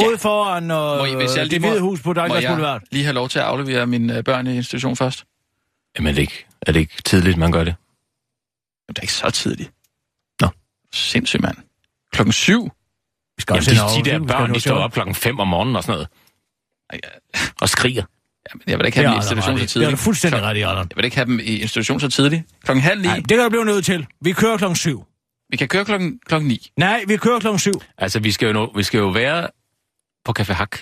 Ude 0.07 0.17
foran 0.17 0.67
Må 0.67 1.05
I, 1.05 1.11
øh, 1.11 1.17
hvis 1.17 1.37
jeg 1.37 1.51
det 1.51 1.59
hvide 1.59 1.79
hus 1.81 2.01
på 2.01 2.13
Dankers 2.13 2.45
Boulevard. 2.45 2.81
lige 2.91 3.03
have 3.03 3.13
lov 3.13 3.29
til 3.29 3.39
at 3.39 3.45
aflevere 3.45 3.87
mine 3.87 4.17
øh, 4.17 4.23
børn 4.23 4.47
i 4.47 4.55
institution 4.55 4.95
først? 4.95 5.23
Jamen, 5.97 6.07
er 6.07 6.13
det, 6.13 6.21
ikke, 6.21 6.45
er 6.61 6.71
det 6.71 6.79
ikke 6.79 7.01
tidligt, 7.01 7.37
man 7.37 7.51
gør 7.51 7.63
det? 7.63 7.75
Jamen, 7.75 8.95
det 8.95 8.97
er 8.97 9.01
ikke 9.01 9.13
så 9.13 9.29
tidligt. 9.29 9.71
Nå. 10.41 10.47
Sindssygt, 10.93 11.41
mand. 11.41 11.57
Klokken 12.11 12.33
syv? 12.33 12.63
Vi 13.37 13.41
skal 13.41 13.53
Jamen, 13.53 13.81
også 13.81 13.99
de, 13.99 14.03
de 14.03 14.09
der 14.09 14.19
børn, 14.27 14.53
de 14.53 14.59
står 14.59 14.75
op 14.75 14.91
klokken 14.93 15.15
5 15.15 15.39
om 15.39 15.47
morgenen 15.47 15.75
og 15.75 15.83
sådan 15.83 15.93
noget. 15.93 16.07
Og 17.61 17.69
skriger. 17.69 18.03
Jamen, 18.49 18.63
jeg 18.67 18.77
vil 18.79 18.85
ikke 18.85 18.97
have 18.97 19.07
dem 19.07 19.13
i 19.13 19.17
institution 19.17 19.57
så 19.57 19.59
Det 19.59 19.63
er 19.63 19.67
tidligt. 19.67 19.99
fuldstændig 19.99 20.41
ret 20.41 20.57
i, 20.57 20.61
Allan. 20.61 20.77
Jeg 20.89 20.95
vil 20.95 21.05
ikke 21.05 21.17
have 21.17 21.25
dem 21.25 21.39
i 21.39 21.43
institution 21.43 21.99
så 21.99 22.09
tidligt. 22.09 22.43
Klokken 22.63 22.83
halv 22.83 23.01
ni. 23.01 23.07
Nej, 23.07 23.15
det 23.15 23.27
kan 23.27 23.39
du 23.39 23.49
blive 23.49 23.65
nødt 23.65 23.85
til. 23.85 24.07
Vi 24.21 24.31
kører 24.33 24.57
klokken 24.57 24.75
syv. 24.75 25.05
Vi 25.49 25.57
kan 25.57 25.67
køre 25.67 25.85
klokken, 25.85 26.19
klokken 26.25 26.47
ni. 26.47 26.71
Nej, 26.77 27.03
vi 27.07 27.17
kører 27.17 27.39
klokken 27.39 27.59
syv. 27.59 27.81
Altså, 27.97 28.19
vi 28.19 28.31
skal 28.31 28.45
jo, 28.47 28.53
nå, 28.53 28.71
vi 28.75 28.83
skal 28.83 28.97
jo 28.97 29.07
være 29.07 29.47
på 30.25 30.33
Café 30.39 30.53
Hak 30.53 30.77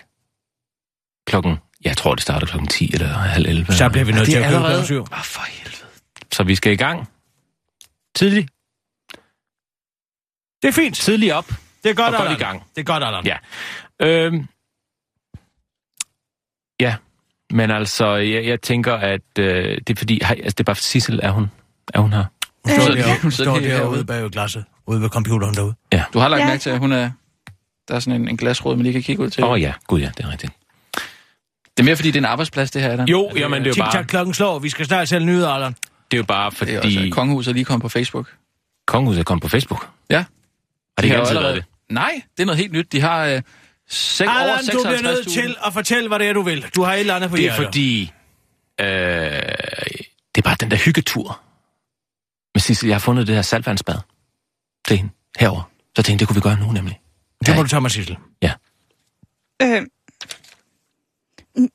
klokken... 1.28 1.58
Jeg 1.86 1.98
tror, 1.98 2.16
det 2.16 2.22
starter 2.24 2.48
klokken 2.48 2.68
10 2.68 2.94
eller 2.94 3.08
halv 3.08 3.46
11. 3.48 3.74
Så 3.74 3.90
bliver 3.90 4.06
vi 4.06 4.12
nødt 4.12 4.26
til 4.26 4.36
at 4.38 4.50
køre 4.50 4.60
klokken 4.60 4.86
syv. 4.86 5.02
Åh, 5.02 5.08
for 5.24 5.42
helvede. 5.42 5.84
Så 6.32 6.44
vi 6.44 6.56
skal 6.56 6.74
i 6.74 6.76
gang. 6.76 7.10
Tidligt. 8.16 8.50
Det 10.62 10.68
er 10.68 10.72
fint. 10.72 10.96
Tidligt 10.96 11.34
op. 11.34 11.48
Det 11.84 11.90
er 11.90 11.94
godt, 11.94 12.16
Og 12.16 12.22
godt 12.22 12.40
i 12.40 12.44
gang. 12.44 12.64
Det 12.76 12.82
er 12.82 12.86
godt, 12.86 13.04
Allan. 13.04 13.26
Ja. 13.26 13.38
Øhm, 14.02 14.48
ja, 16.80 16.96
men 17.52 17.72
altså, 17.72 18.16
jeg, 18.16 18.46
jeg 18.46 18.62
tænker, 18.62 18.94
at 18.94 19.22
øh, 19.40 19.78
det 19.88 19.90
er 19.90 19.96
fordi... 19.98 20.20
Hej, 20.24 20.36
altså, 20.38 20.52
det 20.58 20.60
er 20.60 20.64
bare 20.64 20.76
Sissel, 20.76 21.20
er 21.24 21.32
hun, 21.32 21.52
er 21.94 22.00
hun 22.00 22.14
her? 22.14 22.26
Hun 22.64 22.72
står, 22.72 22.92
Øh, 22.92 22.98
derude, 22.98 23.88
hun 23.88 23.98
står 23.98 24.04
bag 24.08 24.30
glasset. 24.32 24.66
Ude 24.88 25.02
ved 25.02 25.10
computeren 25.10 25.56
derude. 25.56 25.74
Du 26.14 26.20
har 26.20 26.28
lagt 26.28 26.42
Ja. 26.42 26.46
mærke 26.48 26.60
til, 26.62 26.70
at 26.70 26.80
hun 26.80 26.92
er... 26.92 27.12
Der 27.88 27.96
er 27.96 28.00
sådan 28.00 28.22
en, 28.22 28.28
en 28.30 28.38
glasråd, 28.38 28.76
man 28.76 28.84
lige 28.84 28.94
kan 28.94 29.02
kigge 29.04 29.24
ud 29.24 29.30
til. 29.30 29.44
Åh 29.44 29.50
oh, 29.50 29.62
ja, 29.62 29.74
gud 29.88 30.00
ja, 30.00 30.12
det 30.18 30.26
er 30.26 30.32
rigtigt. 30.32 30.54
Det 31.78 31.80
er 31.80 31.84
mere, 31.84 31.96
fordi 31.96 32.12
det 32.12 32.16
er 32.16 32.22
en 32.22 32.26
arbejdsplads, 32.26 32.72
det 32.72 32.82
her. 32.82 32.90
Er 32.90 32.96
der. 32.96 33.06
Jo, 33.10 33.32
jamen 33.36 33.60
det 33.64 33.68
er 33.68 33.70
jo 33.70 33.74
Tik-tak, 33.74 33.94
bare, 33.94 34.04
klokken 34.04 34.34
slår. 34.34 34.60
Vi 34.60 34.70
skal 34.70 34.86
snart 34.86 35.10
sælge 35.10 35.26
nyheder, 35.26 35.50
Allan. 35.50 35.72
det 36.12 36.18
er 36.18 36.18
jo 36.18 36.24
bare 36.24 36.50
Det 36.50 36.58
fordi 36.58 36.72
er 36.74 36.80
også, 36.82 37.10
kongehuset 37.12 37.50
er 37.52 37.54
lige 37.54 37.66
kommet 37.66 37.82
på 37.82 37.90
Facebook. 37.90 38.30
kongehuset 38.88 39.20
er 39.20 39.24
kommet 39.24 39.42
på 39.42 39.48
Facebook. 39.50 39.90
Ja. 40.10 40.18
Har 40.18 40.26
det 40.98 41.04
ikke 41.04 41.10
har 41.16 41.18
jo 41.18 41.22
altid 41.22 41.38
allerede- 41.38 41.54
været 41.56 41.66
det? 41.90 41.94
Nej, 41.94 42.22
det 42.38 42.44
er 42.44 42.46
noget 42.46 42.58
helt 42.60 42.72
nyt. 42.74 42.92
De 42.92 43.02
har 43.02 43.26
øh, 43.26 43.42
sek, 43.94 44.28
over 44.28 44.38
Allan, 44.38 44.66
du 44.66 44.84
bliver 44.84 45.02
nødt 45.02 45.28
56.000. 45.28 45.34
til 45.34 45.56
at 45.66 45.74
fortælle, 45.74 46.08
hvad 46.08 46.20
det 46.20 46.30
er, 46.30 46.34
du 46.34 46.42
vil. 46.42 46.66
Du 46.76 46.84
har 46.84 46.94
et 46.94 47.00
eller 47.00 47.16
andet 47.16 47.30
på 47.30 47.36
Det 47.36 47.46
er 47.46 47.50
hjertet. 47.50 47.66
fordi... 47.66 48.12
Øh, 48.80 48.88
det 50.36 50.38
er 50.38 50.42
bare 50.44 50.56
den 50.60 50.72
der 50.72 50.78
hyggetur. 50.78 51.42
Men 52.56 52.62
Sissel, 52.62 52.88
jeg 52.88 52.96
har 52.96 53.00
fundet 53.00 53.28
det 53.28 53.36
her 53.36 53.42
saltvandsbad. 53.42 53.96
Det 54.88 54.94
er 54.94 54.98
hende. 54.98 55.12
Herovre. 55.40 55.64
Så 55.80 55.94
jeg 55.98 56.06
tænkte, 56.06 56.20
det 56.22 56.28
kunne 56.28 56.36
vi 56.36 56.42
gøre 56.42 56.60
nu 56.60 56.72
nemlig. 56.72 57.00
Det 57.46 57.56
må 57.56 57.62
du 57.62 57.68
tage 57.68 57.82
mig, 57.82 57.92
Sissel. 57.92 58.18
Øh, 59.62 59.82
mm, 61.56 61.70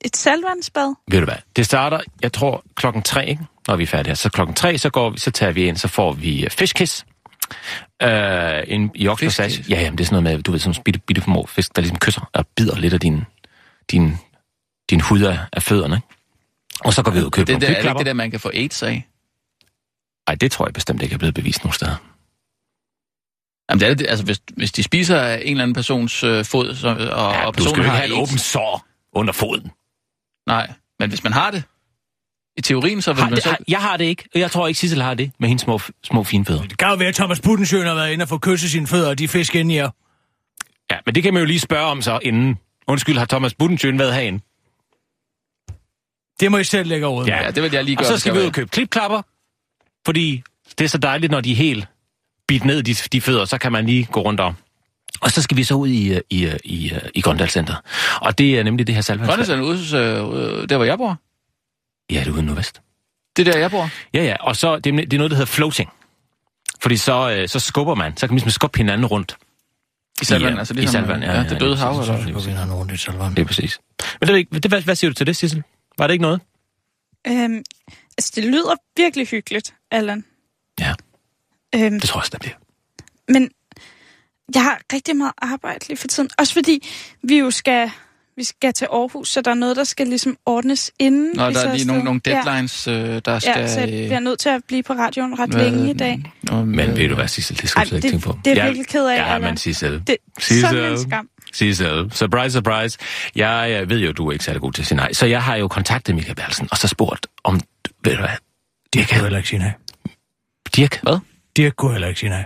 et 0.00 0.16
salvandsbad? 0.16 0.94
Ved 1.10 1.18
du 1.18 1.24
hvad? 1.24 1.36
Det 1.56 1.66
starter, 1.66 2.00
jeg 2.22 2.32
tror, 2.32 2.64
klokken 2.74 3.02
tre, 3.02 3.28
ikke? 3.28 3.46
når 3.68 3.76
vi 3.76 3.82
er 3.82 3.86
færdige 3.86 4.10
her. 4.10 4.14
Så 4.14 4.30
klokken 4.30 4.54
tre, 4.54 4.78
så, 4.78 4.90
går 4.90 5.10
vi, 5.10 5.18
så 5.18 5.30
tager 5.30 5.52
vi 5.52 5.68
ind, 5.68 5.76
så 5.76 5.88
får 5.88 6.12
vi 6.12 6.44
uh, 6.46 6.50
fishkiss. 6.50 7.06
Uh, 8.04 8.74
en, 8.74 8.90
Oxford 8.90 9.18
Fishkiss? 9.18 9.36
Sash. 9.36 9.70
Ja, 9.70 9.80
jamen, 9.80 9.98
det 9.98 10.04
er 10.04 10.06
sådan 10.06 10.22
noget 10.22 10.36
med, 10.36 10.42
du 10.42 10.50
ved, 10.50 10.58
sådan 10.58 10.82
bitte, 10.82 11.00
bitte 11.00 11.22
små 11.22 11.46
fisk, 11.46 11.76
der 11.76 11.82
ligesom 11.82 11.98
kysser 11.98 12.30
og 12.32 12.46
bider 12.56 12.78
lidt 12.78 12.94
af 12.94 13.00
din, 13.00 13.24
din, 13.90 14.16
din 14.90 15.00
hud 15.00 15.20
af, 15.20 15.38
af 15.52 15.62
fødderne. 15.62 15.96
Ikke? 15.96 16.06
Og 16.80 16.92
så 16.92 17.02
går 17.02 17.10
vi 17.10 17.18
ud 17.18 17.24
og 17.24 17.32
køber 17.32 17.46
Det, 17.46 17.60
der, 17.60 17.66
er 17.66 17.82
det 17.82 17.88
ikke 17.88 17.98
det 17.98 18.06
der, 18.06 18.12
man 18.12 18.30
kan 18.30 18.40
få 18.40 18.50
AIDS 18.54 18.82
af? 18.82 19.06
Nej, 20.28 20.34
det 20.34 20.52
tror 20.52 20.66
jeg 20.66 20.72
bestemt 20.72 21.02
ikke 21.02 21.14
er 21.14 21.18
blevet 21.18 21.34
bevist 21.34 21.64
nogen 21.64 21.74
steder. 21.74 21.96
Jamen, 23.70 23.80
det 23.80 23.88
er 23.88 23.94
det, 23.94 24.06
altså, 24.08 24.24
hvis, 24.24 24.40
hvis 24.56 24.72
de 24.72 24.82
spiser 24.82 25.34
en 25.34 25.50
eller 25.50 25.62
anden 25.62 25.74
persons 25.74 26.24
øh, 26.24 26.44
fod, 26.44 26.74
så, 26.74 26.88
og, 26.88 26.96
Ja, 26.96 27.46
og 27.46 27.54
personen 27.54 27.76
jo 27.76 27.82
ikke 27.82 27.90
har 27.90 27.96
have 27.96 28.08
et 28.08 28.12
åbent 28.12 28.40
sår 28.40 28.86
under 29.12 29.32
foden. 29.32 29.70
Nej, 30.46 30.72
men 30.98 31.08
hvis 31.08 31.24
man 31.24 31.32
har 31.32 31.50
det, 31.50 31.62
i 32.58 32.60
teorien, 32.60 33.02
så 33.02 33.12
vil 33.12 33.22
Har, 33.22 33.30
man 33.30 33.40
så... 33.40 33.56
jeg 33.68 33.78
har 33.78 33.96
det 33.96 34.04
ikke, 34.04 34.24
og 34.34 34.40
jeg 34.40 34.50
tror 34.50 34.68
ikke, 34.68 34.80
Sissel 34.80 35.02
har 35.02 35.14
det 35.14 35.32
med 35.40 35.48
hendes 35.48 35.62
små, 35.62 35.80
små 36.04 36.24
fine 36.24 36.44
fødder. 36.44 36.62
Det 36.62 36.78
kan 36.78 36.88
jo 36.88 36.94
være, 36.94 37.08
at 37.08 37.14
Thomas 37.14 37.40
Budensjøen 37.40 37.86
har 37.86 37.94
været 37.94 38.12
inde 38.12 38.22
og 38.22 38.28
få 38.28 38.38
kysset 38.38 38.70
sine 38.70 38.86
fødder 38.86 39.08
og 39.08 39.18
de 39.18 39.28
fisk 39.28 39.54
ind 39.54 39.72
i 39.72 39.76
jer. 39.76 39.90
Ja, 40.90 40.96
men 41.06 41.14
det 41.14 41.22
kan 41.22 41.34
man 41.34 41.40
jo 41.42 41.46
lige 41.46 41.60
spørge 41.60 41.86
om 41.86 42.02
så 42.02 42.18
inden. 42.22 42.58
Undskyld, 42.88 43.18
har 43.18 43.24
Thomas 43.26 43.54
Budensjøen 43.54 43.98
været 43.98 44.14
herinde? 44.14 44.40
Det 46.40 46.50
må 46.50 46.58
I 46.58 46.64
selv 46.64 46.88
lægge 46.88 47.06
over. 47.06 47.24
Ja. 47.26 47.44
Ja, 47.44 47.50
det 47.50 47.62
vil 47.62 47.72
jeg 47.72 47.84
lige 47.84 47.96
Og 47.96 47.98
gøre. 47.98 48.06
så 48.06 48.12
hvis 48.12 48.20
skal 48.20 48.34
vi 48.34 48.38
ud 48.38 48.44
og 48.44 48.52
købe 48.52 48.68
klipklapper, 48.70 49.22
fordi 50.06 50.42
det 50.78 50.84
er 50.84 50.88
så 50.88 50.98
dejligt, 50.98 51.30
når 51.30 51.40
de 51.40 51.52
er 51.52 51.56
helt 51.56 51.88
bidt 52.48 52.64
ned, 52.64 52.82
de, 52.82 52.94
de 52.94 53.20
fødder, 53.20 53.44
så 53.44 53.58
kan 53.58 53.72
man 53.72 53.86
lige 53.86 54.04
gå 54.04 54.20
rundt 54.22 54.40
om. 54.40 54.54
Og 55.20 55.30
så 55.30 55.42
skal 55.42 55.56
vi 55.56 55.64
så 55.64 55.74
ud 55.74 55.88
i, 55.88 56.14
øh, 56.14 56.20
i, 56.30 56.46
øh, 56.46 56.58
i, 56.64 56.92
øh, 56.94 57.00
i 57.14 57.48
Center. 57.48 57.74
Og 58.20 58.38
det 58.38 58.58
er 58.58 58.62
nemlig 58.62 58.86
det 58.86 58.94
her 58.94 59.02
salvandsvand. 59.02 59.58
Grønnes 59.58 59.92
er 59.92 60.20
ude, 60.20 60.62
øh, 60.62 60.68
der 60.68 60.76
hvor 60.76 60.84
jeg 60.84 60.98
bor. 60.98 61.20
Ja, 62.10 62.18
det 62.20 62.26
er 62.26 62.32
ude 62.32 62.40
i 62.40 62.44
Nordvest. 62.44 62.80
Det 63.36 63.48
er 63.48 63.52
der, 63.52 63.58
jeg 63.58 63.70
bor. 63.70 63.90
Ja, 64.14 64.24
ja, 64.24 64.36
og 64.40 64.56
så 64.56 64.78
det 64.78 64.92
er, 64.92 64.96
det 64.96 65.12
er 65.12 65.16
noget, 65.18 65.30
der 65.30 65.36
hedder 65.36 65.52
floating. 65.52 65.90
Fordi 66.82 66.96
så, 66.96 67.30
øh, 67.30 67.48
så 67.48 67.60
skubber 67.60 67.94
man, 67.94 68.16
så 68.16 68.26
kan 68.26 68.32
man 68.32 68.36
ligesom 68.36 68.50
skubbe 68.50 68.76
hinanden 68.78 69.06
rundt. 69.06 69.36
I 70.22 70.24
Salvand, 70.24 70.54
Ja, 70.54 70.58
altså 70.58 70.74
i 70.74 70.76
ligesom 70.76 70.92
Salvand, 71.04 71.22
ja, 71.24 71.32
ja, 71.32 71.42
ja, 71.42 71.48
det 71.48 71.60
døde 71.60 71.76
hav. 71.76 71.90
Eller? 71.90 72.04
Så 72.04 72.46
vi 72.46 72.50
ind 72.50 72.72
rundt 72.72 72.92
i 72.92 72.96
salvan. 72.96 73.30
Det 73.34 73.38
er 73.38 73.44
præcis. 73.44 73.80
Men 74.20 74.28
det, 74.28 74.62
det, 74.62 74.70
hvad, 74.70 74.82
hvad 74.82 74.94
siger 74.94 75.10
du 75.10 75.14
til 75.14 75.26
det, 75.26 75.36
Sissel? 75.36 75.62
Var 75.98 76.06
det 76.06 76.14
ikke 76.14 76.22
noget? 76.22 76.40
Øhm, 77.26 77.62
altså, 78.18 78.32
det 78.36 78.44
lyder 78.44 78.74
virkelig 78.96 79.26
hyggeligt, 79.26 79.74
Allan. 79.90 80.24
Ja. 80.80 80.94
Øhm, 81.74 82.00
Det 82.00 82.08
tror 82.08 82.18
jeg 82.18 82.22
også, 82.22 82.30
det 82.32 82.40
bliver. 82.40 82.54
men 83.28 83.50
jeg 84.54 84.62
har 84.62 84.80
rigtig 84.92 85.16
meget 85.16 85.32
arbejde 85.38 85.88
lige 85.88 85.98
for 85.98 86.08
tiden. 86.08 86.30
Også 86.38 86.52
fordi 86.52 86.88
vi 87.22 87.38
jo 87.38 87.50
skal, 87.50 87.90
vi 88.38 88.44
skal 88.44 88.72
til 88.72 88.84
Aarhus, 88.84 89.28
så 89.28 89.40
der 89.40 89.50
er 89.50 89.54
noget, 89.54 89.76
der 89.76 89.84
skal 89.84 90.06
ligesom 90.06 90.36
ordnes 90.46 90.92
inden. 90.98 91.30
Nå, 91.36 91.50
der 91.50 91.60
er 91.68 91.74
lige 91.74 91.86
nogle, 91.86 92.04
nogle 92.04 92.20
deadlines, 92.24 92.88
øh, 92.88 92.94
der 92.94 93.20
Ja, 93.32 93.38
skal... 93.38 93.52
ja, 93.56 93.68
så 93.68 93.80
jeg 93.80 93.88
bliver 93.88 94.20
nødt 94.20 94.38
til 94.40 94.48
at 94.48 94.62
blive 94.68 94.82
på 94.82 94.92
radioen 94.92 95.38
ret 95.38 95.50
hvad- 95.50 95.64
længe 95.70 95.90
i 95.90 95.92
dag. 95.92 96.32
Nå, 96.42 96.64
Men 96.64 96.90
øh, 96.90 96.96
ved 96.96 97.08
du 97.08 97.14
hvad, 97.14 97.28
Sissel, 97.28 97.60
det 97.60 97.68
skal 97.68 97.82
du 97.82 97.88
slet 97.88 98.04
ikke 98.04 98.12
tænke 98.12 98.24
på. 98.26 98.38
det 98.44 98.50
er 98.50 98.54
jeg 98.54 98.56
Ja, 98.62 98.64
virkelig 98.66 98.86
ked 98.88 99.06
af, 99.06 99.16
Ja, 99.16 99.38
men 99.38 99.56
Sissel. 99.56 100.02
Det 100.06 100.16
er 100.36 100.40
sådan 100.42 100.92
en 100.92 100.98
skam. 100.98 101.28
Sissel. 101.52 102.10
Surprise, 102.14 102.52
surprise. 102.52 102.98
Jeg, 103.36 103.70
jeg 103.70 103.88
ved 103.88 103.98
jo, 103.98 104.12
du 104.12 104.28
er 104.28 104.32
ikke 104.32 104.44
særlig 104.44 104.60
god 104.60 104.72
til 104.72 104.82
at 104.82 104.86
sige 104.86 104.96
nej. 104.96 105.12
Så 105.12 105.26
jeg 105.26 105.42
har 105.42 105.56
jo 105.56 105.68
kontaktet 105.68 106.14
Michael 106.14 106.34
Berlsen, 106.36 106.68
og 106.70 106.76
så 106.76 106.88
spurgt 106.88 107.26
om, 107.44 107.60
ved 108.04 108.12
du 108.12 108.18
hvad, 108.20 108.28
Dirk 108.94 109.08
kunne 109.08 109.20
heller 109.22 109.36
ikke 109.38 109.48
sige 109.48 109.58
nej. 109.58 109.72
Dirk? 110.76 111.02
Hvad? 111.02 111.18
Dirk 111.56 111.72
kunne 111.76 111.92
heller 111.92 112.08
ikke 112.08 112.20
sige 112.20 112.30
nej. 112.30 112.44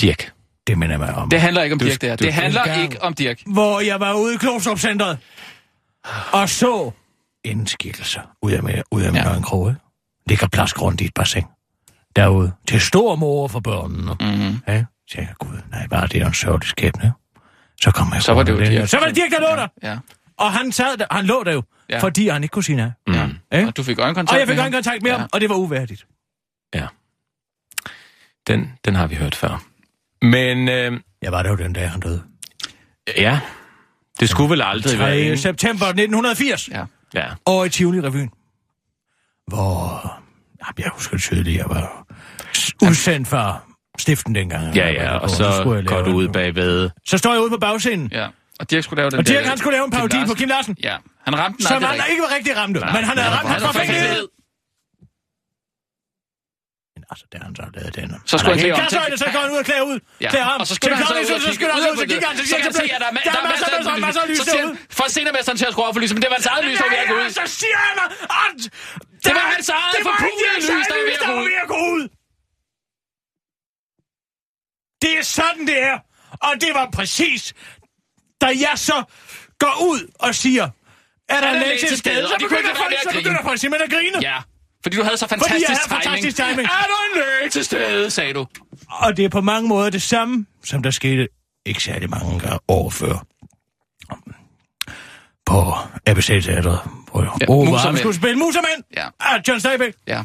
Dirk. 0.00 0.32
Det 0.66 0.78
minder 0.78 0.98
mig 0.98 1.14
om. 1.14 1.30
Det 1.30 1.40
handler 1.40 1.62
ikke 1.62 1.72
om 1.72 1.78
Du- 1.78 1.84
Dirk, 1.86 2.00
det 2.00 2.08
her. 2.08 2.16
du- 2.16 2.24
Det 2.24 2.34
handler 2.34 2.62
engang- 2.62 2.82
ikke 2.82 3.02
om 3.02 3.14
Dirk. 3.14 3.42
Hvor 3.46 3.80
jeg 3.80 4.00
var 4.00 4.14
ude 4.14 4.34
i 4.34 4.36
Klostrup 4.36 4.78
Centeret 4.78 5.18
og 6.32 6.48
så 6.48 6.90
en 7.44 7.66
skikkelse 7.66 8.20
ud 8.42 8.52
af, 8.52 8.62
med, 8.62 8.82
ud 8.90 9.02
af 9.02 9.12
Ja. 9.14 9.30
ja. 9.30 9.36
en 9.36 9.42
kroge. 9.42 9.76
Ligger 10.26 10.46
plask 10.46 10.82
rundt 10.82 11.00
i 11.00 11.04
et 11.04 11.14
bassin. 11.14 11.44
Derude. 12.16 12.52
Til 12.68 12.80
stor 12.80 13.16
mor 13.16 13.48
for 13.48 13.60
børnene. 13.60 14.16
Mm-hmm. 14.20 14.58
Ja, 14.68 14.84
så 15.10 15.14
jeg, 15.18 15.28
gud, 15.38 15.58
nej, 15.70 15.86
bare 15.88 16.06
det 16.06 16.22
er 16.22 16.26
en 16.26 16.34
sørgelig 16.34 16.68
skæbne. 16.68 17.12
Så 17.80 17.90
kom 17.90 18.12
jeg 18.14 18.22
Så 18.22 18.32
var 18.34 18.42
det 18.42 18.52
jo 18.52 18.58
Dirk. 18.58 18.68
der. 18.70 18.86
Så 18.86 18.98
var 18.98 19.06
det 19.06 19.16
Dirk, 19.16 19.30
der 19.30 19.40
lå 19.40 19.46
der. 19.56 19.68
Ja, 19.82 19.98
Og 20.36 20.52
han, 20.52 20.72
sad 20.72 20.96
der, 20.96 21.06
han 21.10 21.24
lå 21.24 21.44
der 21.44 21.52
jo, 21.52 21.62
Ja. 21.90 21.94
ja. 21.94 22.00
fordi 22.02 22.28
han 22.28 22.42
ikke 22.42 22.52
kunne 22.52 22.64
sige 22.64 22.76
nej. 22.76 22.90
ja. 23.08 23.28
Ja. 23.52 23.66
Og 23.66 23.76
du 23.76 23.82
fik 23.82 23.98
øjenkontakt 23.98 24.32
Og 24.34 24.38
jeg 24.40 24.48
fik 24.48 24.56
med 24.56 24.62
ham? 24.62 24.72
øjenkontakt 24.72 25.02
med 25.02 25.10
Ja. 25.10 25.16
ham, 25.18 25.28
og 25.32 25.40
det 25.40 25.48
var 25.48 25.56
uværdigt. 25.56 26.06
Den, 28.46 28.72
den 28.84 28.94
har 28.94 29.06
vi 29.06 29.14
hørt 29.14 29.34
før. 29.34 29.62
Men 30.22 30.68
øh, 30.68 31.00
Jeg 31.22 31.32
var 31.32 31.42
der 31.42 31.50
jo 31.50 31.56
den 31.56 31.72
dag, 31.72 31.90
han 31.90 32.00
døde. 32.00 32.22
ja, 33.16 33.40
det 34.20 34.28
skulle 34.28 34.50
vel 34.50 34.62
aldrig 34.62 34.92
3. 34.92 34.98
være... 34.98 35.20
inden- 35.20 35.38
september 35.38 35.86
1980. 35.86 36.68
Ja. 36.68 36.84
Ja. 37.14 37.26
Og 37.44 37.66
i 37.66 37.68
Tivoli-revyen. 37.68 38.30
Hvor... 39.46 40.18
Jeg 40.78 40.90
husker 40.94 41.16
det 41.16 41.22
tydeligt, 41.22 41.58
jeg 41.58 41.66
var 41.68 42.06
udsendt 42.82 43.28
fra 43.28 43.58
stiften 43.98 44.34
dengang. 44.34 44.74
Ja, 44.76 44.90
ja, 44.90 45.16
og 45.18 45.30
så 45.30 45.82
går 45.86 46.02
du 46.02 46.10
ud 46.10 46.28
bagved. 46.28 46.90
Så 47.06 47.18
står 47.18 47.32
jeg 47.32 47.40
ude 47.42 47.50
på 47.50 47.56
bagscenen. 47.58 48.08
ja. 48.12 48.26
Og 48.60 48.70
Dirk 48.70 48.84
skulle 48.84 49.00
lave 49.00 49.10
den 49.10 49.18
Og 49.18 49.26
Dirk, 49.26 49.42
der- 49.42 49.48
han 49.48 49.58
skulle 49.58 49.72
lave 49.76 49.84
en 49.84 49.90
parodi 49.90 50.16
på. 50.26 50.34
Kim 50.34 50.48
Larsen. 50.48 50.76
Ja, 50.82 50.96
han 51.24 51.38
ramte 51.38 51.56
den 51.58 51.66
Som 51.66 51.76
aldrig 51.76 52.00
han 52.00 52.10
ikke 52.10 52.22
var 52.22 52.36
rigtig 52.36 52.56
ramt, 52.56 52.72
men 52.72 52.82
han 52.82 53.18
havde 53.18 53.30
ramt 53.36 53.48
Han 53.48 53.60
ham 53.62 53.62
var 53.62 53.72
fra. 53.72 53.82
Altså, 57.12 57.24
da 57.32 57.36
han 57.46 57.52
så 57.60 57.64
lavede 57.76 57.92
den. 58.00 58.08
Så 58.30 58.34
skulle 58.38 58.54
han 58.54 58.60
klæde 58.62 58.74
om 58.74 58.80
til... 58.92 58.98
til- 59.10 59.18
så 59.24 59.28
går 59.34 59.40
han 59.44 59.50
ud 59.54 59.58
og 59.62 59.66
klæder 59.70 59.84
ud. 59.92 59.98
Ja. 60.24 60.30
Klæder 60.32 60.46
ham. 60.52 60.58
Og 60.62 60.66
så 60.70 60.74
skulle 60.76 60.90
Til 60.90 60.96
han 60.96 61.06
så 61.06 61.14
ud 61.14 61.36
og 61.36 61.40
så 61.40 61.48
kigge 61.48 61.54
skynder 61.58 61.74
han 61.74 61.92
ud 61.92 62.06
kigger 62.12 62.28
han, 62.30 62.36
så 62.52 62.56
kan 62.64 62.72
se, 62.80 62.84
at 62.96 63.00
der 63.04 63.06
er, 63.06 63.10
er 63.10 63.16
masser, 63.16 64.00
masser, 64.06 64.22
af 64.24 64.28
lys 64.32 64.40
derude. 64.50 64.72
for 64.98 65.06
scenemesteren 65.14 65.56
til 65.60 65.66
at 65.68 65.72
skrue 65.74 65.86
op 65.88 65.94
for 65.96 66.00
lyset, 66.02 66.14
men 66.16 66.22
det 66.24 66.30
var 66.32 66.36
hans 66.40 66.48
eget 66.52 66.64
lys, 66.66 66.76
der 66.78 66.84
var 66.84 66.94
ved 66.96 67.02
at 67.04 67.08
gå 67.12 67.16
ud. 67.22 67.30
så 67.40 67.46
siger 67.60 67.78
han, 67.86 67.94
at... 68.44 68.60
Det 69.24 69.32
var 69.38 69.46
hans 69.54 69.68
eget 69.78 69.92
Det 69.96 70.02
forpulede 70.10 70.56
lys, 70.70 70.86
der 71.22 71.28
var 71.36 71.44
ved 71.52 71.58
at 71.66 71.70
gå 71.74 71.78
ud. 71.96 72.04
Det 75.02 75.12
er 75.18 75.24
sådan, 75.38 75.66
det 75.70 75.78
er. 75.90 75.96
Og 76.46 76.52
det 76.60 76.70
var 76.74 76.86
præcis, 76.98 77.42
da 78.40 78.46
jeg 78.66 78.74
så 78.88 78.98
går 79.58 79.74
ud 79.90 80.00
og 80.26 80.34
siger, 80.34 80.66
er 81.28 81.40
der 81.40 81.50
en 81.54 81.60
læge 81.62 81.78
til 81.78 81.98
stede, 81.98 82.28
så 82.28 82.36
begynder 82.40 82.74
folk, 82.74 83.64
at 83.86 83.90
grine. 83.90 84.18
Ja, 84.22 84.38
fordi 84.82 84.96
du 84.96 85.02
havde 85.02 85.16
så 85.16 85.26
Fordi 85.28 85.42
jeg 85.44 85.48
fantastisk 85.50 85.68
havde 85.68 85.80
timing. 85.88 86.02
fantastisk 86.04 86.36
timing. 86.36 86.68
Er 86.68 86.86
der 86.86 87.20
en 87.20 87.22
læge 87.40 87.50
til 87.50 87.64
stede, 87.64 88.10
sagde 88.10 88.32
du. 88.34 88.46
Og 88.88 89.16
det 89.16 89.24
er 89.24 89.28
på 89.28 89.40
mange 89.40 89.68
måder 89.68 89.90
det 89.90 90.02
samme, 90.02 90.46
som 90.64 90.82
der 90.82 90.90
skete 90.90 91.28
ikke 91.66 91.82
særlig 91.82 92.10
mange 92.10 92.38
gange 92.40 92.58
år 92.68 92.90
før. 92.90 93.24
På 95.46 95.74
ABC 96.06 96.26
Teatret, 96.26 96.80
hvor 97.12 97.22
ja, 97.22 97.46
Musermænd. 97.48 97.84
Ove 97.88 97.98
skulle 97.98 98.16
spille 98.16 98.36
Musermænd 98.38 98.82
Ja. 98.96 99.08
af 99.20 99.40
John 99.48 99.60
Steinbeck. 99.60 99.96
Ja. 100.06 100.22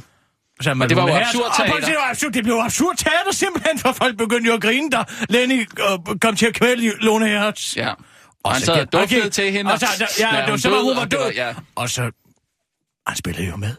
sammen 0.61 0.79
Men 0.79 0.89
det 0.89 0.97
var 0.97 1.07
jo 1.07 1.15
absurd 1.15 1.43
Og 1.45 1.55
teater. 1.57 1.81
se, 1.81 1.87
Det 1.87 1.95
var 1.95 2.09
absurd, 2.09 2.31
det 2.31 2.43
blev 2.43 2.55
absurd 2.55 2.95
teater 2.97 3.31
simpelthen, 3.31 3.79
for 3.79 3.91
folk 3.91 4.17
begyndte 4.17 4.47
jo 4.47 4.53
at 4.53 4.61
grine, 4.61 4.89
da 4.89 5.03
Lenny 5.29 5.59
øh, 5.79 6.19
kom 6.21 6.35
til 6.35 6.45
at 6.45 6.53
kvæle 6.53 6.91
Lone 6.99 7.27
Hertz. 7.27 7.75
Ja. 7.77 7.89
Og 7.89 7.95
Og 8.43 8.51
han 8.51 8.59
så 8.61 8.65
sad 8.65 8.73
og 8.81 8.93
duftede 8.93 9.21
okay. 9.21 9.29
til 9.29 9.51
hende. 9.51 9.71
Og 9.73 9.79
så, 9.79 9.85
der, 9.99 10.05
ja, 10.19 10.41
det 10.41 10.51
var 10.51 10.57
så 10.57 10.69
hun 10.83 10.95
var 10.95 11.01
og 11.01 11.11
død. 11.11 11.31
ja. 11.35 11.53
Og 11.75 11.89
så, 11.89 12.11
han 13.07 13.15
spillede 13.17 13.47
jo 13.47 13.55
med. 13.55 13.75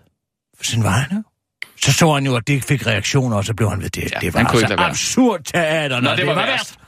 Sådan 0.62 0.84
var 0.84 0.90
han 0.90 1.16
jo. 1.16 1.22
Så 1.82 1.92
så 1.92 2.12
han 2.12 2.26
jo, 2.26 2.36
at 2.36 2.46
det 2.46 2.64
fik 2.64 2.86
reaktioner, 2.86 3.36
og 3.36 3.44
så 3.44 3.54
blev 3.54 3.70
han 3.70 3.82
ved 3.82 3.90
det. 3.90 4.12
Ja, 4.12 4.18
det 4.20 4.34
var 4.34 4.40
altså 4.40 4.74
absurd 4.78 5.40
teater, 5.44 6.00
når 6.00 6.10
Nå, 6.10 6.16
det 6.16 6.26
var 6.26 6.34
værst. 6.34 6.78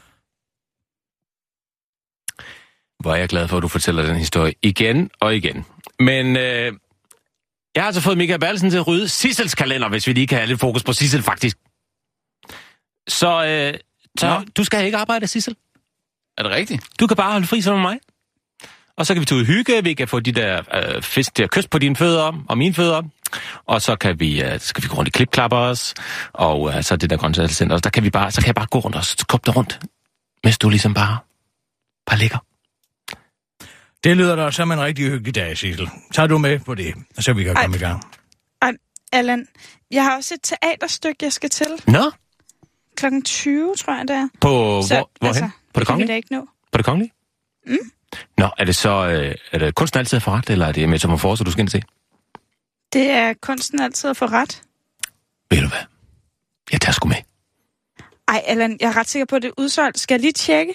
Hvor 3.01 3.13
er 3.13 3.17
jeg 3.17 3.29
glad 3.29 3.49
for, 3.49 3.57
at 3.57 3.63
du 3.63 3.69
fortæller 3.69 4.03
den 4.03 4.17
historie 4.17 4.55
igen 4.63 5.11
og 5.21 5.37
igen. 5.37 5.65
Men 5.99 6.37
øh, 6.37 6.73
jeg 7.75 7.83
har 7.83 7.87
altså 7.87 8.01
fået 8.01 8.19
Michael 8.19 8.41
Bertelsen 8.41 8.71
til 8.71 8.79
at 8.79 8.87
rydde 8.87 9.09
Sissels 9.09 9.55
kalender, 9.55 9.89
hvis 9.89 10.07
vi 10.07 10.13
lige 10.13 10.27
kan 10.27 10.39
have 10.39 10.47
lidt 10.47 10.61
fokus 10.61 10.85
på 10.85 10.93
Sissel, 10.93 11.23
faktisk. 11.23 11.57
Så, 13.09 13.45
øh, 13.45 13.75
så 14.19 14.29
Nå. 14.29 14.45
du 14.57 14.65
skal 14.65 14.85
ikke 14.85 14.99
arbejde, 14.99 15.27
Sissel. 15.27 15.57
Er 16.39 16.43
det 16.43 16.53
rigtigt? 16.53 16.85
Du 17.01 17.07
kan 17.07 17.17
bare 17.17 17.33
holde 17.33 17.47
fri 17.47 17.61
sammen 17.61 17.83
med 17.83 17.91
mig. 17.91 18.01
Og 18.97 19.07
så 19.07 19.15
kan 19.15 19.21
vi 19.21 19.25
tage 19.25 19.37
ud 19.37 19.43
og 19.43 19.47
hygge, 19.47 19.85
vi 19.85 19.95
kan 19.95 20.09
få 20.09 20.21
de 20.21 20.33
der 20.33 20.63
øh, 20.75 21.03
fisk 21.03 21.35
til 21.35 21.43
at 21.43 21.51
kysse 21.51 21.69
på 21.69 21.79
dine 21.79 21.97
fødder 21.97 22.45
og 22.49 22.59
mine 22.59 22.75
fødder. 22.75 23.03
Og 23.67 23.83
så 23.83 23.97
kan 23.97 24.21
vi, 24.21 24.43
øh, 24.43 24.61
så 24.61 24.67
skal 24.67 24.83
vi 24.83 24.89
gå 24.89 24.95
rundt 24.95 25.09
i 25.09 25.11
klipklapper 25.11 25.57
også. 25.57 25.95
Og 26.33 26.75
øh, 26.77 26.83
så 26.83 26.97
det 26.97 27.11
der 27.11 27.17
grøntsagscenter. 27.17 27.79
Der 27.79 27.91
kan 27.91 28.03
vi 28.05 28.11
bare, 28.11 28.31
så 28.31 28.41
kan 28.41 28.47
jeg 28.47 28.55
bare 28.55 28.67
gå 28.67 28.79
rundt 28.79 28.97
og 28.97 29.05
skubbe 29.05 29.51
rundt. 29.51 29.81
Mens 30.45 30.59
du 30.59 30.69
ligesom 30.69 30.95
bare, 30.95 31.19
bare 32.07 32.19
ligger. 32.19 32.39
Det 34.05 34.17
lyder 34.17 34.37
da 34.37 34.51
som 34.51 34.73
en 34.73 34.81
rigtig 34.81 35.05
hyggelig 35.11 35.35
dag, 35.35 35.59
Sissel. 35.59 35.89
Tager 36.13 36.27
du 36.27 36.39
med 36.39 36.59
på 36.59 36.75
det, 36.75 36.95
så 37.19 37.33
vi 37.33 37.45
kan 37.45 37.57
Ej. 37.57 37.63
komme 37.63 37.77
i 37.77 37.81
gang. 37.81 38.05
Ej, 38.63 38.73
Allan, 39.13 39.47
jeg 39.91 40.05
har 40.05 40.17
også 40.17 40.35
et 40.35 40.41
teaterstykke, 40.43 41.17
jeg 41.23 41.33
skal 41.33 41.51
til. 41.51 41.67
Nå, 41.87 42.11
Klokken 42.97 43.23
20, 43.23 43.75
tror 43.77 43.95
jeg, 43.95 44.09
det 44.09 44.17
er. 44.17 44.29
på 44.41 44.49
hvor, 44.49 45.11
hvorhen? 45.21 45.53
på 45.75 45.81
det 45.81 45.87
kongelige? 45.87 46.09
da 46.09 46.17
ikke 46.17 46.33
nå. 46.33 46.47
På 46.73 46.77
det 46.79 46.85
kongelige? 46.85 47.13
Mm. 47.67 47.77
Nå, 48.39 48.51
er 48.59 48.65
det 48.65 48.77
så, 48.77 49.09
øh, 49.09 49.35
er 49.53 49.59
det 49.59 49.75
kunsten 49.75 49.99
altid 49.99 50.21
for 50.21 50.33
ret, 50.33 50.51
eller 50.51 50.67
er 50.67 50.73
det 50.73 50.89
metamorfose, 50.89 51.45
du 51.45 51.51
skal 51.51 51.61
ind 51.61 51.69
til? 51.69 51.85
Det 52.93 53.11
er 53.11 53.35
kunsten 53.43 53.81
altid 53.81 54.11
at 54.11 54.17
få 54.17 54.27
ret. 54.27 54.63
Ved 55.51 55.63
du 55.63 55.69
hvad? 55.69 55.85
Jeg 56.73 56.81
tager 56.81 56.93
sgu 56.93 57.09
med. 57.09 57.17
Ej, 58.29 58.43
Allan, 58.47 58.77
jeg 58.81 58.89
er 58.89 58.97
ret 58.97 59.09
sikker 59.09 59.27
på, 59.27 59.37
at 59.37 59.43
det 59.43 59.49
er 59.49 59.53
udsolgt. 59.59 59.99
Skal 60.01 60.15
jeg 60.15 60.21
lige 60.21 60.33
tjekke? 60.33 60.75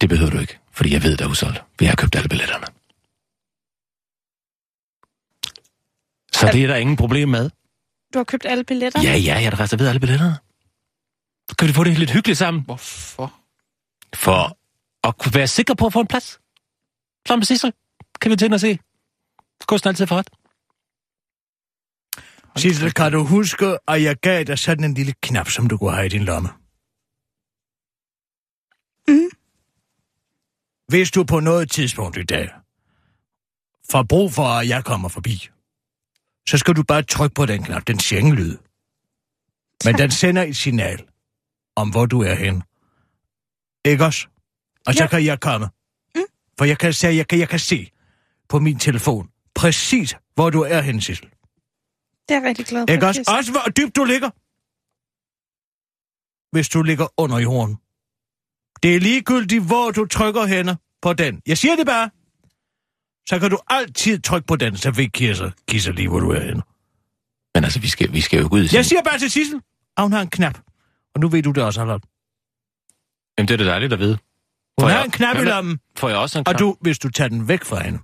Det 0.00 0.08
behøver 0.08 0.30
du 0.30 0.38
ikke, 0.38 0.58
fordi 0.72 0.92
jeg 0.92 1.02
ved, 1.02 1.16
der 1.16 1.24
er 1.24 1.28
udsolgt. 1.28 1.62
Vi 1.78 1.84
har 1.86 1.94
købt 1.96 2.14
alle 2.16 2.28
billetterne. 2.28 2.66
Så 6.32 6.46
Er- 6.46 6.50
det 6.52 6.62
er 6.62 6.66
der 6.66 6.76
ingen 6.76 6.96
problem 6.96 7.28
med. 7.28 7.50
Du 8.14 8.18
har 8.18 8.24
købt 8.24 8.46
alle 8.46 8.64
billetter? 8.64 9.02
Ja, 9.02 9.16
ja, 9.16 9.34
jeg 9.40 9.50
har 9.50 9.60
reserveret 9.60 9.88
alle 9.88 10.00
billetterne. 10.00 10.36
Så 11.50 11.56
kan 11.56 11.68
vi 11.68 11.72
få 11.72 11.84
det 11.84 11.98
lidt 11.98 12.10
hyggeligt 12.10 12.38
sammen. 12.38 12.62
Hvorfor? 12.62 13.34
For 14.14 14.58
at 15.08 15.18
kunne 15.18 15.34
være 15.34 15.46
sikker 15.48 15.74
på 15.74 15.86
at 15.86 15.92
få 15.92 16.00
en 16.00 16.06
plads. 16.06 16.40
Med 17.28 17.42
Sissel 17.44 17.72
kan 18.20 18.30
vi 18.30 18.36
tænde 18.36 18.54
og 18.54 18.60
se. 18.60 18.78
Kunsten 19.66 19.88
altid 19.88 20.06
for 20.06 20.16
ret. 20.16 20.30
Sissel, 22.56 22.92
kan 22.92 23.12
du 23.12 23.24
huske, 23.24 23.78
at 23.88 24.02
jeg 24.02 24.16
gav 24.16 24.44
dig 24.44 24.58
sådan 24.58 24.84
en 24.84 24.94
lille 24.94 25.14
knap, 25.22 25.48
som 25.48 25.66
du 25.68 25.78
kunne 25.78 25.92
have 25.92 26.06
i 26.06 26.08
din 26.08 26.24
lomme? 26.24 26.48
Mm. 29.08 29.30
Hvis 30.88 31.10
du 31.10 31.24
på 31.24 31.40
noget 31.40 31.70
tidspunkt 31.70 32.16
i 32.16 32.22
dag 32.22 32.50
får 33.90 34.02
brug 34.02 34.32
for, 34.32 34.42
at 34.44 34.68
jeg 34.68 34.84
kommer 34.84 35.08
forbi, 35.08 35.48
så 36.48 36.58
skal 36.58 36.74
du 36.76 36.82
bare 36.82 37.02
trykke 37.02 37.34
på 37.34 37.46
den 37.46 37.62
knap. 37.62 37.86
Den 37.86 37.98
siger 37.98 38.20
ingen 38.20 38.34
lyd. 38.34 38.56
Men 39.84 39.98
den 39.98 40.10
sender 40.10 40.42
et 40.42 40.56
signal 40.56 41.04
om, 41.76 41.90
hvor 41.90 42.06
du 42.06 42.22
er 42.22 42.34
hen. 42.34 42.62
Ikke 43.84 44.04
også? 44.04 44.26
Og 44.86 44.94
så 44.94 45.02
Ja. 45.02 45.08
kan 45.08 45.24
jeg 45.24 45.40
komme. 45.40 45.68
Mm. 46.14 46.22
For 46.58 46.64
jeg 46.64 46.78
kan, 46.78 46.92
se, 46.92 47.08
jeg, 47.08 47.28
kan, 47.28 47.38
jeg 47.38 47.48
kan 47.48 47.58
se 47.58 47.90
på 48.48 48.58
min 48.58 48.78
telefon 48.78 49.28
præcis, 49.54 50.14
hvor 50.34 50.50
du 50.50 50.60
er 50.62 50.80
hen, 50.80 51.00
Sissel. 51.00 51.30
Det 52.30 52.36
er 52.36 52.40
jeg 52.40 52.48
rigtig 52.48 52.66
glad 52.66 52.84
for. 52.88 52.92
Ikke 52.94 53.06
også? 53.06 53.24
Også 53.38 53.50
hvor 53.52 53.60
dybt 53.78 53.96
du 53.96 54.04
ligger. 54.04 54.30
Hvis 56.56 56.68
du 56.68 56.82
ligger 56.82 57.06
under 57.16 57.38
jorden. 57.38 57.76
Det 58.82 58.96
er 58.96 59.00
ligegyldigt, 59.00 59.64
hvor 59.66 59.90
du 59.90 60.06
trykker 60.06 60.44
hende 60.46 60.76
på 61.02 61.12
den. 61.12 61.42
Jeg 61.46 61.58
siger 61.58 61.76
det 61.76 61.86
bare. 61.86 62.10
Så 63.28 63.38
kan 63.40 63.50
du 63.50 63.58
altid 63.68 64.20
trykke 64.22 64.46
på 64.46 64.56
den, 64.56 64.76
så 64.76 64.90
vi 64.90 65.06
kisser, 65.06 65.50
kisser 65.68 65.92
lige, 65.92 66.08
hvor 66.08 66.20
du 66.20 66.30
er 66.30 66.40
henne. 66.40 66.62
Men 67.54 67.64
altså, 67.64 67.80
vi 67.80 67.88
skal, 67.88 68.12
vi 68.12 68.20
skal 68.20 68.40
jo 68.42 68.48
gå 68.50 68.56
ud 68.56 68.68
Jeg 68.72 68.84
siger 68.86 69.02
bare 69.02 69.18
til 69.18 69.30
Sissel, 69.30 69.60
at 69.96 70.02
hun 70.02 70.12
har 70.12 70.20
en 70.22 70.30
knap. 70.30 70.58
Og 71.14 71.20
nu 71.20 71.28
ved 71.28 71.42
du 71.42 71.50
det 71.50 71.62
også, 71.62 71.80
Harald. 71.80 72.00
Jamen, 73.38 73.48
det 73.48 73.54
er 73.54 73.58
da 73.64 73.70
dejligt 73.70 73.92
at 73.92 73.98
vide. 73.98 74.12
Hun 74.14 74.20
Får 74.80 74.88
har 74.88 74.96
jeg- 74.96 75.04
en 75.04 75.10
knap 75.10 75.36
i 75.36 75.44
lommen, 75.44 75.78
Får 75.98 76.08
jeg 76.08 76.18
også 76.18 76.38
en 76.38 76.44
knap? 76.44 76.54
og 76.54 76.58
du, 76.60 76.76
hvis 76.80 76.98
du 76.98 77.08
tager 77.08 77.28
den 77.28 77.48
væk 77.48 77.64
fra 77.64 77.82
hende, 77.82 77.98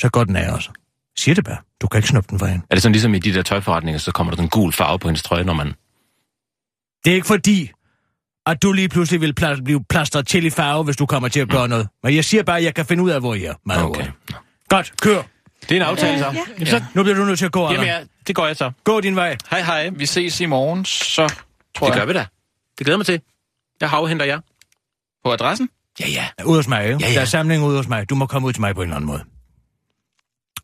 så 0.00 0.08
går 0.12 0.24
den 0.24 0.36
af 0.36 0.52
også. 0.52 0.70
Siger 1.20 1.34
det 1.34 1.44
bare. 1.44 1.56
Du 1.80 1.86
kan 1.86 1.98
ikke 1.98 2.08
snuppe 2.08 2.30
den 2.30 2.38
fra 2.38 2.46
hende. 2.46 2.66
Er 2.70 2.74
det 2.74 2.82
sådan 2.82 2.92
ligesom 2.92 3.14
i 3.14 3.18
de 3.18 3.34
der 3.34 3.42
tøjforretninger, 3.42 3.98
så 3.98 4.12
kommer 4.12 4.30
der 4.30 4.36
sådan 4.36 4.44
en 4.46 4.50
gul 4.50 4.72
farve 4.72 4.98
på 4.98 5.08
hendes 5.08 5.22
trøje, 5.22 5.44
når 5.44 5.52
man... 5.54 5.66
Det 7.04 7.10
er 7.10 7.14
ikke 7.14 7.26
fordi, 7.26 7.70
at 8.46 8.62
du 8.62 8.72
lige 8.72 8.88
pludselig 8.88 9.20
vil 9.20 9.34
pla- 9.40 9.62
blive 9.64 9.84
plastret 9.84 10.26
til 10.26 10.44
i 10.44 10.50
farve, 10.50 10.84
hvis 10.84 10.96
du 10.96 11.06
kommer 11.06 11.28
til 11.28 11.40
at 11.40 11.48
gøre 11.48 11.68
noget. 11.68 11.88
Men 12.02 12.14
jeg 12.16 12.24
siger 12.24 12.42
bare, 12.42 12.56
at 12.58 12.64
jeg 12.64 12.74
kan 12.74 12.86
finde 12.86 13.02
ud 13.02 13.10
af, 13.10 13.20
hvor 13.20 13.34
I 13.34 13.44
er. 13.44 13.54
Meget 13.66 13.84
Okay. 13.84 14.00
hurtigt. 14.04 14.16
Godt, 14.68 14.92
kør. 15.02 15.22
Det 15.62 15.70
er 15.72 15.76
en 15.76 15.82
aftale, 15.82 16.18
så. 16.18 16.28
Øh, 16.28 16.34
ja. 16.34 16.40
Jamen, 16.52 16.66
så, 16.66 16.84
nu 16.94 17.02
bliver 17.02 17.16
du 17.16 17.24
nødt 17.24 17.38
til 17.38 17.46
at 17.46 17.52
gå, 17.52 17.62
Jamen, 17.62 17.76
Allan. 17.80 18.00
ja, 18.00 18.06
det 18.26 18.34
går 18.36 18.46
jeg 18.46 18.56
så. 18.56 18.70
Gå 18.84 19.00
din 19.00 19.16
vej. 19.16 19.36
Hej, 19.50 19.62
hej. 19.62 19.88
Vi 19.88 20.06
ses 20.06 20.40
i 20.40 20.46
morgen, 20.46 20.84
så 20.84 21.34
tror 21.76 21.86
Det 21.86 21.94
gør 21.94 22.00
jeg. 22.00 22.08
vi 22.08 22.12
da. 22.12 22.26
Det 22.78 22.84
glæder 22.86 22.96
mig 22.96 23.06
til. 23.06 23.20
Jeg 23.80 23.90
afhenter 23.92 24.26
jer. 24.26 24.40
På 25.24 25.32
adressen? 25.32 25.68
Ja, 26.00 26.08
ja. 26.08 26.28
Ude 26.44 26.56
hos 26.58 26.68
mig, 26.68 26.84
ikke? 26.88 26.98
Ja, 27.00 27.08
ja. 27.08 27.14
Der 27.14 27.20
er 27.20 27.24
samling 27.24 27.64
ude 27.64 27.76
hos 27.76 27.88
mig. 27.88 28.10
Du 28.10 28.14
må 28.14 28.26
komme 28.26 28.48
ud 28.48 28.52
til 28.52 28.60
mig 28.60 28.74
på 28.74 28.80
en 28.82 28.88
eller 28.88 28.96
anden 28.96 29.06
måde. 29.06 29.22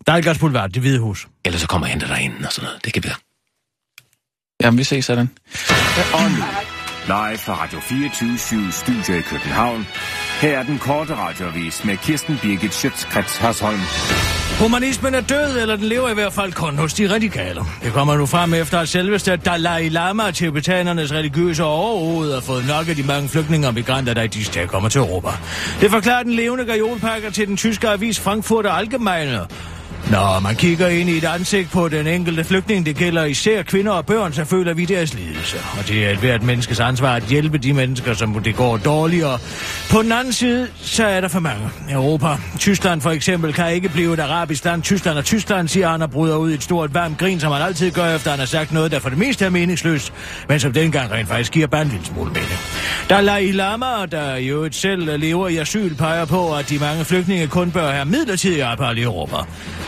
Dalgas 0.07 0.39
Boulevard, 0.39 0.71
det 0.71 0.83
hvide 0.83 0.99
hus. 0.99 1.29
Ellers 1.45 1.61
så 1.61 1.69
kommer 1.69 1.87
jeg 1.87 1.95
og 1.95 2.01
henter 2.01 2.17
dig 2.17 2.25
ind 2.25 2.45
og 2.45 2.53
sådan 2.53 2.67
noget. 2.67 2.85
Det 2.85 2.93
kan 2.93 3.03
da. 3.03 3.11
Jamen, 4.63 4.79
vi 4.79 4.85
ses 4.85 5.05
sådan. 5.05 5.31
Og 6.15 6.31
nu, 6.31 6.45
live 7.07 7.39
fra 7.39 7.63
Radio 7.63 7.81
24 7.81 8.73
Studio 8.73 9.15
i 9.19 9.21
København. 9.21 9.87
Her 10.41 10.59
er 10.59 10.63
den 10.63 10.79
korte 10.79 11.15
radiovis 11.15 11.85
med 11.85 11.97
Kirsten 11.97 12.39
Birgit 12.43 12.75
Schøtzgrads 12.75 13.37
Hasholm. 13.37 13.81
Humanismen 14.61 15.15
er 15.15 15.21
død, 15.21 15.59
eller 15.59 15.77
den 15.77 15.85
lever 15.85 16.09
i 16.09 16.15
hvert 16.15 16.33
fald 16.33 16.53
kun 16.53 16.79
hos 16.79 16.95
de 16.95 17.15
radikale. 17.15 17.61
Det 17.83 17.93
kommer 17.93 18.17
nu 18.17 18.27
frem 18.27 18.55
efter, 18.55 18.79
at 18.79 18.89
selveste 18.89 19.37
Dalai 19.37 19.89
Lama, 19.89 20.31
tibetanernes 20.31 21.13
religiøse 21.13 21.65
overhoved, 21.65 22.35
har 22.35 22.41
fået 22.41 22.67
nok 22.67 22.89
af 22.89 22.97
de 22.97 23.03
mange 23.03 23.29
flygtninge 23.29 23.67
og 23.67 23.75
migranter, 23.75 24.15
der 24.15 24.23
i 24.23 24.27
disse 24.27 24.53
dage 24.53 24.67
kommer 24.67 24.89
til 24.89 24.99
Europa. 24.99 25.29
Det 25.81 25.91
forklarer 25.91 26.23
den 26.23 26.33
levende 26.33 26.65
gajolpakker 26.65 27.31
til 27.31 27.49
den 27.49 27.57
tyske 27.57 27.89
avis 27.89 28.21
Frankfurter 28.21 28.71
Allgemeine. 28.71 29.47
Når 30.11 30.41
man 30.41 30.57
kigger 30.57 30.89
ind 30.89 31.11
i 31.11 31.17
et 31.17 31.25
ansigt 31.25 31.71
på 31.71 31.89
den 31.89 32.07
enkelte 32.07 32.45
flygtning, 32.45 32.87
det 32.87 32.97
gælder 32.97 33.25
især 33.25 33.63
kvinder 33.63 33.93
og 33.93 34.07
børn, 34.07 34.33
så 34.33 34.45
føler 34.45 34.75
vi 34.75 34.85
deres 34.85 35.15
lidelse. 35.15 35.57
Og 35.79 35.89
det 35.89 36.07
er 36.07 36.11
et 36.11 36.19
hvert 36.19 36.43
menneskes 36.43 36.81
ansvar 36.81 37.15
at 37.15 37.23
hjælpe 37.23 37.59
de 37.59 37.73
mennesker, 37.73 38.15
som 38.15 38.43
det 38.43 38.57
går 38.57 38.77
dårligere. 38.77 39.39
På 39.91 40.03
den 40.03 40.13
anden 40.13 40.33
side, 40.33 40.69
så 40.83 41.07
er 41.07 41.21
der 41.21 41.29
for 41.29 41.41
mange. 41.41 41.71
Europa, 41.91 42.27
Tyskland 42.59 43.01
for 43.01 43.11
eksempel, 43.11 43.53
kan 43.53 43.73
ikke 43.73 43.89
blive 43.89 44.15
et 44.15 44.21
arabisk 44.21 44.65
land. 44.65 44.83
Tyskland 44.83 45.19
og 45.19 45.25
Tyskland, 45.25 45.69
siger 45.69 45.89
han 45.89 46.03
og 46.03 46.11
bryder 46.11 46.37
ud 46.37 46.51
i 46.51 46.55
et 46.55 46.63
stort 46.63 46.95
varmt 46.95 47.19
grin, 47.19 47.41
som 47.41 47.53
han 47.53 47.63
altid 47.63 47.91
gør, 47.91 48.15
efter 48.15 48.31
han 48.31 48.39
har 48.39 48.47
sagt 48.47 48.73
noget, 48.73 48.93
der 48.93 48.99
for 48.99 49.09
det 49.09 49.19
meste 49.19 49.45
er 49.45 49.51
meningsløst, 49.51 50.13
men 50.49 50.61
som 50.61 50.73
dengang 50.73 51.13
rent 51.13 51.29
faktisk 51.29 51.53
giver 51.53 51.67
bare 51.67 51.83
en 51.83 51.89
lille 51.89 52.07
smule 52.07 52.31
mening. 52.31 52.59
Dalai 53.11 53.53
Lama, 53.53 54.07
der 54.11 54.37
jo 54.37 54.63
et 54.63 54.75
selv 54.75 55.19
lever 55.19 55.49
i 55.49 55.57
asyl, 55.57 55.95
peger 55.95 56.25
på, 56.25 56.55
at 56.55 56.69
de 56.69 56.79
mange 56.79 57.05
flygtninge 57.05 57.47
kun 57.47 57.71
bør 57.71 57.91
have 57.91 58.05
midlertidig 58.05 58.65
ophold 58.73 58.99
i 58.99 59.03
Europa. 59.03 59.37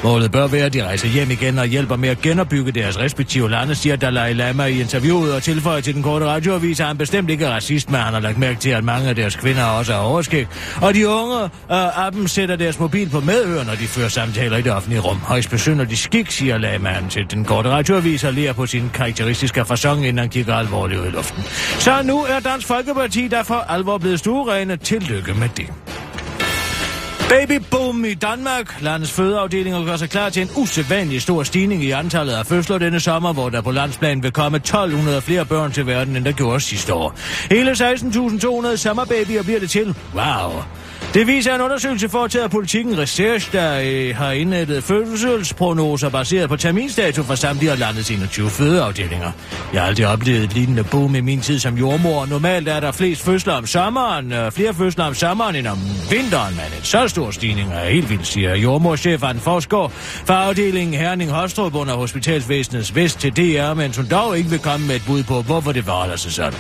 Målet 0.09 0.33
bør 0.33 0.47
være, 0.47 0.65
at 0.65 0.73
de 0.73 0.85
rejser 0.85 1.09
hjem 1.09 1.31
igen 1.31 1.59
og 1.59 1.67
hjælper 1.67 1.97
med 1.97 2.09
at 2.09 2.21
genopbygge 2.21 2.73
deres 2.73 2.99
respektive 2.99 3.51
lande, 3.51 3.75
siger 3.75 3.97
Dalai 3.97 4.33
Lama 4.33 4.65
i 4.65 4.81
interviewet 4.81 5.35
og 5.35 5.43
tilføjer 5.43 5.81
til 5.81 5.95
den 5.95 6.03
korte 6.03 6.27
radioavis, 6.27 6.81
at 6.81 6.87
han 6.87 6.99
bestemt 6.99 7.31
ikke 7.31 7.45
er 7.45 7.51
racist, 7.51 7.91
men 7.91 8.01
han 8.01 8.13
har 8.13 8.21
lagt 8.21 8.39
mærke 8.39 8.61
til, 8.61 8.71
at 8.71 8.85
mange 8.85 9.09
af 9.09 9.15
deres 9.15 9.37
kvinder 9.37 9.65
også 9.65 9.93
har 9.93 10.01
overskæg. 10.01 10.47
Og 10.83 10.95
de 10.95 11.09
unge 11.09 11.45
øh, 11.45 12.07
af 12.07 12.13
dem 12.13 12.27
sætter 12.27 12.57
deres 12.57 12.79
mobil 12.79 13.09
på 13.09 13.21
medhør, 13.21 13.65
når 13.65 13.75
de 13.75 13.87
fører 13.87 14.09
samtaler 14.09 14.57
i 14.57 14.63
det 14.63 14.73
offentlige 14.73 15.01
rum. 15.01 15.17
Højst 15.17 15.51
besynderlig 15.51 15.99
skik, 15.99 16.31
siger 16.31 16.59
Lamaen 16.59 17.09
til 17.09 17.27
den 17.31 17.45
korte 17.45 17.69
radioavis 17.71 18.25
og 18.25 18.33
lærer 18.33 18.53
på 18.53 18.67
sin 18.67 18.91
karakteristiske 18.95 19.65
fasong, 19.65 20.01
inden 20.01 20.19
han 20.19 20.29
kigger 20.29 20.55
alvorligt 20.55 21.01
ud 21.01 21.07
i 21.07 21.11
luften. 21.11 21.43
Så 21.79 22.03
nu 22.05 22.19
er 22.19 22.41
Dansk 22.41 22.67
Folkeparti 22.67 23.29
derfor 23.29 23.55
alvor 23.55 23.99
blevet 23.99 24.19
stuerene. 24.19 24.77
Tillykke 24.77 25.35
med 25.35 25.49
det. 25.57 25.67
Babyboom 27.29 28.05
i 28.05 28.15
Danmark. 28.15 28.83
Landets 28.83 29.13
fødeafdelinger 29.13 29.85
gør 29.85 29.97
sig 29.97 30.11
klar 30.11 30.29
til 30.29 30.43
en 30.43 30.51
usædvanlig 30.57 31.23
stor 31.23 31.43
stigning 31.43 31.85
i 31.85 31.91
antallet 31.91 32.33
af 32.33 32.47
fødsler 32.47 32.79
denne 32.79 33.01
sommer, 33.01 33.33
hvor 33.33 33.49
der 33.49 33.61
på 33.61 33.71
landsplan 33.71 34.23
vil 34.23 34.33
komme 34.33 34.57
1200 34.57 35.21
flere 35.21 35.45
børn 35.45 35.73
til 35.73 35.87
verden, 35.87 36.17
end 36.17 36.25
der 36.25 36.33
gjorde 36.33 36.61
sidste 36.61 36.95
år. 36.95 37.15
Hele 37.51 37.71
16.200 37.71 38.77
sommerbabyer 38.77 39.43
bliver 39.43 39.61
det 39.61 39.71
til. 39.71 39.95
Wow. 40.15 40.63
Det 41.15 41.27
viser 41.27 41.55
en 41.55 41.61
undersøgelse 41.61 42.09
foretaget 42.09 42.45
af 42.45 42.51
politikken 42.51 42.99
Research, 42.99 43.53
der 43.53 43.81
øh, 43.85 44.17
har 44.17 44.33
indrettet 44.33 44.85
fødselsprognoser 44.85 46.09
baseret 46.09 46.49
på 46.49 46.57
terminstatus 46.57 47.27
for 47.27 47.35
samtlige 47.35 47.73
af 47.73 47.79
landets 47.79 48.11
21 48.11 48.51
fødeafdelinger. 48.51 49.31
Jeg 49.73 49.81
har 49.81 49.89
aldrig 49.89 50.07
oplevet 50.07 50.45
et 50.45 50.55
lignende 50.55 50.85
boom 50.85 51.15
i 51.15 51.21
min 51.21 51.41
tid 51.41 51.59
som 51.59 51.75
jordmor. 51.75 52.27
Normalt 52.27 52.69
er 52.69 52.81
der 52.81 52.93
flest 52.93 53.25
fødsler 53.25 53.53
om 53.53 53.67
sommeren, 53.67 54.33
øh, 54.33 54.53
flere 54.53 54.75
fødsler 54.75 55.05
om 55.05 55.15
sommeren 55.15 55.57
end 55.57 55.67
om 55.67 55.79
vinteren, 56.11 56.55
men 56.55 56.65
en 56.79 56.85
så 56.85 57.09
stor 57.09 57.31
stigning 57.31 57.73
er 57.73 57.89
helt 57.89 58.11
vildt, 58.11 58.27
siger 58.27 58.57
jordmorchef 58.57 59.23
Anne 59.23 59.41
Forsgaard 59.41 59.93
fra 60.27 60.45
afdelingen 60.45 61.01
Herning 61.01 61.31
Hostrup 61.31 61.75
under 61.75 61.95
Hospitalsvæsenets 61.95 62.95
Vest 62.95 63.21
til 63.21 63.37
DR, 63.37 63.75
men 63.75 63.93
hun 63.97 64.07
dog 64.11 64.39
ikke 64.39 64.51
vil 64.51 64.59
komme 64.59 64.87
med 64.87 64.97
et 64.97 65.03
bud 65.07 65.23
på, 65.23 65.43
hvorfor 65.43 65.73
det 65.73 65.85
forholder 65.85 66.17
sig 66.17 66.33
sådan. 66.33 66.59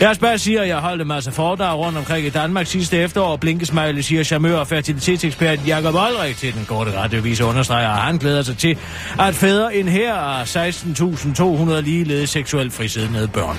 Lad 0.00 0.08
os 0.08 0.18
bare 0.18 0.38
sige, 0.38 0.60
at 0.60 0.68
jeg 0.68 0.78
holdt 0.78 1.02
en 1.02 1.08
masse 1.08 1.32
foredrag 1.32 1.78
rundt 1.78 1.98
omkring 1.98 2.26
i 2.26 2.30
Danmark 2.30 2.66
sidste 2.66 2.96
efterår, 2.96 3.32
og 3.32 3.40
smile, 3.86 4.02
siger 4.02 4.22
charmør 4.22 4.56
og 4.56 4.66
fertilitetsekspert 4.66 5.66
Jakob 5.66 5.94
Olrik 5.94 6.36
til 6.36 6.54
den 6.54 6.64
korte 6.64 6.98
radiovis 6.98 7.40
understreger, 7.40 7.88
at 7.88 7.98
han 7.98 8.18
glæder 8.18 8.42
sig 8.42 8.58
til, 8.58 8.78
at 9.18 9.34
fædre 9.34 9.76
en 9.76 9.88
her 9.88 10.14
af 10.14 10.56
16.200 10.56 11.80
ligeledes 11.80 12.30
seksuelt 12.30 12.72
frisiddende 12.72 13.28
børn. 13.32 13.56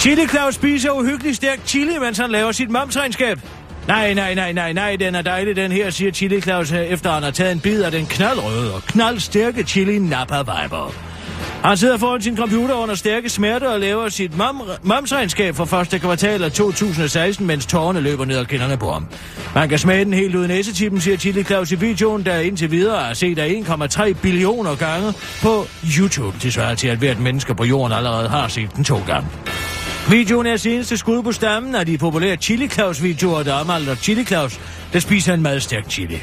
Chili 0.00 0.26
Claus 0.28 0.54
spiser 0.54 0.90
uhyggeligt 0.90 1.36
stærk 1.36 1.60
chili, 1.66 1.98
mens 1.98 2.18
han 2.18 2.30
laver 2.30 2.52
sit 2.52 2.70
momsregnskab. 2.70 3.38
Nej, 3.88 4.14
nej, 4.14 4.34
nej, 4.34 4.52
nej, 4.52 4.72
nej, 4.72 4.96
den 4.96 5.14
er 5.14 5.22
dejlig, 5.22 5.56
den 5.56 5.72
her, 5.72 5.90
siger 5.90 6.12
Chili 6.12 6.40
Claus, 6.40 6.72
efter 6.72 7.12
han 7.12 7.22
har 7.22 7.30
taget 7.30 7.52
en 7.52 7.60
bid 7.60 7.82
af 7.82 7.90
den 7.90 8.06
knaldrøde 8.06 8.74
og 8.74 8.82
knaldstærke 8.82 9.62
chili 9.62 9.98
Napa 9.98 10.38
Viber. 10.38 11.13
Han 11.64 11.76
sidder 11.76 11.98
foran 11.98 12.22
sin 12.22 12.36
computer 12.36 12.74
under 12.74 12.94
stærke 12.94 13.28
smerter 13.28 13.68
og 13.68 13.80
laver 13.80 14.08
sit 14.08 14.32
momsregnskab 14.82 15.54
for 15.54 15.64
første 15.64 15.98
kvartal 15.98 16.44
af 16.44 16.52
2016, 16.52 17.46
mens 17.46 17.66
tårerne 17.66 18.00
løber 18.00 18.24
ned 18.24 18.36
ad 18.36 18.44
kinderne 18.44 18.76
på 18.76 18.92
ham. 18.92 19.06
Man 19.54 19.68
kan 19.68 19.78
smage 19.78 20.04
den 20.04 20.14
helt 20.14 20.34
uden 20.34 20.48
næsetippen, 20.48 21.00
siger 21.00 21.16
Chili 21.16 21.42
Claus 21.42 21.72
i 21.72 21.74
videoen, 21.74 22.24
der 22.24 22.38
indtil 22.38 22.70
videre 22.70 23.10
er 23.10 23.14
set 23.14 23.38
af 23.38 23.48
1,3 23.48 24.12
billioner 24.12 24.74
gange 24.74 25.12
på 25.42 25.66
YouTube. 25.98 26.36
Det 26.42 26.52
svarer 26.52 26.74
til, 26.74 26.88
at 26.88 26.98
hvert 26.98 27.20
menneske 27.20 27.54
på 27.54 27.64
jorden 27.64 27.96
allerede 27.96 28.28
har 28.28 28.48
set 28.48 28.76
den 28.76 28.84
to 28.84 29.00
gange. 29.06 29.28
Videoen 30.10 30.46
er 30.46 30.56
seneste 30.56 30.96
skud 30.96 31.22
på 31.22 31.32
stammen 31.32 31.74
af 31.74 31.86
de 31.86 31.98
populære 31.98 32.36
Chili 32.36 32.68
Claus-videoer, 32.68 33.42
der 33.42 33.54
omhandler 33.54 33.94
Chili 33.94 34.24
Claus, 34.24 34.60
der 34.92 34.98
spiser 34.98 35.34
en 35.34 35.42
meget 35.42 35.62
stærk 35.62 35.90
chili. 35.90 36.22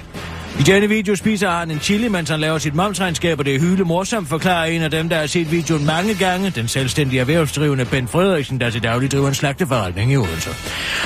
I 0.60 0.64
denne 0.64 0.89
video 0.89 1.16
spiser 1.16 1.49
han 1.49 1.72
en 1.72 1.80
chili, 1.80 2.08
mens 2.08 2.30
han 2.30 2.39
laver 2.39 2.58
sit 2.58 2.76
momsregnskab, 2.76 3.39
og 3.39 3.45
det 3.45 3.56
er 3.56 3.60
hyle 3.60 3.84
morsomt, 3.84 4.30
forklarer 4.30 4.66
en 4.66 4.82
af 4.82 4.91
dem, 4.91 5.10
der 5.10 5.20
har 5.20 5.28
set 5.28 5.52
videoen 5.52 5.86
mange 5.86 6.16
gange, 6.16 6.49
den 6.49 6.68
selvstændige 6.68 7.20
erhvervsdrivende 7.20 7.86
Ben 7.86 8.08
Frederiksen, 8.08 8.60
der 8.60 8.70
til 8.70 8.84
daglig 8.84 9.12
driver 9.12 9.28
en 9.28 9.34
slagteforretning 9.34 10.12
i 10.12 10.18
Odense. 10.18 10.49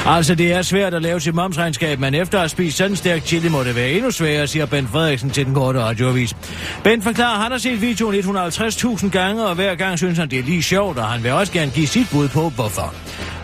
Altså, 0.06 0.36
det 0.36 0.54
er 0.54 0.62
svært 0.62 0.94
at 0.94 1.02
lave 1.02 1.20
sit 1.20 1.36
momsregnskab, 1.36 2.00
men 2.00 2.14
efter 2.14 2.38
at 2.38 2.42
have 2.42 2.50
spist 2.50 2.78
sådan 2.78 2.96
stærk 2.96 3.22
chili, 3.22 3.50
må 3.50 3.64
det 3.64 3.76
være 3.76 3.92
endnu 3.92 4.12
sværere, 4.12 4.48
siger 4.48 4.66
Ben 4.66 4.88
Frederiksen 4.88 5.30
til 5.30 5.46
den 5.46 5.54
korte 5.54 5.80
radioavis. 5.80 6.36
Ben 6.84 7.02
forklarer, 7.02 7.36
at 7.36 7.42
han 7.42 7.52
har 7.52 7.58
set 7.58 7.82
videoen 7.82 8.16
150.000 8.16 9.10
gange, 9.10 9.46
og 9.46 9.56
hver 9.56 9.76
gang 9.76 9.98
synes 9.98 10.18
han, 10.18 10.30
det 10.30 10.40
er 10.40 10.44
lige 10.44 10.64
sjovt, 10.64 10.98
og 10.98 11.06
han 11.06 11.24
vil 11.24 11.32
også 11.32 11.54
gerne 11.54 11.72
give 11.72 11.88
sit 11.88 12.08
bud 12.12 12.28
på, 12.28 12.50
hvorfor. 12.50 12.94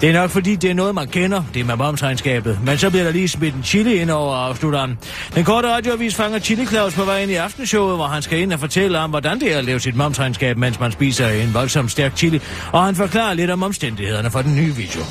Det 0.02 0.10
er 0.10 0.14
nok 0.14 0.30
fordi, 0.30 0.56
det 0.56 0.70
er 0.70 0.74
noget, 0.74 0.95
man 0.95 1.08
kender, 1.08 1.43
det 1.54 1.66
med 1.66 1.76
momsregnskabet. 1.76 2.60
Men 2.66 2.78
så 2.78 2.89
bliver 2.89 3.04
der 3.04 3.12
lige 3.12 3.28
smidt 3.28 3.56
en 3.56 3.64
chili 3.64 3.95
ind 3.95 4.12
over, 4.12 4.36
afslutter 4.36 4.80
han. 4.80 4.97
Den 5.36 5.43
korte 5.43 5.68
radioavis 5.92 6.16
fanger 6.16 6.39
Chili 6.39 6.66
Claus 6.66 6.94
på 6.94 7.06
vej 7.06 7.22
ind 7.22 7.32
i 7.32 7.36
aftenshowet, 7.36 7.96
hvor 7.96 8.08
han 8.08 8.22
skal 8.22 8.39
ind 8.39 8.54
og 8.54 8.60
fortælle 8.60 9.00
om, 9.00 9.10
hvordan 9.10 9.39
det 9.39 9.54
er 9.54 9.58
at 9.58 9.66
lave 9.66 9.80
sit 9.80 9.96
momsregnskab, 9.96 10.58
mens 10.58 10.80
man 10.80 10.92
spiser 10.92 11.28
en 11.28 11.54
voldsom 11.54 11.89
stærk 11.89 12.16
chili. 12.16 12.42
Og 12.72 12.84
han 12.84 12.96
forklarer 12.96 13.34
lidt 13.34 13.52
om 13.52 13.64
omstændighederne 13.64 14.32
for 14.32 14.42
den 14.42 14.56
nye 14.56 14.76
video. 14.76 15.02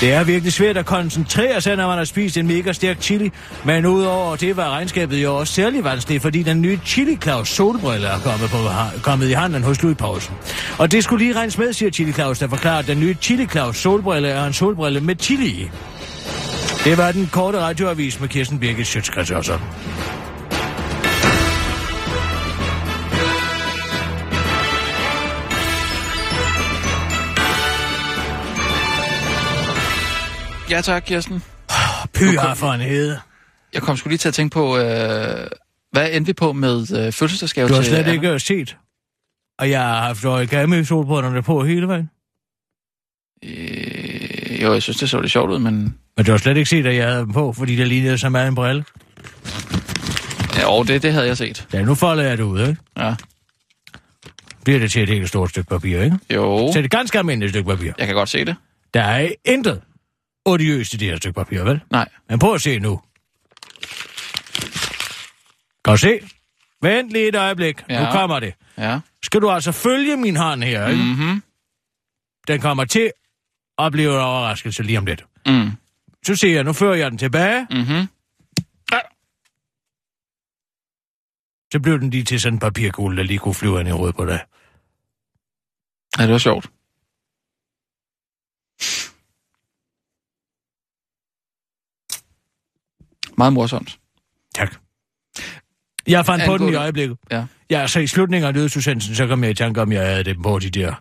Det 0.00 0.12
er 0.12 0.24
virkelig 0.24 0.52
svært 0.52 0.76
at 0.76 0.86
koncentrere 0.86 1.60
sig, 1.60 1.76
når 1.76 1.86
man 1.86 1.98
har 1.98 2.04
spist 2.04 2.36
en 2.36 2.46
mega 2.46 2.72
stærk 2.72 3.00
chili. 3.00 3.30
Men 3.64 3.86
udover 3.86 4.36
det 4.36 4.56
var 4.56 4.70
regnskabet 4.70 5.22
jo 5.22 5.36
også 5.36 5.52
særlig 5.52 5.84
vanskeligt, 5.84 6.22
fordi 6.22 6.42
den 6.42 6.62
nye 6.62 6.78
Chili 6.86 7.16
Claus 7.22 7.48
solbrille 7.48 8.06
er 8.06 8.18
kommet, 8.18 8.50
på, 8.50 8.56
kommet 9.02 9.28
i 9.28 9.32
handen 9.32 9.62
hos 9.62 9.82
Louis 9.82 9.96
Poulsen. 9.96 10.34
Og 10.78 10.92
det 10.92 11.04
skulle 11.04 11.24
lige 11.24 11.38
regnes 11.38 11.58
med, 11.58 11.72
siger 11.72 11.90
Chili 11.90 12.12
Claus, 12.12 12.38
der 12.38 12.48
forklarer, 12.48 12.78
at 12.78 12.86
den 12.86 13.00
nye 13.00 13.16
Chili 13.20 13.46
Claus 13.46 13.76
solbrille 13.76 14.28
er 14.28 14.46
en 14.46 14.52
solbrille 14.52 15.00
med 15.00 15.16
chili 15.20 15.46
i. 15.46 15.70
Det 16.84 16.98
var 16.98 17.12
den 17.12 17.28
korte 17.32 17.60
radioavis 17.60 18.20
med 18.20 18.28
Kirsten 18.28 18.58
Birgit 18.58 18.86
Schøtzgrads 18.86 19.30
Ja 30.70 30.80
tak, 30.80 31.02
Kirsten. 31.06 31.42
Pyha 32.14 32.52
for 32.52 32.72
en 32.72 32.80
hede. 32.80 33.20
Jeg 33.74 33.82
kom 33.82 33.96
sgu 33.96 34.08
lige 34.08 34.18
til 34.18 34.28
at 34.28 34.34
tænke 34.34 34.54
på, 34.54 34.78
øh, 34.78 35.46
hvad 35.92 36.08
endte 36.12 36.26
vi 36.26 36.32
på 36.32 36.52
med 36.52 36.80
øh, 37.06 37.12
fødselsdagsgave 37.12 37.68
Du 37.68 37.74
har 37.74 37.80
til 37.82 37.88
slet 37.90 37.98
Anna? 37.98 38.12
ikke 38.12 38.40
set. 38.40 38.76
Og 39.58 39.70
jeg 39.70 39.80
har 39.80 40.02
haft 40.02 40.24
origami 40.24 40.84
solbrillerne 40.84 41.42
på 41.42 41.64
hele 41.64 41.88
vejen. 41.88 42.10
Øh, 43.44 44.62
jo, 44.62 44.72
jeg 44.72 44.82
synes, 44.82 44.96
det 44.96 45.10
så 45.10 45.20
lidt 45.20 45.32
sjovt 45.32 45.50
ud, 45.50 45.58
men... 45.58 45.94
Men 46.16 46.26
du 46.26 46.30
har 46.30 46.38
slet 46.38 46.56
ikke 46.56 46.70
set, 46.70 46.86
at 46.86 46.96
jeg 46.96 47.06
havde 47.08 47.20
dem 47.20 47.32
på, 47.32 47.52
fordi 47.52 47.76
det 47.76 47.88
lignede 47.88 48.18
som 48.18 48.36
en 48.36 48.54
brille. 48.54 48.84
Ja, 50.56 50.66
og 50.70 50.88
det, 50.88 51.02
det 51.02 51.12
havde 51.12 51.26
jeg 51.26 51.36
set. 51.36 51.66
Ja, 51.72 51.82
nu 51.82 51.94
folder 51.94 52.22
jeg 52.24 52.38
det 52.38 52.44
ud, 52.44 52.60
ikke? 52.60 52.76
Ja. 52.98 53.14
Bliver 54.64 54.78
det 54.78 54.90
til 54.90 55.02
et 55.02 55.08
helt 55.08 55.28
stort 55.28 55.50
stykke 55.50 55.68
papir, 55.68 56.00
ikke? 56.02 56.18
Jo, 56.34 56.58
Så 56.72 56.78
er 56.78 56.82
det 56.82 56.84
et 56.84 56.90
ganske 56.90 57.18
almindeligt 57.18 57.52
stykke 57.52 57.68
papir. 57.70 57.92
jeg 57.98 58.06
kan 58.06 58.16
godt 58.16 58.28
se 58.28 58.44
det. 58.44 58.56
Der 58.94 59.02
er 59.02 59.28
intet 59.44 59.80
odiøst 60.48 60.94
i 60.94 60.96
det 60.96 61.08
her 61.08 61.16
stykke 61.16 61.34
papir, 61.34 61.62
vel? 61.62 61.80
Nej. 61.90 62.08
Men 62.28 62.38
prøv 62.38 62.54
at 62.54 62.62
se 62.62 62.78
nu. 62.78 63.00
Kan 65.84 65.92
du 65.92 65.96
se? 65.96 66.20
Vent 66.82 67.10
lige 67.10 67.28
et 67.28 67.34
øjeblik. 67.36 67.82
Ja. 67.88 68.04
Nu 68.04 68.10
kommer 68.12 68.40
det. 68.40 68.54
Ja. 68.78 69.00
Skal 69.22 69.40
du 69.40 69.50
altså 69.50 69.72
følge 69.72 70.16
min 70.16 70.36
hånd 70.36 70.62
her, 70.62 70.88
ikke? 70.88 71.02
Mm. 71.02 71.08
Mhm. 71.08 71.42
Den 72.48 72.60
kommer 72.60 72.84
til 72.84 73.12
at 73.78 73.92
blive 73.92 74.10
en 74.14 74.20
overraskelse 74.20 74.82
lige 74.82 74.98
om 74.98 75.06
lidt. 75.06 75.24
Mm. 75.46 75.70
Så 76.26 76.36
ser 76.36 76.52
jeg, 76.54 76.64
nu 76.64 76.72
fører 76.72 76.94
jeg 76.94 77.10
den 77.10 77.18
tilbage. 77.18 77.66
Mhm. 77.70 78.08
Så 81.72 81.80
blev 81.80 82.00
den 82.00 82.10
lige 82.10 82.24
til 82.24 82.40
sådan 82.40 82.54
en 82.54 82.60
papirkugle, 82.60 83.16
der 83.16 83.22
lige 83.22 83.38
kunne 83.38 83.54
flyve 83.54 83.80
ind 83.80 83.88
i 83.88 83.92
hovedet 83.92 84.16
på 84.16 84.24
dig. 84.24 84.44
Ja, 86.18 86.22
det 86.22 86.32
var 86.32 86.38
sjovt. 86.38 86.70
Meget 93.38 93.52
morsomt. 93.52 93.98
Tak. 94.54 94.74
Jeg 96.06 96.26
fandt 96.26 96.44
på 96.46 96.52
den 96.52 96.62
i 96.62 96.66
Angående- 96.66 96.78
øjeblikket. 96.78 97.18
Ja. 97.30 97.46
Ja, 97.70 97.86
så 97.86 98.00
i 98.00 98.06
slutningen 98.06 98.48
af 98.48 98.54
nyhedsudsendelsen, 98.54 99.14
så 99.14 99.26
kom 99.26 99.42
jeg 99.42 99.50
i 99.50 99.54
tanke 99.54 99.82
om, 99.82 99.92
at 99.92 99.98
jeg 99.98 100.06
havde 100.06 100.24
dem 100.24 100.42
på 100.42 100.58
de 100.58 100.70
der 100.70 100.94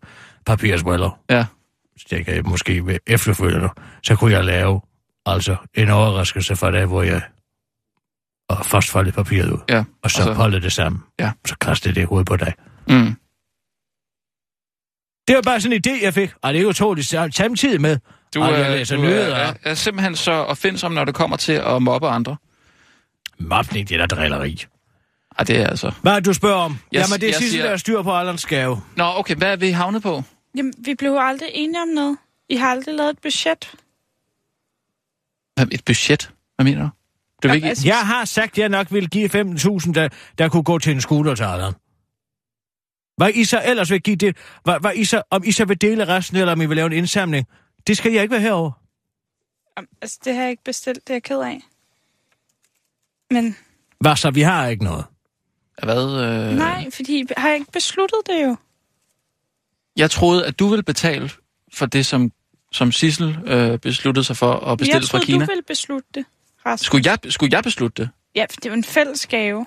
papirsbriller. 0.46 1.20
Ja. 1.30 1.46
Så 1.98 2.06
det 2.10 2.26
kan 2.26 2.36
jeg 2.36 2.44
måske 2.44 2.86
ved 2.86 3.00
efterfølgende. 3.08 3.70
Så 4.04 4.16
kunne 4.16 4.32
jeg 4.34 4.46
lave 4.46 4.82
altså 5.26 5.56
en 5.74 5.90
overraskelse 5.90 6.56
for 6.56 6.72
dig, 6.72 6.86
hvor 6.86 7.04
jeg 7.04 7.22
og 8.50 8.66
først 8.66 8.90
foldede 8.90 9.16
papiret 9.16 9.52
ud, 9.52 9.60
Ja. 9.70 9.84
og 10.04 10.12
så 10.12 10.22
Og 10.22 10.26
så- 10.26 10.34
holde 10.34 10.62
det 10.62 10.72
sammen. 10.72 11.02
Ja. 11.20 11.32
Så 11.46 11.56
kastede 11.62 11.96
det 11.96 12.08
hovedet 12.08 12.28
på 12.28 12.36
dig. 12.38 12.54
Mm. 12.90 13.16
Det 15.28 15.36
var 15.36 15.42
bare 15.42 15.62
sådan 15.62 15.76
en 15.76 15.82
idé, 15.88 16.04
jeg 16.04 16.14
fik, 16.14 16.32
og 16.42 16.54
det 16.54 16.60
er 16.60 16.64
jo 16.64 16.70
utroligt 16.70 17.08
samtidig 17.08 17.82
med, 17.82 17.98
Du, 18.36 18.44
og 18.44 18.60
jeg 18.60 18.72
læser 18.72 18.96
du 18.96 19.02
nyheder. 19.02 19.36
er, 19.36 19.54
er 19.64 19.74
simpelthen 19.74 20.16
så 20.16 20.32
opfindsom, 20.32 20.92
når 20.92 21.06
det 21.06 21.16
kommer 21.16 21.38
til 21.38 21.54
at 21.54 21.82
mobbe 21.82 22.08
andre. 22.10 22.38
Mobning, 23.40 23.90
det 23.90 24.02
er 24.02 24.06
der 24.08 24.16
drilleri. 24.16 24.66
Ej, 25.38 25.44
det 25.44 25.58
er 25.62 25.68
altså... 25.68 25.92
Hvad 26.02 26.12
er 26.12 26.20
du 26.20 26.34
spørger 26.34 26.56
om? 26.56 26.78
Jeg- 26.92 27.00
Jamen, 27.10 27.22
det 27.22 27.30
er 27.30 27.34
sidste, 27.34 27.52
siger- 27.52 27.64
der 27.64 27.72
er 27.72 27.78
styr 27.78 28.02
på 28.02 28.16
Allans 28.18 28.46
gave. 28.46 28.82
Nå, 28.96 29.04
okay, 29.16 29.36
hvad 29.36 29.52
er 29.52 29.56
vi 29.56 29.70
havnet 29.72 30.02
på? 30.04 30.24
Jamen, 30.58 30.74
vi 30.86 30.96
blev 30.96 31.12
jo 31.12 31.20
aldrig 31.20 31.50
enige 31.54 31.82
om 31.82 31.88
noget. 31.88 32.18
I 32.50 32.56
har 32.56 32.68
aldrig 32.72 32.96
lavet 32.96 33.10
et 33.10 33.20
budget. 33.22 33.72
Et 35.72 35.86
budget? 35.86 36.32
Hvad 36.56 36.64
mener 36.64 36.82
du? 36.82 36.90
Det 37.42 37.46
er 37.46 37.50
Jamen, 37.50 37.56
ikke... 37.56 37.68
altså- 37.70 37.88
Jeg 37.88 38.00
har 38.08 38.26
sagt, 38.26 38.52
at 38.52 38.58
jeg 38.58 38.70
nok 38.70 38.88
ville 38.92 39.10
give 39.10 39.30
15.000, 39.30 39.94
der, 39.94 40.10
der 40.38 40.50
kunne 40.50 40.64
gå 40.64 40.80
til 40.80 40.92
en 40.92 41.02
scooter 41.02 41.36
til 41.36 41.44
Allan. 41.44 41.74
Hvad 43.18 43.30
I 43.34 43.44
så 43.44 43.62
ellers 43.66 43.92
vil 43.92 44.02
give 44.02 44.16
det? 44.16 44.38
Hvad, 44.64 44.76
hvad 44.82 44.92
I 44.96 45.06
så, 45.06 45.22
om 45.32 45.44
I 45.46 45.52
så 45.52 45.66
vil 45.66 45.82
dele 45.82 46.08
resten, 46.08 46.38
eller 46.38 46.52
om 46.54 46.62
I 46.62 46.66
vil 46.66 46.76
lave 46.76 46.86
en 46.86 46.94
indsamling? 46.94 47.48
Det 47.88 47.98
skal 47.98 48.12
jeg 48.12 48.22
ikke 48.22 48.32
være 48.32 48.42
herover. 48.42 48.72
Jamen, 49.78 49.88
Altså, 50.02 50.20
det 50.26 50.36
har 50.36 50.42
jeg 50.42 50.52
ikke 50.52 50.64
bestilt. 50.64 51.08
Det 51.08 51.10
er 51.10 51.16
jeg 51.16 51.24
ked 51.24 51.40
af. 51.40 51.62
Men 53.32 53.58
Hvad 54.00 54.16
så? 54.16 54.32
Vi 54.32 54.42
har 54.42 54.68
ikke 54.68 54.84
noget. 54.84 55.06
Hvad? 55.84 56.04
Øh... 56.24 56.56
nej, 56.56 56.92
fordi 56.92 57.24
har 57.38 57.48
jeg 57.48 57.58
ikke 57.58 57.72
besluttet 57.72 58.20
det 58.28 58.44
jo. 58.44 58.56
Jeg 59.98 60.12
troede, 60.12 60.46
at 60.46 60.60
du 60.60 60.68
ville 60.68 60.84
betale 60.84 61.30
for 61.74 61.86
det, 61.86 62.06
som, 62.06 62.32
som 62.72 62.92
Sissel 62.92 63.38
øh, 63.46 63.80
besluttede 63.80 64.24
sig 64.24 64.38
for 64.38 64.54
at 64.54 64.78
bestille 64.78 64.96
jeg 64.96 65.04
fra 65.04 65.10
troede, 65.10 65.26
Kina. 65.26 65.46
du 65.46 65.52
ville 65.52 65.64
beslutte 65.64 66.10
det, 66.14 66.26
Rasmus. 66.66 66.86
Skulle 66.86 67.12
jeg, 67.12 67.32
skulle 67.32 67.56
jeg 67.56 67.64
beslutte 67.64 68.04
det? 68.04 68.10
Ja, 68.36 68.46
for 68.50 68.56
det 68.56 68.66
er 68.66 68.70
jo 68.70 68.74
en 68.74 68.84
fælles 68.84 69.28
gave. 69.28 69.66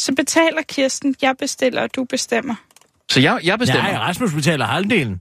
Så 0.00 0.14
betaler 0.14 0.62
Kirsten, 0.62 1.14
jeg 1.22 1.36
bestiller, 1.36 1.82
og 1.82 1.94
du 1.94 2.04
bestemmer. 2.04 2.54
Så 3.10 3.20
jeg, 3.20 3.40
jeg 3.44 3.58
bestemmer? 3.58 3.90
Nej, 3.90 3.98
Rasmus 3.98 4.34
betaler 4.34 4.66
halvdelen. 4.66 5.20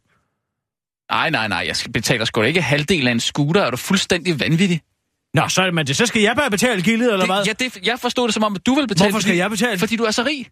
Nej, 1.11 1.29
nej, 1.29 1.47
nej. 1.47 1.63
Jeg 1.67 1.75
skal 1.75 1.91
betale 1.91 2.25
sgu 2.25 2.41
da 2.41 2.47
ikke 2.47 2.61
halvdelen 2.61 3.07
af 3.07 3.11
en 3.11 3.19
scooter. 3.19 3.61
Er 3.61 3.71
du 3.71 3.77
fuldstændig 3.77 4.39
vanvittig? 4.39 4.81
Nå, 5.33 5.47
så, 5.49 5.61
er 5.61 5.65
det- 5.65 5.73
men 5.73 5.87
det, 5.87 5.95
så 5.97 6.05
skal 6.05 6.21
jeg 6.21 6.35
bare 6.35 6.49
betale 6.49 6.81
gildet, 6.81 7.13
eller 7.13 7.25
hvad? 7.25 7.37
Det, 7.39 7.47
ja, 7.47 7.53
det, 7.53 7.87
jeg 7.87 7.99
forstod 7.99 8.27
det 8.27 8.33
som 8.33 8.43
om, 8.43 8.55
at 8.55 8.65
du 8.65 8.75
vil 8.75 8.87
betale. 8.87 9.09
Hvorfor 9.11 9.21
skal 9.21 9.29
fordi, 9.29 9.39
jeg 9.39 9.49
betale? 9.49 9.79
Fordi 9.79 9.95
du 9.95 10.03
er 10.03 10.11
så 10.11 10.23
rig. 10.23 10.47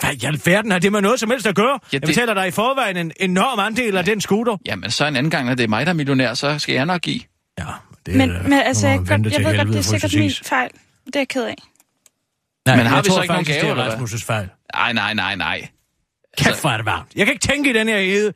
Hvad 0.00 0.12
i 0.22 0.24
alverden 0.26 0.70
har 0.70 0.78
det 0.78 0.92
med 0.92 1.00
noget 1.00 1.20
som 1.20 1.30
helst 1.30 1.46
at 1.46 1.54
gøre? 1.54 1.72
Ja, 1.72 1.78
Jeg 1.92 2.00
det- 2.00 2.06
betaler 2.08 2.34
dig 2.34 2.48
i 2.48 2.50
forvejen 2.50 2.96
en 2.96 3.12
enorm 3.20 3.58
andel 3.58 3.96
af 3.96 4.04
den 4.04 4.20
scooter. 4.20 4.56
Jamen, 4.66 4.90
så 4.90 5.06
en 5.06 5.16
anden 5.16 5.30
gang, 5.30 5.46
når 5.46 5.54
det 5.54 5.64
er 5.64 5.68
mig, 5.68 5.86
der 5.86 5.90
er 5.92 5.96
millionær, 5.96 6.34
så 6.34 6.58
skal 6.58 6.74
jeg 6.74 6.86
nok 6.86 7.00
give. 7.02 7.20
Ja, 7.58 7.64
det 8.06 8.14
Men, 8.16 8.30
øh, 8.30 8.42
men 8.42 8.52
altså, 8.52 8.88
jeg, 8.88 8.98
godt, 8.98 9.10
jeg 9.10 9.20
ved 9.44 9.56
godt, 9.56 9.68
det 9.68 9.76
er 9.76 9.82
sikkert 9.82 10.14
min 10.14 10.30
fejl. 10.44 10.70
Det 11.06 11.16
er 11.16 11.20
jeg 11.20 11.28
ked 11.28 11.44
af. 11.44 11.54
Nej, 12.66 12.76
Men 12.76 12.86
har 12.86 12.96
jeg 12.96 13.04
vi 13.04 13.10
så 13.10 13.22
ikke 13.22 13.32
nogen 13.32 13.44
faktisk, 13.46 13.60
gave, 13.60 13.70
eller 13.70 13.84
er 13.84 13.96
hvad? 14.26 14.46
Nej, 14.74 14.92
nej, 14.92 15.14
nej, 15.14 15.34
nej. 15.34 15.68
Kæft, 16.38 16.60
hvor 16.60 16.70
er 16.70 16.76
det 16.76 16.86
varmt. 16.86 17.08
Jeg 17.16 17.26
kan 17.26 17.32
ikke 17.32 17.46
tænke 17.46 17.70
i 17.70 17.72
den 17.72 17.88
her 17.88 18.00
hede. 18.00 18.32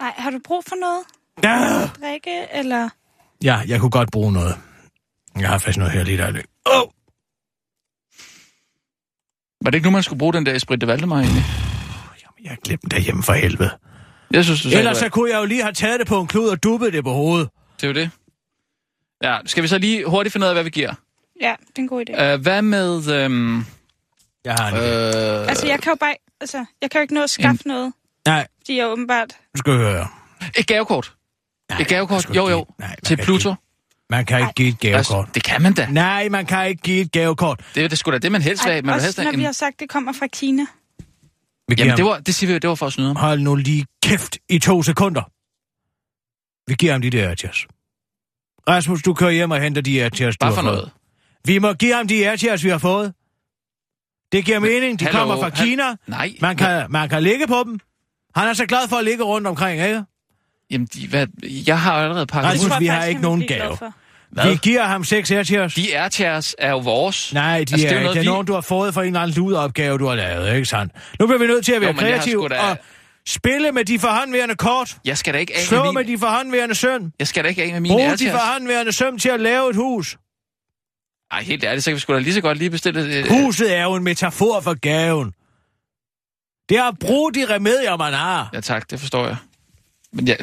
Nej, 0.00 0.12
har 0.16 0.30
du 0.30 0.38
brug 0.44 0.64
for 0.68 0.76
noget? 0.76 1.02
Ja. 1.44 1.88
Drikke, 2.00 2.46
eller... 2.54 2.88
ja, 3.44 3.60
jeg 3.66 3.80
kunne 3.80 3.90
godt 3.90 4.10
bruge 4.10 4.32
noget. 4.32 4.56
Jeg 5.38 5.48
har 5.48 5.58
faktisk 5.58 5.78
noget 5.78 5.92
her 5.92 6.04
lige 6.04 6.18
der. 6.18 6.28
Åh! 6.28 6.80
Oh! 6.82 6.88
Var 9.64 9.70
det 9.70 9.74
ikke 9.78 9.86
nu, 9.86 9.90
man 9.90 10.02
skulle 10.02 10.18
bruge 10.18 10.32
den 10.32 10.46
der 10.46 10.54
Esprit 10.54 10.80
de 10.80 10.86
Valdemar 10.86 11.16
egentlig? 11.20 11.42
Jeg 12.42 12.50
har 12.50 12.56
glemt 12.64 12.90
det 12.90 13.02
hjemme 13.02 13.22
for 13.22 13.32
helvede. 13.32 13.70
Jeg 14.30 14.44
synes, 14.44 14.62
du 14.62 14.68
sagde, 14.70 14.78
Ellers 14.78 14.96
så 14.98 15.08
kunne 15.08 15.30
jeg 15.30 15.38
jo 15.40 15.44
lige 15.44 15.62
have 15.62 15.72
taget 15.72 16.00
det 16.00 16.06
på 16.08 16.20
en 16.20 16.26
klud 16.26 16.48
og 16.48 16.62
duppet 16.62 16.92
det 16.92 17.04
på 17.04 17.12
hovedet. 17.12 17.48
det 17.76 17.82
er 17.84 17.88
jo 17.88 17.94
det. 17.94 18.10
Ja, 19.22 19.38
skal 19.46 19.62
vi 19.62 19.68
så 19.68 19.78
lige 19.78 20.04
hurtigt 20.10 20.32
finde 20.32 20.44
ud 20.44 20.48
af, 20.48 20.54
hvad 20.54 20.64
vi 20.64 20.70
giver? 20.70 20.94
Ja, 21.40 21.54
det 21.68 21.78
er 21.78 21.82
en 21.82 21.88
god 21.88 22.04
idé. 22.10 22.34
Uh, 22.34 22.40
hvad 22.40 22.62
med... 22.62 23.08
Øhm, 23.12 23.64
Jeg 24.44 24.54
har 24.54 24.68
en 24.68 24.74
idé. 24.74 24.78
øh, 25.40 25.48
Altså, 25.48 25.66
jeg 25.66 25.80
kan 25.80 25.90
jo 25.92 25.96
bare... 26.00 26.14
Altså, 26.40 26.64
jeg 26.82 26.90
kan 26.90 26.98
jo 26.98 27.02
ikke 27.02 27.14
nå 27.14 27.22
at 27.22 27.30
skaffe 27.30 27.68
noget, 27.68 27.92
Nej, 28.26 28.46
fordi 28.60 28.76
jeg 28.78 28.86
åbenbart... 28.88 29.28
du 29.54 29.58
skal 29.58 29.72
høre. 29.72 30.08
et 30.56 30.66
gavekort. 30.66 31.14
Nej, 31.70 31.80
Et 31.80 31.88
gavekort? 31.88 32.36
Jo, 32.36 32.48
jo. 32.48 32.66
Nej, 32.78 32.96
Til 33.04 33.16
Pluto. 33.16 33.50
Ikke, 33.50 33.62
man 34.10 34.24
kan 34.26 34.40
ikke 34.40 34.52
give 34.52 34.68
et 34.68 34.80
gavekort. 34.80 34.96
Altså, 34.98 35.24
det 35.34 35.42
kan 35.44 35.62
man 35.62 35.72
da. 35.74 35.86
Nej, 35.90 36.28
man 36.28 36.46
kan 36.46 36.68
ikke 36.68 36.82
give 36.82 37.00
et 37.00 37.12
gavekort. 37.12 37.70
Det 37.74 37.84
er 37.84 37.88
det 37.88 37.98
sgu 37.98 38.10
da 38.10 38.18
det, 38.18 38.32
man 38.32 38.42
helst 38.42 38.64
vil 38.64 38.72
have. 38.72 38.76
Ej, 38.76 38.82
Man 38.86 38.94
helst 38.94 39.06
også 39.08 39.22
have 39.22 39.32
når 39.32 39.38
vi 39.38 39.44
har 39.44 39.52
sagt, 39.52 39.80
det 39.80 39.88
kommer 39.88 40.12
fra 40.12 40.26
Kina. 40.26 40.66
Vi 41.68 41.74
Jamen, 41.78 41.96
det 41.96 42.04
var, 42.04 42.18
det 42.18 42.34
siger 42.34 42.48
vi 42.48 42.52
jo, 42.52 42.58
det 42.58 42.68
var 42.68 42.74
for 42.74 42.86
at 42.86 42.92
snyde 42.92 43.08
ham. 43.08 43.16
Hold 43.16 43.40
nu 43.40 43.54
lige 43.56 43.86
kæft 44.02 44.38
i 44.48 44.58
to 44.58 44.82
sekunder. 44.82 45.22
Vi 46.70 46.74
giver 46.74 46.92
ham 46.92 47.02
de 47.02 47.10
der 47.10 47.28
airchairs. 47.28 47.66
Rasmus, 48.68 49.02
du 49.02 49.14
kører 49.14 49.30
hjem 49.30 49.50
og 49.50 49.60
henter 49.60 49.82
de 49.82 50.02
airchairs, 50.02 50.36
du 50.36 50.38
Bare 50.44 50.50
har 50.50 50.54
for 50.54 50.62
fået. 50.62 50.74
noget. 50.74 50.90
Vi 51.44 51.58
må 51.58 51.72
give 51.72 51.94
ham 51.94 52.08
de 52.08 52.28
airchairs, 52.28 52.64
vi 52.64 52.68
har 52.68 52.78
fået. 52.78 53.12
Det 54.32 54.44
giver 54.44 54.58
mening. 54.58 55.00
De 55.00 55.04
hallo, 55.04 55.18
kommer 55.18 55.36
fra 55.36 55.50
Kina. 55.50 55.84
Nej. 56.06 56.32
Man 56.40 56.56
kan, 56.56 56.90
man 56.90 57.08
kan 57.08 57.22
ligge 57.22 57.46
på 57.46 57.62
dem. 57.66 57.80
Han 58.36 58.48
er 58.48 58.52
så 58.52 58.66
glad 58.66 58.88
for 58.88 58.96
at 58.96 59.04
ligge 59.04 59.24
rundt 59.24 59.46
omkring, 59.46 59.82
ikke? 59.82 60.02
Jamen, 60.70 60.86
de, 60.94 61.08
hvad, 61.08 61.26
jeg 61.66 61.80
har 61.80 61.92
allerede 61.92 62.26
pakket 62.26 62.50
Rasmus, 62.50 62.72
ud. 62.72 62.78
vi 62.78 62.86
har 62.86 63.04
ikke 63.04 63.20
nogen 63.20 63.46
gave. 63.48 63.76
Hvad? 64.30 64.50
Vi 64.50 64.56
giver 64.62 64.82
ham 64.84 65.04
seks 65.04 65.30
airchairs. 65.30 65.74
De 65.74 65.98
airchairs 65.98 66.54
er 66.58 66.70
jo 66.70 66.78
vores. 66.78 67.34
Nej, 67.34 67.52
de 67.54 67.60
Altså, 67.60 67.74
altså, 67.74 67.88
det 67.88 67.92
er 67.94 67.98
er, 67.98 68.02
noget, 68.02 68.14
det 68.14 68.20
er 68.20 68.24
vi- 68.24 68.26
nogen, 68.30 68.46
du 68.46 68.52
har 68.54 68.60
fået 68.60 68.94
for 68.94 69.00
en 69.00 69.06
eller 69.06 69.20
anden 69.20 69.36
ludeopgave, 69.36 69.98
du 69.98 70.06
har 70.06 70.14
lavet, 70.14 70.54
ikke 70.54 70.66
sandt? 70.66 70.92
Nu 71.20 71.26
bliver 71.26 71.38
vi 71.38 71.46
nødt 71.46 71.64
til 71.64 71.72
at 71.72 71.80
være 71.80 71.90
Jo, 71.90 71.96
kreative 71.98 72.48
da- 72.48 72.58
og 72.60 72.76
spille 73.28 73.72
med 73.72 73.84
de 73.84 73.98
forhåndværende 73.98 74.54
kort. 74.54 74.96
Jeg 75.04 75.18
skal 75.18 75.34
da 75.34 75.38
ikke 75.38 75.56
af 75.56 75.60
Slå 75.62 75.84
med 75.84 75.92
med 75.92 76.04
min... 76.04 76.12
de 76.14 76.18
forhåndværende 76.18 76.74
søm. 76.74 77.12
Jeg 77.18 77.26
skal 77.28 77.44
da 77.44 77.48
ikke 77.48 77.62
af 77.62 77.72
med 77.72 77.80
mine 77.80 77.92
Brug 77.94 78.00
de 78.00 78.04
airchairs. 78.08 78.32
forhåndværende 78.40 78.92
søm 78.92 79.18
til 79.18 79.28
at 79.28 79.40
lave 79.40 79.70
et 79.70 79.76
hus. 79.76 80.16
Ej, 81.32 81.42
helt 81.42 81.64
ærligt, 81.64 81.84
så 81.84 81.90
kan 81.90 81.94
vi 81.94 82.00
sgu 82.00 82.12
da 82.12 82.18
lige 82.18 82.34
så 82.34 82.40
godt 82.40 82.58
lige 82.58 82.70
bestille... 82.70 83.16
Øh, 83.18 83.24
Huset 83.28 83.76
er 83.76 83.82
jo 83.82 83.94
en 83.94 84.04
metafor 84.04 84.60
for 84.60 84.74
gaven. 84.74 85.32
Det 86.70 86.78
er 86.78 86.84
at 86.84 86.98
bruge 86.98 87.32
de 87.32 87.54
remedier, 87.54 87.96
man 87.96 88.12
har. 88.12 88.50
Ja 88.54 88.60
tak, 88.60 88.90
det 88.90 89.00
forstår 89.00 89.26
jeg. 89.26 89.36
Men, 90.12 90.26
ja, 90.28 90.36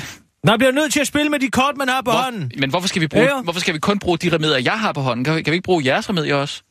Man 0.44 0.58
bliver 0.60 0.72
nødt 0.72 0.94
til 0.94 1.00
at 1.00 1.08
spille 1.08 1.30
med 1.30 1.40
de 1.40 1.50
kort, 1.52 1.78
man 1.78 1.88
har 1.90 2.02
på 2.02 2.12
hånden. 2.12 2.42
hvor, 2.42 2.60
men 2.60 2.70
hvorfor 2.70 2.88
skal, 2.88 3.02
vi 3.02 3.08
bruge, 3.08 3.24
Ja. 3.36 3.42
hvorfor 3.42 3.60
skal 3.60 3.74
vi 3.74 3.80
kun 3.80 4.00
bruge 4.00 4.18
de 4.18 4.34
remedier, 4.36 4.58
jeg 4.58 4.80
har 4.80 4.94
på 4.94 5.02
hånden? 5.02 5.24
Kan 5.26 5.36
vi, 5.36 5.42
kan 5.42 5.52
vi 5.52 5.56
ikke 5.56 5.66
bruge 5.66 5.86
jeres 5.86 6.10
remedier 6.10 6.36
også? 6.36 6.62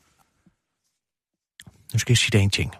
Nu 1.92 1.98
skal 1.98 2.12
jeg 2.12 2.18
sige 2.18 2.30
dig 2.30 2.40
en 2.40 2.50
ting. 2.50 2.72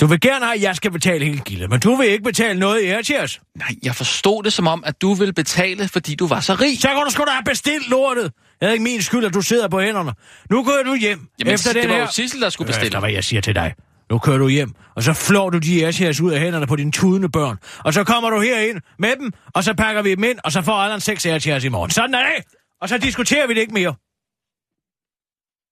Du 0.00 0.06
vil 0.06 0.20
gerne 0.20 0.44
have, 0.44 0.54
at 0.56 0.62
jeg 0.62 0.76
skal 0.76 0.90
betale 0.90 1.24
hele 1.24 1.40
gildet, 1.40 1.70
men 1.70 1.80
du 1.80 1.94
vil 1.94 2.08
ikke 2.08 2.24
betale 2.24 2.58
noget 2.58 2.82
i 2.82 2.86
Airchairs. 2.86 3.40
Nej, 3.56 3.68
jeg 3.82 3.94
forstod 3.96 4.42
det 4.42 4.52
som 4.52 4.66
om, 4.66 4.82
at 4.86 5.02
du 5.02 5.14
ville 5.14 5.32
betale, 5.32 5.88
fordi 5.88 6.14
du 6.14 6.26
var 6.26 6.40
så 6.40 6.54
rig. 6.54 6.80
Så 6.80 6.88
kan 6.88 6.96
du 7.04 7.10
sgu 7.10 7.24
da 7.24 7.30
have 7.30 7.44
bestilt 7.44 7.88
lortet. 7.88 8.32
Det 8.60 8.68
er 8.68 8.72
ikke 8.72 8.84
min 8.84 9.02
skyld, 9.02 9.24
at 9.24 9.34
du 9.34 9.40
sidder 9.42 9.68
på 9.68 9.80
hænderne. 9.80 10.12
Nu 10.50 10.64
kører 10.64 10.82
du 10.82 10.94
hjem. 10.94 11.28
Jamen, 11.38 11.54
efter 11.54 11.72
det 11.72 11.82
den 11.82 11.90
var 11.90 11.96
her... 11.96 12.02
jo 12.02 12.10
Sissel, 12.12 12.40
der 12.40 12.48
skulle 12.50 12.66
bestille. 12.66 12.86
Efter 12.86 13.00
hvad 13.00 13.10
jeg 13.10 13.24
siger 13.24 13.40
til 13.40 13.54
dig. 13.54 13.74
Nu 14.10 14.18
kører 14.18 14.38
du 14.38 14.48
hjem, 14.48 14.74
og 14.94 15.02
så 15.02 15.12
flår 15.12 15.50
du 15.50 15.58
de 15.58 15.84
Airchairs 15.84 16.20
ud 16.20 16.32
af 16.32 16.40
hænderne 16.40 16.66
på 16.66 16.76
dine 16.76 16.92
tudende 16.92 17.28
børn. 17.28 17.58
Og 17.78 17.94
så 17.94 18.04
kommer 18.04 18.30
du 18.30 18.40
herind 18.40 18.80
med 18.98 19.16
dem, 19.16 19.32
og 19.54 19.64
så 19.64 19.74
pakker 19.74 20.02
vi 20.02 20.10
dem 20.10 20.24
ind, 20.24 20.38
og 20.44 20.52
så 20.52 20.62
får 20.62 20.72
alle 20.72 21.00
seks 21.00 21.26
Airchairs 21.26 21.64
i 21.64 21.68
morgen. 21.68 21.90
Sådan 21.90 22.14
er 22.14 22.22
det! 22.22 22.44
Og 22.80 22.88
så 22.88 22.98
diskuterer 22.98 23.46
vi 23.46 23.54
det 23.54 23.60
ikke 23.60 23.74
mere. 23.74 23.94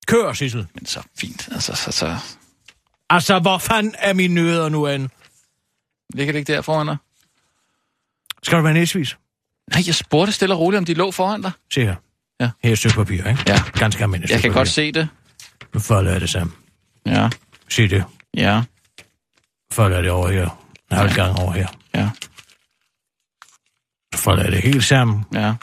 Kør, 0.06 0.32
Sissel. 0.32 0.66
Men 0.74 0.86
så 0.86 1.02
fint. 1.18 1.48
Altså, 1.52 1.74
så, 1.74 1.92
så... 1.92 2.16
Altså, 3.10 3.38
hvor 3.38 3.58
fanden 3.58 3.94
er 3.98 4.12
mine 4.12 4.34
nødder 4.34 4.68
nu 4.68 4.86
an? 4.86 5.10
Ligger 6.14 6.32
det 6.32 6.38
ikke 6.38 6.52
der 6.52 6.60
foran 6.62 6.86
dig? 6.86 6.96
Skal 8.42 8.58
du 8.58 8.62
være 8.62 8.74
næsvis? 8.74 9.16
Nej, 9.74 9.82
jeg 9.86 9.94
spurgte 9.94 10.32
stille 10.32 10.54
og 10.54 10.60
roligt, 10.60 10.78
om 10.78 10.84
de 10.84 10.94
lå 10.94 11.10
foran 11.10 11.42
dig. 11.42 11.50
Se 11.72 11.80
her. 11.84 11.94
Ja. 12.40 12.50
Her 12.62 12.70
er 12.70 12.72
et 12.72 12.78
stykke 12.78 12.96
papir, 12.96 13.16
ikke? 13.28 13.44
Ja. 13.46 13.62
Ganske 13.78 14.02
almindeligt 14.02 14.32
Jeg 14.32 14.40
kan 14.40 14.50
godt 14.50 14.56
papir. 14.56 14.70
se 14.70 14.92
det. 14.92 15.08
Nu 15.74 15.80
folder 15.80 16.12
jeg 16.12 16.20
det 16.20 16.30
sammen. 16.30 16.56
Ja, 17.06 17.30
Se 17.68 17.88
det. 17.88 18.04
Ja, 18.36 18.62
Folder 19.72 19.96
jeg 19.96 20.04
det 20.04 20.12
over 20.12 20.28
her. 20.28 20.66
En 20.90 20.96
halv 20.96 21.14
gang 21.14 21.38
over 21.38 21.52
her. 21.52 21.68
ja, 21.94 22.10
jeg 24.44 24.52
det 24.52 24.62
helt 24.62 24.84
sammen. 24.84 25.24
ja. 25.34 25.54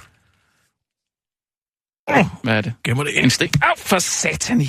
Hvad 2.44 2.58
er 2.58 2.62
det? 2.62 2.74
Gemmer 2.84 3.04
det 3.04 3.18
En 3.18 3.24
ind. 3.24 3.32
stik. 3.32 3.52
Au, 3.62 3.74
for 3.78 4.00
satan 4.00 4.62
i 4.62 4.66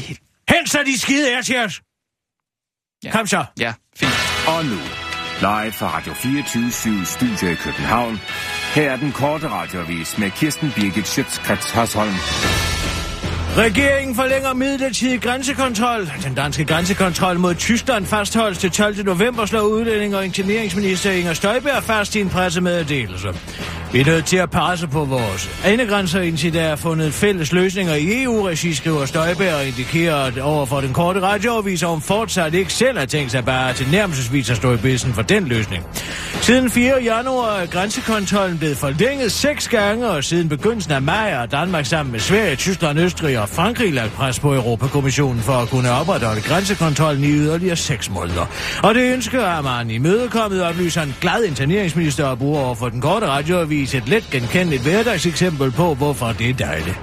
Hent 0.48 0.70
så 0.70 0.82
de 0.86 0.98
skide 0.98 1.34
airchairs! 1.34 1.82
Ja. 3.04 3.10
Kom 3.12 3.26
så. 3.26 3.44
Ja, 3.58 3.74
fint. 3.96 4.12
Og 4.48 4.64
nu, 4.64 4.76
live 5.40 5.72
fra 5.72 5.96
Radio 5.96 6.14
24 6.14 7.04
Studio 7.06 7.48
i 7.48 7.54
København. 7.54 8.18
Her 8.74 8.90
er 8.92 8.96
den 8.96 9.12
korte 9.12 9.48
radiovis 9.48 10.18
med 10.18 10.30
Kirsten 10.30 10.72
Birgit 10.76 11.06
Schøtzgrads 11.08 11.70
Hasholm. 11.70 12.14
Regeringen 13.56 14.16
forlænger 14.16 14.54
midlertidig 14.54 15.20
grænsekontrol. 15.20 16.10
Den 16.24 16.34
danske 16.34 16.64
grænsekontrol 16.64 17.38
mod 17.38 17.54
Tyskland 17.54 18.06
fastholdes 18.06 18.58
til 18.58 18.70
12. 18.70 19.04
november, 19.04 19.46
slår 19.46 19.60
udlænding 19.60 20.16
og 20.16 20.24
ingenieringsminister 20.24 21.10
Inger 21.10 21.32
Støjberg 21.32 21.82
fast 21.82 22.16
i 22.16 22.20
en 22.20 22.28
pressemeddelelse. 22.28 23.28
Vi 23.92 24.00
er 24.00 24.04
nødt 24.04 24.24
til 24.24 24.36
at 24.36 24.50
passe 24.50 24.86
på 24.86 25.04
vores 25.04 25.60
enegrænser, 25.66 26.20
indtil 26.20 26.52
der 26.52 26.62
er 26.62 26.76
fundet 26.76 27.14
fælles 27.14 27.52
løsninger 27.52 27.94
i 27.94 28.22
EU-regi, 28.22 28.74
skriver 28.74 29.06
Støjberg 29.06 29.54
og 29.54 29.66
indikerer 29.66 30.16
at 30.16 30.38
over 30.38 30.66
for 30.66 30.80
den 30.80 30.92
korte 30.92 31.20
radioavis, 31.20 31.82
om 31.82 32.00
fortsat 32.00 32.54
ikke 32.54 32.72
selv 32.72 32.98
har 32.98 33.06
tænkt 33.06 33.30
sig 33.30 33.44
bare 33.44 33.72
til 33.72 33.86
nærmelsesvis 33.92 34.50
at 34.50 34.56
stå 34.56 34.72
i 34.72 34.76
bedsen 34.76 35.12
for 35.12 35.22
den 35.22 35.44
løsning. 35.44 35.84
Siden 36.40 36.70
4. 36.70 37.02
januar 37.02 37.56
er 37.56 37.66
grænsekontrollen 37.66 38.58
blevet 38.58 38.76
forlænget 38.76 39.32
seks 39.32 39.68
gange, 39.68 40.08
og 40.08 40.24
siden 40.24 40.48
begyndelsen 40.48 40.92
af 40.92 41.02
maj 41.02 41.30
er 41.30 41.46
Danmark 41.46 41.86
sammen 41.86 42.12
med 42.12 42.20
Sverige, 42.20 42.56
Tyskland, 42.56 42.98
Østrig 42.98 43.37
og 43.38 43.48
Frankrig 43.48 43.92
lagt 43.92 44.12
pres 44.12 44.40
på 44.40 44.54
Europakommissionen 44.54 45.42
for 45.42 45.52
at 45.52 45.68
kunne 45.68 45.90
opretholde 45.90 46.40
grænsekontrollen 46.40 47.24
i 47.24 47.30
yderligere 47.30 47.76
seks 47.76 48.10
måneder. 48.10 48.46
Og 48.82 48.94
det 48.94 49.12
ønsker 49.12 49.62
man 49.62 49.90
imødekommet, 49.90 50.18
mødekommet, 50.18 50.62
oplyser 50.62 51.02
en 51.02 51.14
glad 51.20 51.44
interneringsminister 51.44 52.24
og 52.24 52.38
bruger 52.38 52.60
over 52.60 52.74
for 52.74 52.88
den 52.88 53.00
korte 53.00 53.26
radioavis 53.26 53.94
et 53.94 54.08
let 54.08 54.24
genkendeligt 54.30 54.82
hverdagseksempel 54.82 55.70
på, 55.70 55.94
hvorfor 55.94 56.32
det 56.38 56.50
er 56.50 56.54
dejligt. 56.54 57.00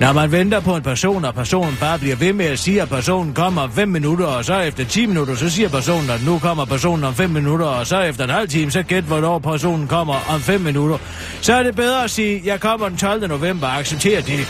Når 0.00 0.12
man 0.12 0.32
venter 0.32 0.60
på 0.60 0.76
en 0.76 0.82
person, 0.82 1.24
og 1.24 1.34
personen 1.34 1.76
bare 1.80 1.98
bliver 1.98 2.16
ved 2.16 2.32
med 2.32 2.46
at 2.46 2.58
sige, 2.58 2.82
at 2.82 2.88
personen 2.88 3.34
kommer 3.34 3.62
om 3.62 3.72
5 3.72 3.88
minutter, 3.88 4.26
og 4.26 4.44
så 4.44 4.58
efter 4.58 4.84
10 4.84 5.06
minutter, 5.06 5.34
så 5.34 5.50
siger 5.50 5.68
personen, 5.68 6.10
at 6.10 6.24
nu 6.24 6.38
kommer 6.38 6.64
personen 6.64 7.04
om 7.04 7.14
5 7.14 7.30
minutter, 7.30 7.66
og 7.66 7.86
så 7.86 8.00
efter 8.00 8.24
en 8.24 8.30
halv 8.30 8.48
time, 8.48 8.70
så 8.70 8.82
gæt, 8.82 9.04
hvornår 9.04 9.38
personen 9.38 9.88
kommer 9.88 10.14
om 10.34 10.40
5 10.40 10.60
minutter. 10.60 10.98
Så 11.40 11.54
er 11.54 11.62
det 11.62 11.76
bedre 11.76 12.04
at 12.04 12.10
sige, 12.10 12.42
jeg 12.44 12.60
kommer 12.60 12.88
den 12.88 12.96
12. 12.96 13.28
november, 13.28 13.66
og 13.66 13.78
accepterer 13.78 14.20
det. 14.20 14.48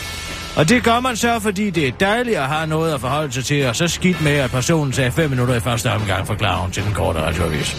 Og 0.57 0.69
det 0.69 0.85
gør 0.85 1.01
man 1.01 1.17
så, 1.17 1.41
fordi 1.41 1.71
det 1.71 1.89
er 1.89 1.93
dejligt 1.93 2.37
at 2.37 2.49
have 2.49 2.67
noget 2.67 2.95
at 2.95 3.01
forholde 3.01 3.33
sig 3.33 3.45
til, 3.45 3.67
og 3.67 3.77
så 3.77 3.89
skidt 3.89 4.23
med, 4.23 4.33
at 4.33 4.51
personen 4.51 4.93
sagde 4.93 5.13
5 5.13 5.31
minutter 5.31 5.55
i 5.55 5.61
første 5.61 5.93
omgang, 5.93 6.27
forklarer 6.27 6.57
hun 6.57 6.71
til 6.71 6.85
den 6.85 6.93
korte 6.93 7.21
radioavis. 7.21 7.77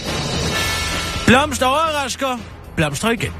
Blomst 1.27 1.63
overrasker, 1.63 2.37
blomster 2.75 3.09
igen. 3.09 3.31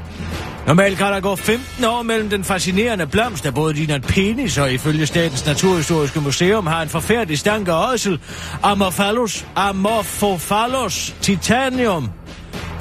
Normalt 0.66 0.98
kan 0.98 1.06
der 1.06 1.20
gå 1.20 1.36
15 1.36 1.84
år 1.84 2.02
mellem 2.02 2.30
den 2.30 2.44
fascinerende 2.44 3.06
blomst, 3.06 3.44
der 3.44 3.50
både 3.50 3.74
ligner 3.74 3.94
en 3.94 4.02
penis 4.02 4.58
og 4.58 4.72
ifølge 4.72 5.06
Statens 5.06 5.46
Naturhistoriske 5.46 6.20
Museum 6.20 6.66
har 6.66 6.82
en 6.82 6.88
forfærdelig 6.88 7.38
stank 7.38 7.68
af 7.68 7.92
ådsel, 7.92 8.20
Amorphallus, 8.62 9.46
Amorphophallus 9.56 11.14
titanium 11.20 12.10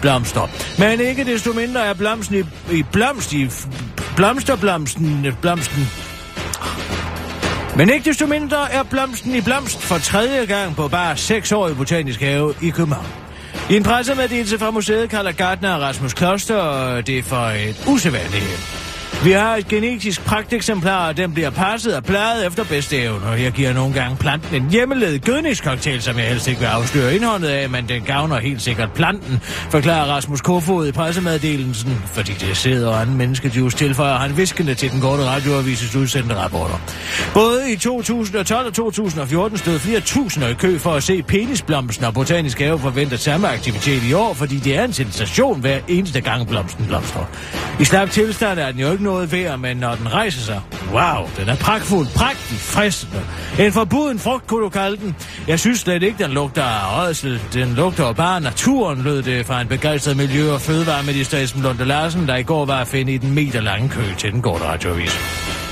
blomster. 0.02 0.48
Men 0.80 1.00
ikke 1.00 1.24
desto 1.24 1.54
mindre 1.54 1.86
er 1.86 1.94
blomsten 1.94 2.36
i, 2.36 2.76
i 2.76 2.84
blomst 2.92 3.34
i 3.34 3.50
blomsterblomsten, 4.16 5.28
blomsten 5.42 5.88
men 7.78 7.90
ikke 7.90 8.10
desto 8.10 8.26
mindre 8.28 8.72
er 8.72 8.84
blomsten 8.84 9.36
i 9.36 9.42
blomst 9.42 9.82
for 9.82 9.98
tredje 9.98 10.46
gang 10.46 10.76
på 10.76 10.88
bare 10.88 11.18
seks 11.18 11.52
år 11.52 11.70
i 11.70 11.74
Botanisk 11.74 12.22
Have 12.22 12.54
i 12.62 12.70
København. 12.70 13.08
I 13.70 13.76
en 13.76 13.84
pressemeddelelse 13.84 14.60
fra 14.60 14.72
museet 14.72 15.10
kalder 15.10 15.32
Gardner 15.32 15.78
Rasmus 15.78 16.14
Kloster 16.14 16.96
øh, 16.96 17.08
det 17.08 17.26
for 17.26 17.70
et 17.70 17.84
usædvanligt. 17.88 18.93
Vi 19.24 19.32
har 19.32 19.56
et 19.56 19.68
genetisk 19.68 20.26
pragteksemplar, 20.26 21.08
og 21.08 21.18
den 21.18 21.34
bliver 21.34 21.50
passet 21.50 21.96
og 21.96 22.04
plejet 22.04 22.48
efter 22.48 22.64
bedste 22.64 22.98
evne. 22.98 23.26
Og 23.26 23.44
jeg 23.44 23.52
giver 23.52 23.74
nogle 23.74 23.94
gange 23.94 24.18
planten 24.18 24.56
en 24.56 24.70
hjemmelavet 24.72 25.26
gødningscocktail, 25.26 26.02
som 26.02 26.18
jeg 26.18 26.26
helst 26.26 26.48
ikke 26.48 26.60
vil 26.60 26.68
afsløre 26.68 27.16
indholdet 27.16 27.48
af, 27.48 27.70
men 27.70 27.90
den 27.90 28.02
gavner 28.02 28.40
helt 28.40 28.62
sikkert 28.62 28.92
planten, 28.94 29.40
forklarer 29.70 30.06
Rasmus 30.06 30.42
Kofod 30.42 30.88
i 30.88 30.92
pressemeddelelsen, 30.92 32.02
fordi 32.06 32.32
det 32.32 32.58
sidder 32.58 32.90
og 32.90 33.02
anden 33.02 33.18
menneskejuice 33.18 33.78
tilføjer 33.78 34.18
han 34.18 34.38
viskende 34.38 34.76
til 34.76 34.92
den 34.92 35.02
korte 35.02 35.24
radioavises 35.24 35.96
udsendte 35.96 36.36
rapporter. 36.36 36.82
Både 37.34 37.72
i 37.72 37.76
2012 37.76 38.68
og 38.68 38.74
2014 38.74 39.58
stod 39.58 39.80
flere 39.80 40.00
tusinder 40.00 40.48
i 40.48 40.54
kø 40.54 40.78
for 40.78 40.94
at 40.94 41.04
se 41.04 41.24
penisblomsten, 41.24 42.06
og 42.06 42.14
Botanisk 42.14 42.60
Have 42.60 42.80
forventer 42.80 43.18
samme 43.18 43.48
aktivitet 43.50 44.04
i 44.10 44.14
år, 44.14 44.34
fordi 44.34 44.58
det 44.58 44.78
er 44.78 44.84
en 44.84 44.94
sensation 44.94 45.60
hver 45.60 45.80
eneste 45.88 46.22
gang 46.22 46.48
blomsten 46.48 46.86
blomstrer. 46.86 47.26
I 47.80 47.86
slap 47.86 48.10
tilstand 48.10 48.60
er 48.60 48.72
den 48.72 48.80
jo 48.80 48.92
ikke 48.92 49.04
noget 49.14 49.32
værd, 49.32 49.60
men 49.60 49.78
når 49.78 49.96
den 49.96 50.14
rejser 50.14 50.42
sig, 50.42 50.62
wow, 50.92 51.30
den 51.38 51.50
er 51.50 51.56
pragtfuld, 51.56 52.08
prægtig, 52.16 52.58
fristende. 52.58 53.22
En 53.60 53.72
forbuden 53.72 54.20
frugt, 54.20 54.48
kunne 54.48 54.64
du 54.64 54.70
kalde 54.70 54.98
den. 54.98 55.16
Jeg 55.48 55.60
synes 55.60 55.80
slet 55.80 56.04
ikke, 56.04 56.24
den 56.24 56.32
lugter 56.32 56.64
af 56.64 57.08
ådsel. 57.08 57.42
Den 57.54 57.74
lugter 57.74 58.14
bare 58.14 58.42
naturen, 58.42 59.02
lød 59.02 59.24
det 59.24 59.46
fra 59.46 59.62
en 59.62 59.68
begejstret 59.68 60.18
miljø- 60.18 60.54
og 60.54 60.62
fødevareminister 60.62 61.38
Esben 61.38 61.62
Lunde 61.62 61.86
Larsen, 61.86 62.28
der 62.28 62.36
i 62.36 62.44
går 62.44 62.66
var 62.66 62.82
at 62.82 62.88
finde 62.88 63.14
i 63.14 63.18
den 63.18 63.32
meter 63.32 63.62
lange 63.62 63.90
kø 63.90 64.02
til 64.18 64.32
den 64.32 64.42
gårde 64.42 64.64
radioavis. 64.64 65.63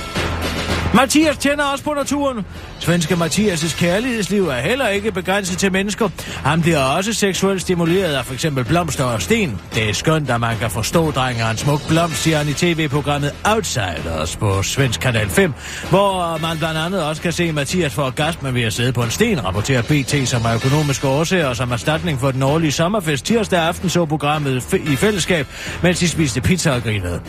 Mathias 0.94 1.38
tænder 1.38 1.64
også 1.64 1.84
på 1.84 1.94
naturen. 1.94 2.46
Svenske 2.80 3.14
Mathias' 3.14 3.78
kærlighedsliv 3.78 4.48
er 4.48 4.60
heller 4.60 4.88
ikke 4.88 5.12
begrænset 5.12 5.58
til 5.58 5.72
mennesker. 5.72 6.08
Han 6.44 6.62
bliver 6.62 6.78
også 6.78 7.12
seksuelt 7.12 7.60
stimuleret 7.60 8.14
af 8.14 8.24
f.eks. 8.24 8.46
blomster 8.68 9.04
og 9.04 9.22
sten. 9.22 9.60
Det 9.74 9.88
er 9.88 9.94
skønt, 9.94 10.30
at 10.30 10.40
man 10.40 10.58
kan 10.58 10.70
forstå 10.70 11.10
drengen 11.10 11.46
en 11.50 11.56
smuk 11.56 11.88
blomst, 11.88 12.16
siger 12.16 12.38
han 12.38 12.48
i 12.48 12.52
tv-programmet 12.52 13.34
Outsiders 13.44 14.36
på 14.36 14.62
Svensk 14.62 15.00
Kanal 15.00 15.28
5, 15.28 15.52
hvor 15.90 16.38
man 16.38 16.58
blandt 16.58 16.78
andet 16.78 17.04
også 17.04 17.22
kan 17.22 17.32
se 17.32 17.52
Mathias 17.52 17.94
for 17.94 18.02
orgasme 18.02 18.54
ved 18.54 18.62
at 18.62 18.72
sidde 18.72 18.92
på 18.92 19.02
en 19.02 19.10
sten, 19.10 19.44
rapporterer 19.44 19.82
BT 19.82 20.28
som 20.28 20.44
er 20.44 20.54
økonomiske 20.54 21.08
årsager 21.08 21.46
og 21.46 21.56
som 21.56 21.72
erstatning 21.72 22.20
for 22.20 22.30
den 22.30 22.42
årlige 22.42 22.72
sommerfest 22.72 23.24
tirsdag 23.24 23.60
aften 23.60 23.88
så 23.88 24.06
programmet 24.06 24.74
i 24.86 24.96
fællesskab, 24.96 25.46
mens 25.82 25.98
de 25.98 26.08
spiste 26.08 26.40
pizza 26.40 26.70
og 26.70 26.82
grinede. 26.82 27.20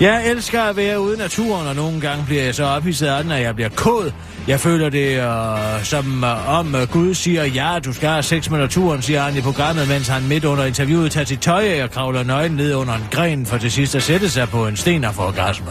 Jeg 0.00 0.30
elsker 0.30 0.62
at 0.62 0.76
være 0.76 1.00
ude 1.00 1.14
i 1.14 1.18
naturen, 1.18 1.66
og 1.66 1.76
nogle 1.76 2.00
gange 2.00 2.24
bliver 2.26 2.42
jeg 2.42 2.54
så 2.54 2.64
ophidset 2.64 3.01
af 3.02 3.22
den, 3.22 3.32
at 3.32 3.42
jeg 3.42 3.54
bliver 3.54 3.68
kod. 3.68 4.12
Jeg 4.48 4.60
føler 4.60 4.88
det 4.88 5.22
øh, 5.22 5.84
som 5.84 6.24
øh, 6.24 6.58
om 6.58 6.74
øh, 6.74 6.88
Gud 6.88 7.14
siger, 7.14 7.44
ja, 7.44 7.78
du 7.84 7.92
skal 7.92 8.08
have 8.08 8.22
sex 8.22 8.50
med 8.50 8.58
naturen, 8.58 9.02
siger 9.02 9.22
han 9.22 9.36
i 9.36 9.40
programmet, 9.40 9.88
mens 9.88 10.08
han 10.08 10.28
midt 10.28 10.44
under 10.44 10.64
interviewet 10.64 11.12
tager 11.12 11.24
sit 11.24 11.40
tøj 11.40 11.64
af 11.64 11.82
og 11.82 11.90
kravler 11.90 12.22
nøgen 12.22 12.52
ned 12.52 12.74
under 12.74 12.94
en 12.94 13.04
gren 13.10 13.46
for 13.46 13.58
til 13.58 13.72
sidst 13.72 13.94
at 13.94 14.02
sætte 14.02 14.30
sig 14.30 14.48
på 14.48 14.66
en 14.66 14.76
sten 14.76 15.04
og 15.04 15.14
få 15.14 15.22
orgasme. 15.22 15.66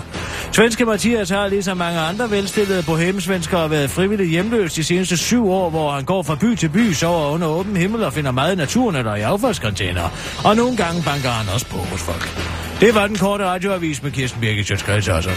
Svenske 0.52 0.86
Mathias 0.86 1.30
har 1.30 1.48
ligesom 1.48 1.78
mange 1.78 2.00
andre 2.00 2.32
velstillede 2.32 2.84
bohemsvenskere 2.84 3.70
været 3.72 3.90
frivilligt 3.90 4.30
hjemløs 4.30 4.74
de 4.74 4.84
seneste 4.84 5.18
syv 5.18 5.52
år, 5.52 5.70
hvor 5.70 5.92
han 5.92 6.04
går 6.04 6.24
fra 6.24 6.36
by 6.36 6.56
til 6.56 6.70
by, 6.70 6.94
sover 6.94 7.32
under 7.32 7.48
åben 7.48 7.78
himmel 7.78 8.04
og 8.04 8.14
finder 8.14 8.32
meget 8.32 8.54
i 8.54 8.56
naturen 8.56 8.96
eller 8.96 9.16
i 9.16 9.22
affaldscontainer. 9.22 10.10
Og 10.44 10.56
nogle 10.56 10.78
gange 10.78 11.04
banker 11.04 11.30
han 11.30 11.54
også 11.54 11.66
på 11.66 11.78
hos 11.78 12.02
folk. 12.02 12.52
Det 12.82 12.96
var 12.96 13.08
den 13.08 13.18
korte 13.18 13.46
radioavis 13.46 14.04
med 14.04 14.12
Kirsten 14.12 14.42
Birgit 14.42 14.68
Sjøtskreds 14.68 15.08
også. 15.08 15.30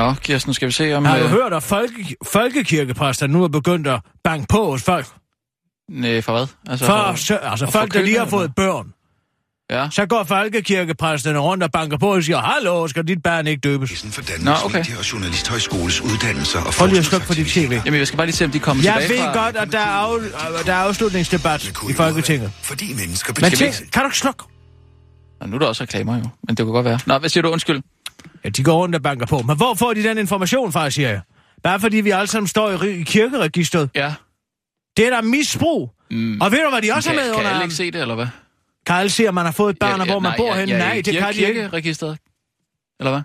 Nå, 0.00 0.14
Kirsten, 0.14 0.54
skal 0.54 0.66
vi 0.68 0.72
se 0.72 0.92
om... 0.94 1.04
Har 1.04 1.18
du 1.18 1.24
øh, 1.24 1.30
hørt, 1.30 1.52
at 1.52 1.62
folke, 1.62 2.16
folkekirkepræster 2.26 3.26
nu 3.26 3.44
er 3.44 3.48
begyndt 3.48 3.86
at 3.86 4.00
banke 4.24 4.46
på 4.48 4.70
hos 4.70 4.82
folk? 4.82 5.06
Nej, 5.90 6.20
for 6.20 6.32
hvad? 6.32 6.46
Altså, 6.68 6.86
For, 6.86 7.14
så, 7.16 7.36
altså 7.36 7.66
og 7.66 7.72
folk, 7.72 7.94
der 7.94 8.02
lige 8.02 8.18
har 8.18 8.26
fået 8.26 8.54
børn. 8.54 8.92
Ja. 9.70 9.88
Så 9.90 10.06
går 10.06 10.24
folkekirkepræsterne 10.24 11.38
rundt 11.38 11.62
og 11.62 11.70
banker 11.72 11.98
på 11.98 12.14
og 12.14 12.22
siger, 12.22 12.38
Hallo, 12.38 12.86
skal 12.88 13.08
dit 13.08 13.22
barn 13.22 13.46
ikke 13.46 13.60
døbes? 13.60 13.90
For 14.10 14.22
Danmarks 14.22 14.44
Nå, 14.44 14.66
okay. 14.66 14.78
Medie- 14.78 14.98
og 14.98 15.12
Journalisthøjskoles 15.12 16.00
uddannelser 16.00 16.58
og 16.60 16.72
Prøv 16.72 16.86
lige 16.86 16.98
at 16.98 17.04
slukke 17.04 17.26
for 17.26 17.34
dit 17.34 17.46
tv. 17.46 17.80
Jamen, 17.84 17.98
jeg 17.98 18.06
skal 18.06 18.16
bare 18.16 18.26
lige 18.26 18.36
se, 18.36 18.44
om 18.44 18.50
de 18.50 18.58
kommer 18.58 18.82
Jeg 18.84 18.98
tilbage 19.00 19.20
ved 19.20 19.26
fra... 19.26 19.44
godt, 19.44 19.56
at 19.56 19.72
der 19.72 19.78
er, 19.78 20.14
af, 20.58 20.64
der 20.64 20.72
er 20.72 20.76
afslutningsdebat 20.76 21.64
i 21.90 21.92
Folketinget. 21.92 22.52
Fordi 22.62 22.94
mennesker 22.94 23.32
Men 23.36 23.50
betyder... 23.50 23.72
tænk, 23.72 23.92
kan 23.92 24.02
du 24.02 24.08
ikke 24.08 24.18
slukke? 24.18 24.44
Nå, 25.40 25.46
nu 25.46 25.54
er 25.54 25.58
der 25.58 25.66
også 25.66 25.82
reklamer 25.82 26.16
jo, 26.16 26.24
men 26.46 26.56
det 26.56 26.64
kunne 26.64 26.72
godt 26.72 26.84
være. 26.84 26.98
Nå, 27.06 27.18
hvad 27.18 27.28
siger 27.28 27.42
du? 27.42 27.48
Undskyld. 27.48 27.82
Ja, 28.44 28.48
de 28.48 28.64
går 28.64 28.76
rundt 28.76 28.94
og 28.94 29.02
banker 29.02 29.26
på. 29.26 29.38
Men 29.42 29.56
hvor 29.56 29.74
får 29.74 29.94
de 29.94 30.02
den 30.02 30.18
information 30.18 30.72
fra, 30.72 30.90
siger 30.90 31.08
jeg? 31.08 31.20
Bare 31.62 31.80
fordi 31.80 31.96
vi 31.96 32.10
alle 32.10 32.26
sammen 32.26 32.46
står 32.48 32.82
i, 32.82 33.00
i 33.00 33.02
kirkeregistret. 33.02 33.90
Ja. 33.94 34.14
Det 34.96 35.06
er 35.06 35.10
da 35.10 35.20
misbrug. 35.20 35.90
Mm. 36.10 36.40
Og 36.40 36.52
ved 36.52 36.64
du, 36.64 36.70
hvad 36.70 36.82
de 36.82 36.92
også 36.92 37.10
kan, 37.10 37.18
har 37.18 37.24
med 37.26 37.32
kan 37.34 37.38
under 37.38 37.50
armen? 37.50 37.62
ikke 37.62 37.74
se 37.74 37.90
det, 37.90 38.00
eller 38.00 38.14
hvad? 38.14 38.26
Kan 38.86 38.96
alle 38.96 39.10
se, 39.10 39.28
at 39.28 39.34
man 39.34 39.44
har 39.44 39.52
fået 39.52 39.70
et 39.70 39.78
barn, 39.78 40.00
og 40.00 40.06
hvor 40.06 40.18
man 40.18 40.32
bor 40.36 40.54
henne? 40.54 40.78
Nej, 40.78 41.02
det 41.04 41.16
kan 41.16 41.34
de 41.34 41.40
ikke. 41.40 41.60
Kirkeregisteret. 41.60 42.18
Eller 43.00 43.10
hvad? 43.10 43.22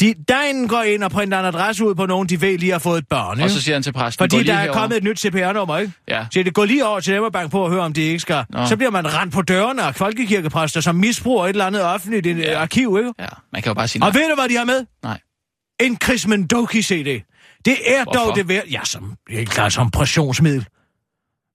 De, 0.00 0.14
derinde 0.28 0.68
går 0.68 0.82
ind 0.82 1.02
og 1.04 1.10
printer 1.10 1.40
en 1.40 1.44
adresse 1.46 1.84
ud 1.86 1.94
på 1.94 2.06
nogen, 2.06 2.28
de 2.28 2.40
ved 2.40 2.58
lige 2.58 2.72
har 2.72 2.78
fået 2.78 2.98
et 2.98 3.08
barn. 3.08 3.38
Og 3.38 3.44
Ikke? 3.44 3.48
så 3.54 3.62
siger 3.62 3.74
han 3.74 3.82
til 3.82 3.92
præsten, 3.92 4.22
Fordi 4.22 4.36
gå 4.36 4.42
der 4.42 4.54
er 4.54 4.60
herover. 4.60 4.78
kommet 4.78 4.96
et 4.96 5.04
nyt 5.04 5.20
CPR-nummer, 5.20 5.78
ikke? 5.78 5.92
Ja. 6.08 6.26
Så 6.32 6.42
det 6.42 6.54
går 6.54 6.64
lige 6.64 6.86
over 6.86 7.00
til 7.00 7.14
dem 7.14 7.22
og 7.22 7.32
banke 7.32 7.50
på 7.50 7.60
og 7.64 7.70
høre, 7.70 7.80
om 7.82 7.92
de 7.92 8.00
ikke 8.02 8.18
skal. 8.20 8.44
Nå. 8.50 8.66
Så 8.66 8.76
bliver 8.76 8.90
man 8.90 9.14
rent 9.14 9.32
på 9.32 9.42
dørene 9.42 9.82
af 9.82 9.94
folkekirkepræster, 9.94 10.80
som 10.80 10.94
misbruger 10.94 11.44
et 11.44 11.48
eller 11.50 11.66
andet 11.66 11.82
offentligt 11.84 12.38
ja. 12.38 12.60
Arkiv, 12.60 12.96
ikke? 12.98 13.12
Ja, 13.18 13.26
man 13.52 13.62
kan 13.62 13.70
jo 13.70 13.74
bare 13.74 13.88
sige 13.88 14.00
nej. 14.00 14.08
Og 14.08 14.14
ved 14.14 14.28
du, 14.28 14.34
hvad 14.34 14.48
de 14.48 14.56
har 14.56 14.64
med? 14.64 14.86
Nej. 15.02 15.20
En 15.80 15.98
Chris 16.04 16.26
Mendoki-CD. 16.26 17.24
Det 17.64 17.76
er 17.86 18.04
Hvorfor? 18.04 18.24
dog 18.24 18.36
det 18.36 18.48
værd... 18.48 18.64
Ja, 18.66 18.80
som, 18.84 19.14
helt 19.30 19.50
klart 19.50 19.72
som 19.72 19.90
pressionsmiddel. 19.90 20.66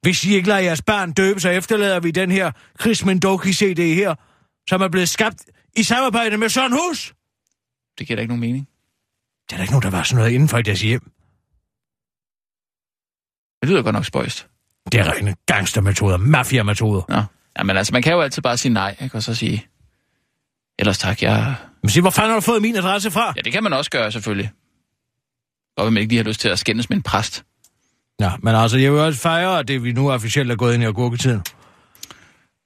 Hvis 0.01 0.25
I 0.25 0.35
ikke 0.35 0.47
lader 0.47 0.59
jeres 0.61 0.81
barn 0.81 1.11
døbe, 1.11 1.39
så 1.39 1.49
efterlader 1.49 1.99
vi 1.99 2.11
den 2.11 2.31
her 2.31 2.51
Chris 2.81 3.05
Mendoki-CD 3.05 3.81
her, 3.95 4.15
som 4.69 4.81
er 4.81 4.87
blevet 4.87 5.09
skabt 5.09 5.37
i 5.77 5.83
samarbejde 5.83 6.37
med 6.37 6.49
Søren 6.49 6.71
Hus. 6.73 7.13
Det 7.97 8.07
giver 8.07 8.15
da 8.15 8.21
ikke 8.21 8.31
nogen 8.31 8.41
mening. 8.41 8.67
Det 9.47 9.53
er 9.53 9.57
da 9.57 9.63
ikke 9.63 9.73
nogen, 9.73 9.83
der 9.83 9.89
var 9.89 10.03
sådan 10.03 10.17
noget 10.17 10.31
inden 10.31 10.49
for 10.49 10.57
i 10.57 10.61
deres 10.61 10.81
hjem. 10.81 11.11
Det 13.61 13.69
lyder 13.69 13.81
godt 13.81 13.93
nok 13.93 14.05
spøjst. 14.05 14.47
Det 14.91 14.99
er 14.99 15.11
rene 15.11 15.35
gangstermetoder, 15.45 16.17
mafiametoder. 16.17 17.27
Ja, 17.57 17.63
men 17.63 17.77
altså, 17.77 17.93
man 17.93 18.01
kan 18.01 18.13
jo 18.13 18.21
altid 18.21 18.41
bare 18.41 18.57
sige 18.57 18.73
nej, 18.73 18.95
ikke? 19.01 19.17
Og 19.17 19.23
så 19.23 19.35
sige, 19.35 19.67
ellers 20.79 20.97
tak, 20.97 21.21
jeg... 21.21 21.55
Men 21.81 21.89
sig, 21.89 22.01
hvor 22.01 22.09
fanden 22.09 22.29
har 22.29 22.35
du 22.35 22.41
fået 22.41 22.61
min 22.61 22.75
adresse 22.75 23.11
fra? 23.11 23.33
Ja, 23.35 23.41
det 23.41 23.53
kan 23.53 23.63
man 23.63 23.73
også 23.73 23.91
gøre, 23.91 24.11
selvfølgelig. 24.11 24.51
Og 25.77 25.93
man 25.93 26.01
ikke 26.01 26.11
lige 26.11 26.23
har 26.23 26.29
lyst 26.29 26.39
til 26.39 26.49
at 26.49 26.59
skændes 26.59 26.89
med 26.89 26.97
en 26.97 27.03
præst. 27.03 27.45
Ja, 28.19 28.31
men 28.39 28.55
altså, 28.55 28.77
jeg 28.77 28.91
vil 28.91 28.99
også 28.99 29.19
fejre, 29.19 29.59
at 29.59 29.67
det 29.67 29.83
vi 29.83 29.91
nu 29.91 30.11
officielt 30.11 30.51
er 30.51 30.55
gået 30.55 30.73
ind 30.73 30.83
i 30.83 30.85
agurketiden. 30.85 31.41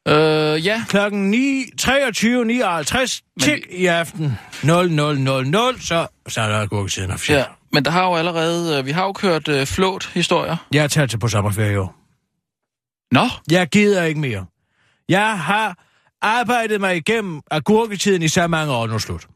Øh, 0.08 0.66
ja. 0.66 0.84
Klokken 0.90 1.32
9, 1.32 1.64
23.59 1.82 3.34
tik 3.42 3.66
i 3.70 3.86
aften 3.86 4.26
00.00, 4.52 4.68
så, 5.82 6.08
så 6.28 6.42
er 6.42 6.48
der 6.50 6.60
agurketiden 6.62 7.12
officielt. 7.12 7.40
ja. 7.40 7.46
Men 7.74 7.86
der 7.86 7.92
har 7.92 8.04
jo 8.06 8.16
allerede... 8.16 8.78
øh, 8.80 8.86
Vi 8.86 8.92
har 8.92 9.04
jo 9.04 9.14
kørt 9.14 9.48
øh, 9.48 9.66
flåt-historier. 9.68 10.58
Jeg 10.74 10.84
er 10.84 10.88
taget 10.88 11.10
til 11.10 11.18
på 11.20 11.28
sommerferie 11.28 11.80
år. 11.82 11.96
Nå, 13.12 13.28
Jeg 13.52 13.68
gider 13.70 14.04
ikke 14.04 14.20
mere. 14.20 14.46
Jeg 15.10 15.40
har 15.40 15.84
arbejdet 16.22 16.82
mig 16.82 16.96
igennem 16.98 17.42
agurketiden 17.52 18.22
i 18.22 18.28
så 18.28 18.48
mange 18.48 18.74
år 18.74 18.88
nu 18.88 19.00
slut. 19.00 19.28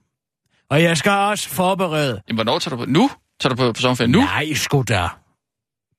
Og 0.69 0.83
jeg 0.83 0.97
skal 0.97 1.11
også 1.11 1.49
forberede... 1.49 2.21
jamen, 2.27 2.37
hvornår 2.37 2.59
tager 2.59 2.75
du 2.77 2.85
på? 2.85 2.91
Nu? 2.91 3.09
Tager 3.41 3.55
du 3.55 3.61
på, 3.61 3.73
på 3.73 3.81
sommerferie 3.81 4.11
nu? 4.11 4.19
Nej, 4.19 4.53
sgu 4.53 4.83
da. 4.87 5.07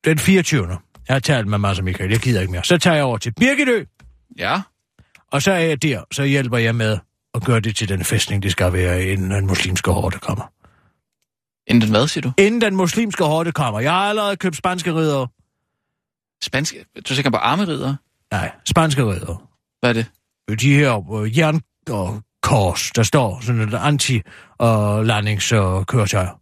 Den 0.05 0.19
24. 0.19 0.69
Jeg 1.09 1.15
har 1.15 1.19
talt 1.21 1.47
med 1.47 1.59
Mads 1.59 1.79
og 1.79 1.85
Michael. 1.85 2.11
Jeg 2.11 2.21
gider 2.21 2.41
ikke 2.41 2.53
mere. 2.53 2.65
Så 2.65 2.79
tager 2.79 2.95
jeg 2.97 3.05
over 3.05 3.19
til 3.19 3.33
Birgitø, 3.41 3.85
Ja. 4.39 4.61
og 5.31 5.43
så 5.43 5.53
er 5.53 5.59
jeg 5.59 5.83
der. 5.83 6.03
Så 6.13 6.25
hjælper 6.25 6.59
jeg 6.59 6.75
med 6.75 6.99
at 7.35 7.45
gøre 7.45 7.61
det 7.61 7.77
til 7.77 7.89
den 7.89 8.05
festning, 8.05 8.43
det 8.43 8.53
skal 8.53 8.73
være, 8.73 9.05
inden 9.05 9.31
den 9.31 9.47
muslimske 9.47 9.91
hårde 9.91 10.19
kommer. 10.19 10.53
Inden 11.67 11.81
den 11.81 11.91
hvad, 11.91 12.09
siger 12.09 12.23
du? 12.23 12.33
Inden 12.39 12.61
den 12.61 12.77
muslimske 12.77 13.25
hårde 13.25 13.53
kommer. 13.53 13.81
Jeg 13.81 13.93
har 13.93 14.09
allerede 14.09 14.37
købt 14.37 14.57
spanske 14.57 14.95
ridder. 14.95 15.27
Spansk... 16.45 16.75
Du 16.97 17.13
er 17.13 17.15
sikker 17.15 17.31
på 17.31 17.37
armerider? 17.37 17.95
Nej, 18.33 18.53
spanske 18.69 19.05
ridder. 19.05 19.49
Hvad 19.81 19.91
er 19.91 19.95
det? 20.49 20.61
De 20.61 20.75
her 20.75 21.13
øh, 21.15 21.39
jern 21.39 21.61
og 21.91 22.23
kors, 22.43 22.91
der 22.91 23.03
står 23.03 23.41
sådan 23.41 23.61
et 23.61 23.75
anti- 23.75 24.21
og 24.59 25.05
landingskøretøjer. 25.05 26.41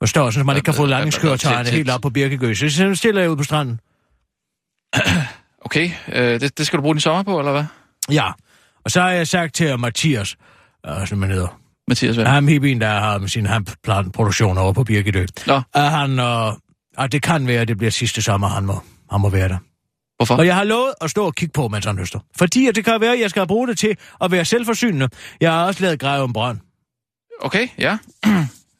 Der 0.00 0.06
står 0.06 0.30
sådan, 0.30 0.40
at 0.40 0.46
man 0.46 0.56
ikke 0.56 0.64
kan 0.64 0.74
få 0.74 0.86
landingskøretøjerne 0.86 1.68
helt 1.68 1.90
op 1.90 2.00
på 2.00 2.10
Birkegøs. 2.10 2.58
Så 2.58 2.94
stiller 2.94 3.20
jeg 3.20 3.30
ud 3.30 3.36
på 3.36 3.42
stranden. 3.42 3.80
Okay, 5.64 5.90
øh, 6.12 6.40
det, 6.40 6.58
det 6.58 6.66
skal 6.66 6.76
du 6.76 6.82
bruge 6.82 6.94
din 6.94 7.00
sommer 7.00 7.22
på, 7.22 7.38
eller 7.38 7.52
hvad? 7.52 7.64
Ja, 8.10 8.32
og 8.84 8.90
så 8.90 9.00
har 9.00 9.10
jeg 9.10 9.28
sagt 9.28 9.54
til 9.54 9.78
Mathias, 9.78 10.36
øh, 10.86 11.06
som 11.06 11.22
han 11.22 11.30
hedder, 11.30 11.60
Mathias, 11.88 12.16
hvad? 12.16 12.26
ham 12.26 12.48
hippien, 12.48 12.80
der 12.80 12.88
har 12.88 13.18
med 13.18 13.28
sin 13.28 13.46
hamplanproduktion 13.46 14.58
over 14.58 14.72
på 14.72 14.84
Birkedø, 14.84 15.26
Nå. 15.46 15.60
at 15.74 15.90
han, 15.90 16.18
øh, 16.18 16.52
at 16.98 17.12
det 17.12 17.22
kan 17.22 17.46
være, 17.46 17.60
at 17.60 17.68
det 17.68 17.78
bliver 17.78 17.90
sidste 17.90 18.22
sommer, 18.22 18.48
han 18.48 18.64
må, 18.64 18.74
han 19.10 19.20
må 19.20 19.28
være 19.28 19.48
der. 19.48 19.58
Hvorfor? 20.16 20.36
Og 20.36 20.46
jeg 20.46 20.54
har 20.56 20.64
lovet 20.64 20.94
at 21.00 21.10
stå 21.10 21.26
og 21.26 21.34
kigge 21.34 21.52
på, 21.52 21.68
mens 21.68 21.84
han 21.84 21.98
høster. 21.98 22.18
Fordi 22.38 22.66
at 22.66 22.74
det 22.74 22.84
kan 22.84 23.00
være, 23.00 23.12
at 23.12 23.20
jeg 23.20 23.30
skal 23.30 23.46
bruge 23.46 23.68
det 23.68 23.78
til 23.78 23.96
at 24.20 24.30
være 24.30 24.44
selvforsynende. 24.44 25.08
Jeg 25.40 25.52
har 25.52 25.66
også 25.66 25.82
lavet 25.82 26.00
grave 26.00 26.22
om 26.22 26.32
brønd 26.32 26.58
Okay, 27.40 27.68
ja. 27.78 27.98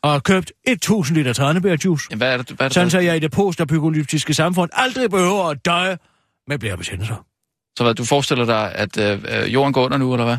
og 0.03 0.13
har 0.13 0.19
købt 0.19 0.53
1000 0.67 1.19
liter 1.19 1.33
tranebærjuice. 1.33 2.17
Hvad 2.17 2.33
er 2.33 2.37
det, 2.37 2.49
hvad 2.51 2.59
er 2.61 2.69
det 2.69 2.75
Sådan 2.75 2.91
så 2.91 2.99
jeg 2.99 3.17
i 3.17 3.19
det 3.19 3.31
postapokalyptiske 3.31 4.35
samfund 4.35 4.71
aldrig 4.73 5.11
behøver 5.11 5.45
at 5.51 5.65
døje 5.65 5.99
med 6.49 6.59
blærebetændelser. 6.59 7.17
Så 7.79 7.85
hvad, 7.85 7.95
du 7.95 8.05
forestiller 8.05 8.45
dig, 8.45 8.75
at 8.75 8.99
øh, 8.99 9.25
øh, 9.29 9.55
jorden 9.55 9.73
går 9.73 9.85
under 9.85 9.99
nu, 9.99 10.13
eller 10.15 10.25
hvad? 10.25 10.37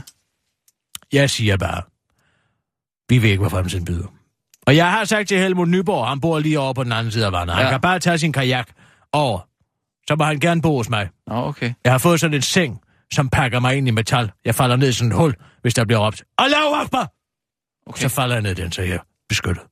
Jeg 1.14 1.30
siger 1.30 1.58
bare, 1.58 1.82
vi 3.10 3.22
ved 3.22 3.30
ikke, 3.30 3.41
hvad 3.41 3.49
fremtiden 3.49 3.86
byder. 3.86 4.08
Og 4.68 4.76
jeg 4.76 4.91
har 4.91 5.06
sagt 5.06 5.28
til 5.28 5.38
Helmut 5.38 5.70
Nyborg, 5.70 6.08
han 6.08 6.20
bor 6.22 6.39
lige 6.39 6.60
over 6.60 6.74
på 6.74 6.84
den 6.84 6.91
anden 6.91 7.12
side 7.12 7.26
af 7.26 7.32
vandet. 7.32 7.56
Han 7.56 7.66
Ja. 7.66 7.72
kan 7.72 7.82
bare 7.82 7.99
tage 7.99 8.18
sin 8.18 8.32
kajak 8.34 8.68
over. 9.14 9.39
Så 10.08 10.16
må 10.16 10.24
han 10.24 10.39
gerne 10.39 10.62
bo 10.62 10.78
hos 10.78 10.89
mig. 10.89 11.10
Nå, 11.28 11.36
okay. 11.36 11.74
Jeg 11.84 11.93
har 11.93 11.97
fået 11.97 12.20
sådan 12.20 12.34
en 12.34 12.41
seng, 12.41 12.82
som 13.14 13.30
pakker 13.30 13.60
mig 13.60 13.76
ind 13.78 13.88
i 13.88 13.91
metal. 13.91 14.32
Jeg 14.45 14.56
falder 14.56 14.76
ned 14.76 14.89
i 14.89 14.93
sådan 14.93 15.12
et 15.12 15.18
hul, 15.18 15.36
hvis 15.62 15.74
der 15.74 15.86
bliver 15.86 15.99
råbt. 16.06 16.24
Allahu 16.38 16.74
Akbar! 16.76 17.12
okay. 17.89 18.01
Så 18.01 18.10
falder 18.10 18.36
jeg 18.36 18.41
ned 18.41 18.51
i 18.51 18.62
den, 18.62 18.72
så 18.72 18.82
jeg 18.82 18.99
beskyttet. 19.30 19.64